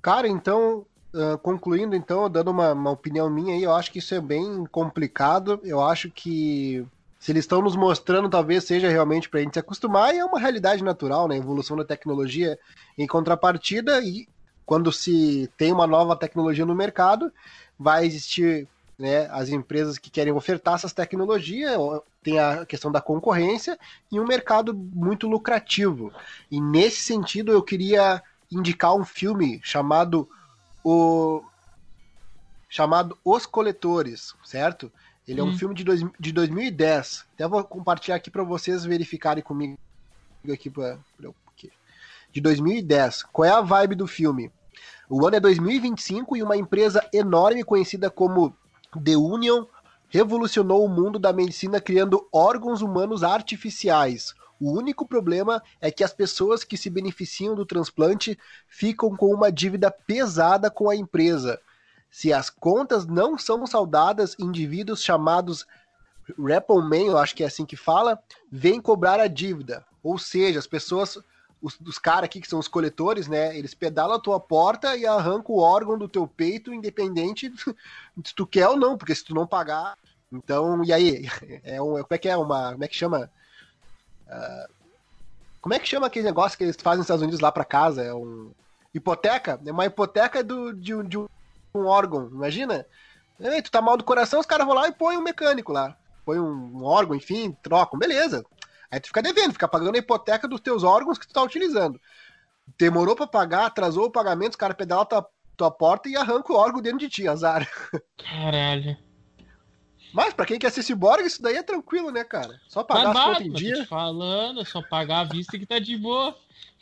Cara, 0.00 0.28
então, 0.28 0.86
uh, 1.12 1.36
concluindo, 1.38 1.96
então, 1.96 2.30
dando 2.30 2.50
uma, 2.50 2.72
uma 2.72 2.90
opinião 2.90 3.28
minha 3.28 3.54
aí, 3.54 3.62
eu 3.62 3.74
acho 3.74 3.90
que 3.90 3.98
isso 3.98 4.14
é 4.14 4.20
bem 4.20 4.64
complicado. 4.66 5.60
Eu 5.64 5.82
acho 5.82 6.10
que 6.10 6.86
se 7.18 7.32
eles 7.32 7.44
estão 7.44 7.60
nos 7.60 7.74
mostrando, 7.74 8.28
talvez 8.28 8.64
seja 8.64 8.88
realmente 8.88 9.28
para 9.28 9.40
a 9.40 9.42
gente 9.42 9.54
se 9.54 9.58
acostumar, 9.58 10.14
e 10.14 10.18
é 10.18 10.24
uma 10.24 10.38
realidade 10.38 10.84
natural, 10.84 11.26
né? 11.26 11.34
A 11.34 11.38
evolução 11.38 11.76
da 11.76 11.84
tecnologia 11.84 12.56
em 12.96 13.06
contrapartida, 13.06 14.00
e 14.00 14.28
quando 14.64 14.92
se 14.92 15.50
tem 15.56 15.72
uma 15.72 15.86
nova 15.86 16.16
tecnologia 16.16 16.66
no 16.66 16.74
mercado, 16.74 17.32
vai 17.78 18.06
existir 18.06 18.68
né, 18.98 19.28
as 19.30 19.48
empresas 19.48 19.98
que 19.98 20.10
querem 20.10 20.32
ofertar 20.32 20.74
essas 20.74 20.92
tecnologias, 20.92 21.76
tem 22.22 22.38
a 22.38 22.64
questão 22.64 22.90
da 22.90 23.00
concorrência 23.00 23.78
e 24.10 24.18
um 24.18 24.26
mercado 24.26 24.74
muito 24.74 25.28
lucrativo. 25.28 26.12
E 26.50 26.60
nesse 26.60 27.02
sentido 27.02 27.52
eu 27.52 27.62
queria 27.62 28.22
indicar 28.50 28.94
um 28.94 29.04
filme 29.04 29.60
chamado 29.62 30.28
o 30.84 31.42
chamado 32.68 33.18
Os 33.24 33.46
Coletores, 33.46 34.34
certo? 34.44 34.90
Ele 35.26 35.40
é 35.40 35.42
um 35.42 35.48
hum. 35.48 35.58
filme 35.58 35.74
de, 35.74 35.82
dois, 35.82 36.02
de 36.18 36.32
2010. 36.32 37.24
Até 37.34 37.48
vou 37.48 37.62
compartilhar 37.64 38.16
aqui 38.16 38.30
para 38.30 38.44
vocês 38.44 38.84
verificarem 38.84 39.42
comigo 39.42 39.78
aqui 40.52 40.70
pra, 40.70 40.98
de 42.32 42.40
2010. 42.40 43.24
Qual 43.24 43.44
é 43.44 43.50
a 43.50 43.60
vibe 43.60 43.94
do 43.94 44.06
filme? 44.06 44.50
O 45.08 45.26
ano 45.26 45.36
é 45.36 45.40
2025 45.40 46.36
e 46.36 46.42
uma 46.42 46.56
empresa 46.56 47.08
enorme 47.12 47.64
conhecida 47.64 48.10
como 48.10 48.54
The 49.00 49.16
Union 49.16 49.66
revolucionou 50.08 50.84
o 50.84 50.88
mundo 50.88 51.18
da 51.18 51.32
medicina 51.32 51.80
criando 51.80 52.26
órgãos 52.32 52.82
humanos 52.82 53.22
artificiais. 53.22 54.34
O 54.58 54.72
único 54.72 55.06
problema 55.06 55.62
é 55.80 55.90
que 55.90 56.02
as 56.02 56.12
pessoas 56.12 56.64
que 56.64 56.76
se 56.76 56.88
beneficiam 56.88 57.54
do 57.54 57.66
transplante 57.66 58.38
ficam 58.68 59.14
com 59.14 59.26
uma 59.32 59.52
dívida 59.52 59.90
pesada 59.90 60.70
com 60.70 60.88
a 60.88 60.96
empresa. 60.96 61.60
Se 62.10 62.32
as 62.32 62.48
contas 62.48 63.06
não 63.06 63.36
são 63.36 63.66
saudadas, 63.66 64.34
indivíduos 64.38 65.02
chamados 65.02 65.66
Rappleman, 66.38 67.06
eu 67.06 67.18
acho 67.18 67.36
que 67.36 67.44
é 67.44 67.46
assim 67.46 67.66
que 67.66 67.76
fala, 67.76 68.18
vêm 68.50 68.80
cobrar 68.80 69.20
a 69.20 69.28
dívida. 69.28 69.84
Ou 70.02 70.18
seja, 70.18 70.58
as 70.58 70.66
pessoas 70.66 71.18
os, 71.60 71.78
os 71.80 71.98
caras 71.98 72.24
aqui 72.24 72.40
que 72.40 72.48
são 72.48 72.58
os 72.58 72.68
coletores, 72.68 73.28
né? 73.28 73.56
Eles 73.56 73.74
pedalam 73.74 74.16
a 74.16 74.20
tua 74.20 74.38
porta 74.38 74.96
e 74.96 75.06
arrancam 75.06 75.54
o 75.54 75.60
órgão 75.60 75.98
do 75.98 76.08
teu 76.08 76.26
peito, 76.26 76.72
independente 76.72 77.52
se 78.24 78.34
tu 78.34 78.46
quer 78.46 78.68
ou 78.68 78.76
não, 78.76 78.96
porque 78.96 79.14
se 79.14 79.24
tu 79.24 79.34
não 79.34 79.46
pagar. 79.46 79.96
Então, 80.32 80.84
e 80.84 80.92
aí? 80.92 81.28
É 81.64 81.80
um, 81.80 81.92
como 81.92 82.06
é 82.10 82.18
que 82.18 82.28
é? 82.28 82.36
Uma. 82.36 82.72
Como 82.72 82.84
é 82.84 82.88
que 82.88 82.96
chama? 82.96 83.30
Uh, 84.26 84.72
como 85.60 85.74
é 85.74 85.78
que 85.78 85.88
chama 85.88 86.06
aquele 86.06 86.26
negócio 86.26 86.56
que 86.56 86.64
eles 86.64 86.76
fazem 86.76 86.98
nos 86.98 87.06
Estados 87.06 87.22
Unidos 87.22 87.40
lá 87.40 87.50
para 87.50 87.64
casa? 87.64 88.02
É 88.02 88.14
um. 88.14 88.52
Hipoteca? 88.94 89.60
É 89.64 89.72
uma 89.72 89.84
hipoteca 89.84 90.42
do, 90.42 90.72
de, 90.72 91.02
de 91.04 91.18
um 91.18 91.28
órgão, 91.74 92.28
imagina? 92.28 92.86
Ei, 93.38 93.60
tu 93.60 93.70
tá 93.70 93.82
mal 93.82 93.96
do 93.96 94.04
coração, 94.04 94.40
os 94.40 94.46
caras 94.46 94.66
vão 94.66 94.74
lá 94.74 94.88
e 94.88 94.92
põem 94.92 95.18
um 95.18 95.22
mecânico 95.22 95.72
lá. 95.72 95.96
Põe 96.24 96.38
um 96.38 96.82
órgão, 96.82 97.14
enfim, 97.14 97.54
trocam, 97.62 97.98
beleza. 97.98 98.44
Aí 98.90 99.00
tu 99.00 99.08
fica 99.08 99.22
devendo, 99.22 99.52
fica 99.52 99.68
pagando 99.68 99.96
a 99.96 99.98
hipoteca 99.98 100.46
dos 100.46 100.60
teus 100.60 100.82
órgãos 100.82 101.18
que 101.18 101.26
tu 101.26 101.34
tá 101.34 101.42
utilizando. 101.42 102.00
Demorou 102.78 103.14
para 103.14 103.26
pagar, 103.26 103.66
atrasou 103.66 104.06
o 104.06 104.10
pagamento, 104.10 104.50
os 104.50 104.56
caras 104.56 104.76
pedalam 104.76 105.04
tua, 105.04 105.26
tua 105.56 105.70
porta 105.70 106.08
e 106.08 106.16
arranca 106.16 106.52
o 106.52 106.56
órgão 106.56 106.82
dentro 106.82 106.98
de 106.98 107.08
ti, 107.08 107.28
azar. 107.28 107.68
Caralho. 108.18 108.96
Mas 110.16 110.32
pra 110.32 110.46
quem 110.46 110.58
quer 110.58 110.72
ser 110.72 110.82
ciborgue, 110.82 111.26
isso 111.26 111.42
daí 111.42 111.56
é 111.56 111.62
tranquilo, 111.62 112.10
né, 112.10 112.24
cara? 112.24 112.58
Só 112.66 112.82
pagar 112.82 113.12
Mas 113.12 113.18
as 113.18 113.24
contas 113.24 113.46
em 113.46 113.52
dia. 113.52 113.82
Te 113.82 113.84
falando, 113.84 114.62
é 114.62 114.64
só 114.64 114.80
pagar 114.80 115.20
a 115.20 115.24
vista 115.24 115.58
que 115.58 115.66
tá 115.66 115.78
de 115.78 115.94
boa. 115.98 116.34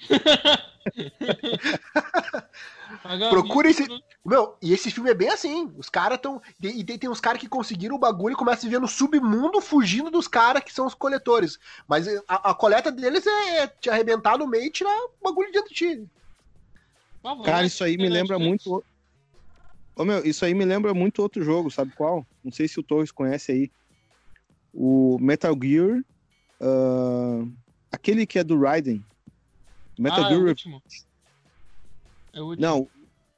Procura 3.31 3.69
esse. 3.69 3.89
Meu, 4.25 4.57
e 4.63 4.73
esse 4.73 4.89
filme 4.89 5.11
é 5.11 5.15
bem 5.15 5.31
assim. 5.31 5.69
Os 5.77 5.89
caras 5.89 6.15
estão. 6.15 6.41
E 6.63 6.85
tem, 6.85 6.97
tem 6.97 7.11
uns 7.11 7.21
caras 7.21 7.41
que 7.41 7.49
conseguiram 7.49 7.97
o 7.97 7.99
bagulho 7.99 8.35
e 8.35 8.37
começam 8.37 8.61
a 8.61 8.71
viver 8.71 8.79
no 8.79 8.87
submundo 8.87 9.61
fugindo 9.61 10.13
dos 10.13 10.29
caras 10.29 10.63
que 10.63 10.73
são 10.73 10.87
os 10.87 10.95
coletores. 10.95 11.59
Mas 11.89 12.07
a, 12.29 12.51
a 12.51 12.55
coleta 12.55 12.93
deles 12.93 13.27
é, 13.27 13.65
é, 13.65 13.67
te 13.67 13.91
arrebentar 13.91 14.39
no 14.39 14.47
meio 14.47 14.67
e 14.67 14.71
tirar 14.71 14.97
o 14.97 15.11
bagulho 15.21 15.51
dentro 15.51 15.71
de 15.71 15.75
ti. 15.75 16.09
Cara, 17.45 17.67
isso 17.67 17.83
aí 17.83 17.97
me 17.97 18.09
lembra 18.09 18.39
muito. 18.39 18.85
Ô, 19.97 20.05
meu, 20.05 20.25
isso 20.25 20.45
aí 20.45 20.55
me 20.55 20.65
lembra 20.65 20.93
muito 20.93 21.23
outro 21.23 21.43
jogo, 21.43 21.71
sabe 21.71 21.93
qual? 21.97 22.27
Não 22.43 22.51
sei 22.51 22.67
se 22.67 22.81
o 22.81 22.83
Torres 22.83 23.13
conhece 23.13 23.53
aí. 23.53 23.73
O 24.73 25.19
Metal 25.21 25.57
Gear. 25.61 26.05
Uh, 26.61 27.53
aquele 27.93 28.27
que 28.27 28.39
é 28.39 28.45
do 28.45 28.59
Raiden. 28.59 29.05
Metal 29.99 30.25
ah, 30.25 30.29
Gear 30.29 30.41
é 30.41 30.45
o 30.45 30.49
último. 30.49 30.83
É 32.33 32.41
o 32.41 32.45
último. 32.47 32.67
Não, 32.67 32.89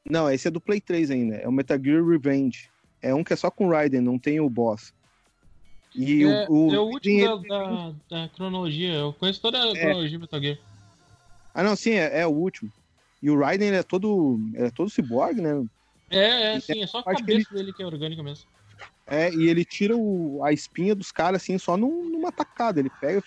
não, 0.09 0.31
esse 0.31 0.49
é 0.49 0.51
do 0.51 0.61
Play 0.61 0.81
3 0.81 1.11
ainda. 1.11 1.37
É 1.37 1.47
o 1.47 1.53
Metal 1.53 1.79
Gear 1.83 2.05
Revenge. 2.05 2.71
É 3.03 3.15
um 3.15 3.23
que 3.23 3.33
é 3.33 3.37
só 3.37 3.51
com 3.51 3.67
o 3.67 3.71
Raiden, 3.71 4.01
não 4.01 4.19
tem 4.19 4.41
o 4.41 4.49
boss. 4.49 4.95
E 5.95 6.25
é, 6.25 6.47
o, 6.49 6.69
o, 6.69 6.75
é 6.75 6.79
o 6.79 6.85
último 6.85 7.39
da, 7.43 7.59
da, 7.59 7.95
da 8.09 8.29
cronologia. 8.31 8.95
Eu 8.95 9.13
conheço 9.13 9.41
toda 9.41 9.63
a 9.63 9.69
É. 9.69 9.81
cronologia 9.81 10.19
do 10.19 10.23
Metal 10.23 10.41
Gear. 10.41 10.59
Ah, 11.55 11.63
não, 11.63 11.77
sim, 11.77 11.93
é, 11.93 12.21
é 12.21 12.27
o 12.27 12.31
último. 12.31 12.71
E 13.23 13.31
o 13.31 13.39
Raiden 13.39 13.69
ele 13.69 13.79
é 13.79 13.83
todo, 13.83 14.39
ele 14.55 14.67
é 14.67 14.71
todo 14.71 14.91
ciborgue, 14.91 15.41
né? 15.41 15.65
É, 16.11 16.55
é, 16.55 16.57
E 16.57 16.61
sim, 16.61 16.83
é 16.83 16.87
só 16.87 16.99
a 16.99 17.03
parte 17.03 17.23
que 17.23 17.27
cabeça 17.29 17.55
dele 17.55 17.73
que 17.73 17.83
é 17.83 17.87
orgânica 17.87 18.23
mesmo. 18.23 18.45
É, 19.07 19.33
e 19.33 19.49
ele 19.49 19.65
tira 19.65 19.97
o- 19.97 20.43
a 20.45 20.53
espinha 20.53 20.95
dos 20.95 21.13
caras 21.13 21.43
assim 21.43 21.59
só 21.59 21.77
num- 21.77 22.09
numa 22.11 22.33
tacada. 22.33 22.81
Ele 22.81 22.91
pega, 22.91 23.23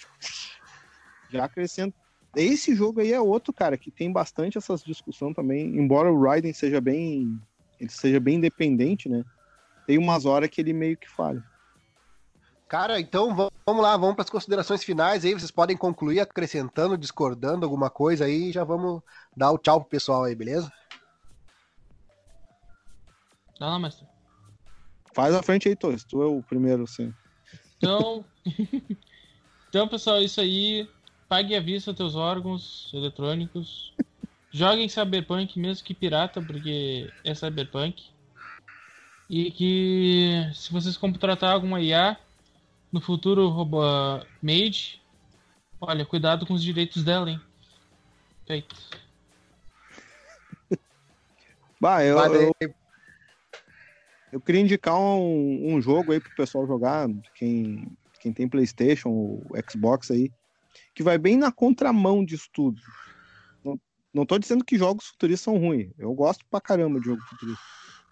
já 1.29 1.45
acrescenta. 1.45 1.95
Esse 2.35 2.75
jogo 2.75 2.99
aí 3.01 3.11
é 3.11 3.19
outro, 3.19 3.53
cara, 3.53 3.77
que 3.77 3.91
tem 3.91 4.11
bastante 4.11 4.57
essas 4.57 4.83
discussões 4.83 5.33
também. 5.35 5.77
Embora 5.77 6.11
o 6.11 6.21
Raiden 6.21 6.53
seja 6.53 6.79
bem, 6.79 7.41
ele 7.79 7.89
seja 7.89 8.19
bem 8.19 8.35
independente, 8.35 9.09
né? 9.09 9.23
Tem 9.85 9.97
umas 9.97 10.25
horas 10.25 10.49
que 10.49 10.61
ele 10.61 10.73
meio 10.73 10.97
que 10.97 11.09
falha. 11.09 11.43
Cara, 12.67 12.99
então 12.99 13.35
va- 13.35 13.49
vamos 13.67 13.81
lá, 13.81 13.97
vamos 13.97 14.15
para 14.15 14.23
as 14.23 14.29
considerações 14.29 14.83
finais 14.83 15.25
aí. 15.25 15.33
Vocês 15.33 15.49
podem 15.49 15.75
concluir 15.75 16.19
acrescentando, 16.19 16.97
discordando 16.97 17.65
alguma 17.65 17.89
coisa 17.89 18.25
aí 18.25 18.49
e 18.49 18.51
já 18.51 18.63
vamos 18.63 19.01
dar 19.35 19.51
o 19.51 19.57
tchau 19.57 19.81
pro 19.81 19.89
pessoal 19.89 20.23
aí, 20.25 20.35
beleza? 20.35 20.71
Tá 23.59 23.67
lá, 23.67 23.77
mestre. 23.77 24.07
Faz 25.13 25.35
a 25.35 25.43
frente 25.43 25.67
aí, 25.67 25.75
Torres. 25.75 26.05
Tu 26.05 26.21
é 26.21 26.25
o 26.25 26.41
primeiro, 26.41 26.83
assim. 26.83 27.13
Então, 27.75 28.25
então, 29.67 29.85
pessoal, 29.85 30.17
é 30.17 30.23
isso 30.23 30.39
aí. 30.39 30.89
Pague 31.27 31.53
à 31.55 31.59
vista 31.59 31.93
teus 31.93 32.15
órgãos 32.15 32.89
eletrônicos. 32.93 33.93
Joguem 34.49 34.87
Cyberpunk 34.87 35.59
mesmo 35.59 35.85
que 35.85 35.93
pirata, 35.93 36.41
porque 36.41 37.11
é 37.23 37.35
Cyberpunk. 37.35 38.01
E 39.29 39.51
que 39.51 40.49
se 40.55 40.71
vocês 40.71 40.97
contratar 40.97 41.53
alguma 41.53 41.81
IA 41.81 42.17
no 42.91 43.01
futuro 43.01 43.49
robô 43.49 43.81
made, 44.41 44.99
olha, 45.79 46.05
cuidado 46.05 46.47
com 46.47 46.53
os 46.53 46.63
direitos 46.63 47.03
dela, 47.03 47.29
hein? 47.29 47.41
Feito. 48.47 48.75
Bah, 51.79 52.03
eu, 52.03 52.15
Vai 52.15 52.29
eu. 52.35 52.78
Eu 54.31 54.39
queria 54.39 54.61
indicar 54.61 54.95
um, 54.95 55.73
um 55.75 55.81
jogo 55.81 56.11
aí 56.11 56.19
pro 56.19 56.35
pessoal 56.35 56.65
jogar, 56.67 57.07
quem, 57.35 57.87
quem 58.19 58.31
tem 58.33 58.47
Playstation 58.47 59.09
ou 59.09 59.43
Xbox 59.69 60.11
aí, 60.11 60.31
que 60.93 61.03
vai 61.03 61.17
bem 61.17 61.37
na 61.37 61.51
contramão 61.51 62.23
disso 62.23 62.49
tudo. 62.53 62.81
Não, 63.63 63.79
não 64.13 64.25
tô 64.25 64.37
dizendo 64.37 64.63
que 64.63 64.77
jogos 64.77 65.07
futuristas 65.07 65.41
são 65.43 65.57
ruins, 65.57 65.91
eu 65.97 66.13
gosto 66.13 66.45
pra 66.49 66.61
caramba 66.61 66.99
de 66.99 67.05
jogo 67.05 67.21
futurista. 67.23 67.63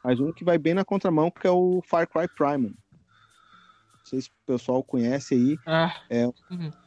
Mas 0.04 0.20
um 0.20 0.32
que 0.32 0.44
vai 0.44 0.58
bem 0.58 0.74
na 0.74 0.86
contramão 0.86 1.30
que 1.30 1.46
é 1.46 1.52
o 1.52 1.82
Far 1.86 2.08
Cry 2.08 2.28
Primal. 2.28 2.72
Não 2.72 4.06
sei 4.06 4.22
se 4.22 4.30
o 4.30 4.32
pessoal 4.46 4.82
conhece 4.82 5.34
aí. 5.34 5.58
Ah, 5.66 5.94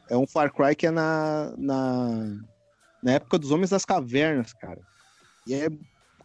É 0.09 0.17
um 0.17 0.25
Far 0.25 0.51
Cry 0.51 0.75
que 0.75 0.87
é 0.87 0.91
na, 0.91 1.53
na, 1.57 2.35
na 3.03 3.11
época 3.11 3.37
dos 3.37 3.51
Homens 3.51 3.69
das 3.69 3.85
Cavernas, 3.85 4.53
cara. 4.53 4.81
E 5.45 5.53
é. 5.53 5.67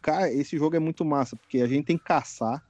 Cara, 0.01 0.33
esse 0.33 0.57
jogo 0.57 0.77
é 0.77 0.79
muito 0.79 1.05
massa, 1.05 1.37
porque 1.37 1.61
a 1.61 1.67
gente 1.67 1.87
tem 1.87 1.99
que 1.99 2.05
caçar. 2.05 2.63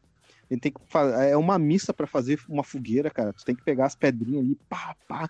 Gente 0.51 0.61
tem 0.61 0.72
que 0.72 0.80
é 1.28 1.36
uma 1.36 1.59
missa 1.59 1.92
pra 1.92 2.07
fazer 2.07 2.40
uma 2.49 2.62
fogueira, 2.62 3.11
cara. 3.11 3.32
Tu 3.32 3.44
tem 3.44 3.55
que 3.55 3.64
pegar 3.64 3.86
as 3.86 3.94
pedrinhas 3.94 4.44
ali, 4.44 4.57
pá, 4.68 4.94
pá, 5.09 5.28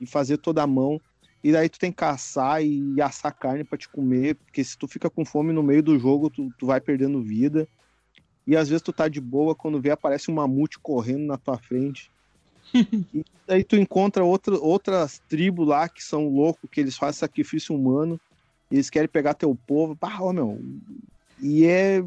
e 0.00 0.06
fazer 0.06 0.38
toda 0.38 0.62
a 0.62 0.66
mão. 0.66 1.00
E 1.42 1.52
daí 1.52 1.68
tu 1.68 1.78
tem 1.78 1.90
que 1.90 1.98
caçar 1.98 2.62
e 2.62 3.00
assar 3.00 3.32
carne 3.32 3.64
pra 3.64 3.78
te 3.78 3.88
comer, 3.88 4.34
porque 4.34 4.62
se 4.62 4.76
tu 4.76 4.86
fica 4.86 5.08
com 5.08 5.24
fome 5.24 5.52
no 5.52 5.62
meio 5.62 5.82
do 5.82 5.98
jogo, 5.98 6.28
tu, 6.28 6.52
tu 6.58 6.66
vai 6.66 6.80
perdendo 6.80 7.22
vida. 7.22 7.66
E 8.46 8.56
às 8.56 8.68
vezes 8.68 8.82
tu 8.82 8.92
tá 8.92 9.08
de 9.08 9.20
boa, 9.20 9.54
quando 9.54 9.80
vê 9.80 9.90
aparece 9.90 10.30
um 10.30 10.34
mamute 10.34 10.78
correndo 10.78 11.26
na 11.26 11.38
tua 11.38 11.56
frente. 11.56 12.10
e 13.14 13.24
daí 13.46 13.64
tu 13.64 13.76
encontra 13.76 14.24
outra, 14.24 14.58
outras 14.58 15.20
tribos 15.28 15.66
lá 15.66 15.88
que 15.88 16.02
são 16.02 16.28
loucos, 16.28 16.68
que 16.70 16.80
eles 16.80 16.96
fazem 16.96 17.20
sacrifício 17.20 17.74
humano, 17.74 18.20
e 18.70 18.76
eles 18.76 18.90
querem 18.90 19.08
pegar 19.08 19.34
teu 19.34 19.56
povo. 19.66 19.96
Pá, 19.96 20.18
ó, 20.20 20.32
meu. 20.32 20.60
E 21.40 21.64
é. 21.64 22.04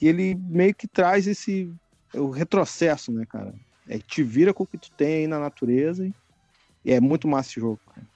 E 0.00 0.08
ele 0.08 0.34
meio 0.34 0.74
que 0.74 0.86
traz 0.86 1.26
esse. 1.26 1.72
O 2.14 2.30
retrocesso, 2.30 3.12
né, 3.12 3.24
cara? 3.26 3.54
É, 3.88 3.98
te 3.98 4.22
vira 4.22 4.52
com 4.54 4.64
o 4.64 4.66
que 4.66 4.78
tu 4.78 4.90
tem 4.92 5.14
aí 5.18 5.26
na 5.26 5.38
natureza 5.38 6.04
e, 6.06 6.12
e 6.84 6.92
é 6.92 7.00
muito 7.00 7.28
massa 7.28 7.50
esse 7.50 7.60
jogo, 7.60 7.78
cara. 7.86 8.06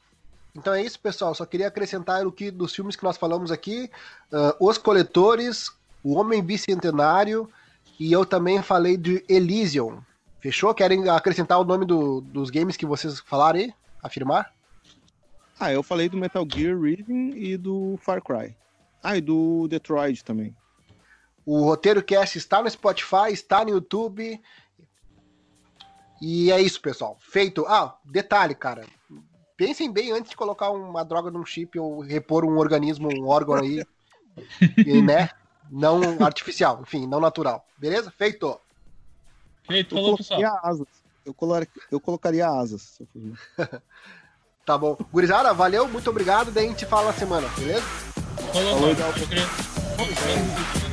Então 0.55 0.75
é 0.75 0.83
isso, 0.83 0.99
pessoal. 0.99 1.35
Só 1.35 1.45
queria 1.47 1.69
acrescentar 1.69 2.27
o 2.27 2.33
que 2.33 2.51
dos 2.51 2.75
filmes 2.75 2.97
que 2.97 3.05
nós 3.05 3.17
falamos 3.17 3.51
aqui: 3.53 3.91
ah, 4.33 4.57
Os 4.59 4.79
Coletores, 4.79 5.71
O 6.03 6.15
Homem 6.15 6.43
Bicentenário 6.43 7.49
e 7.99 8.11
eu 8.13 8.25
também 8.25 8.63
falei 8.63 8.97
de 8.97 9.25
Elysium. 9.29 10.01
Fechou? 10.41 10.75
Querem 10.75 11.07
acrescentar 11.09 11.61
o 11.61 11.65
nome 11.65 11.85
do- 11.85 12.23
dos 12.23 12.49
games 12.49 12.77
que 12.77 12.87
vocês 12.87 13.21
falaram 13.21 13.59
aí? 13.61 13.75
Afirmar? 14.03 14.51
Ah, 15.59 15.71
eu 15.71 15.83
falei 15.83 16.09
do 16.09 16.17
Metal 16.17 16.47
Gear 16.51 16.81
Rising 16.81 17.33
e 17.37 17.57
do 17.59 17.99
Far 18.03 18.23
Cry. 18.23 18.57
Ah, 19.03 19.19
e 19.19 19.21
do 19.21 19.69
Detroit 19.69 20.25
também. 20.25 20.57
O 21.53 21.65
Roteiro 21.65 22.01
Cast 22.01 22.39
está 22.39 22.63
no 22.63 22.71
Spotify, 22.71 23.33
está 23.33 23.65
no 23.65 23.71
YouTube. 23.71 24.41
E 26.23 26.53
é 26.53 26.61
isso, 26.61 26.81
pessoal. 26.81 27.17
Feito. 27.19 27.67
Ah, 27.67 27.99
detalhe, 28.05 28.55
cara. 28.55 28.87
Pensem 29.57 29.91
bem 29.91 30.13
antes 30.13 30.31
de 30.31 30.37
colocar 30.37 30.71
uma 30.71 31.05
droga 31.05 31.29
num 31.29 31.45
chip 31.45 31.77
ou 31.77 32.01
repor 32.03 32.45
um 32.45 32.57
organismo, 32.57 33.09
um 33.13 33.27
órgão 33.27 33.57
aí, 33.57 33.85
e, 34.87 35.03
né? 35.03 35.31
Não 35.69 36.01
artificial, 36.25 36.79
enfim, 36.83 37.05
não 37.09 37.19
natural. 37.19 37.67
Beleza? 37.77 38.13
Feito. 38.17 38.61
feito, 39.67 39.97
Eu 39.97 40.01
falou, 40.03 40.17
pessoal. 40.19 40.41
colocaria 40.41 40.71
asas. 40.71 40.87
Eu, 41.27 41.35
colo- 41.35 41.67
eu 41.91 42.01
colocaria 42.01 42.49
asas. 42.49 42.83
se 42.83 43.03
eu 43.03 43.09
fosse- 43.13 43.83
Tá 44.65 44.79
bom. 44.79 44.97
Gurizada, 45.13 45.53
valeu, 45.53 45.89
muito 45.89 46.09
obrigado. 46.11 46.53
Daí 46.53 46.67
a 46.67 46.69
gente 46.69 46.87
fala 46.87 47.07
na 47.09 47.13
semana, 47.13 47.49
beleza? 47.59 47.83
Falou, 48.53 48.95
Falou, 48.95 49.13
queria- 49.15 50.90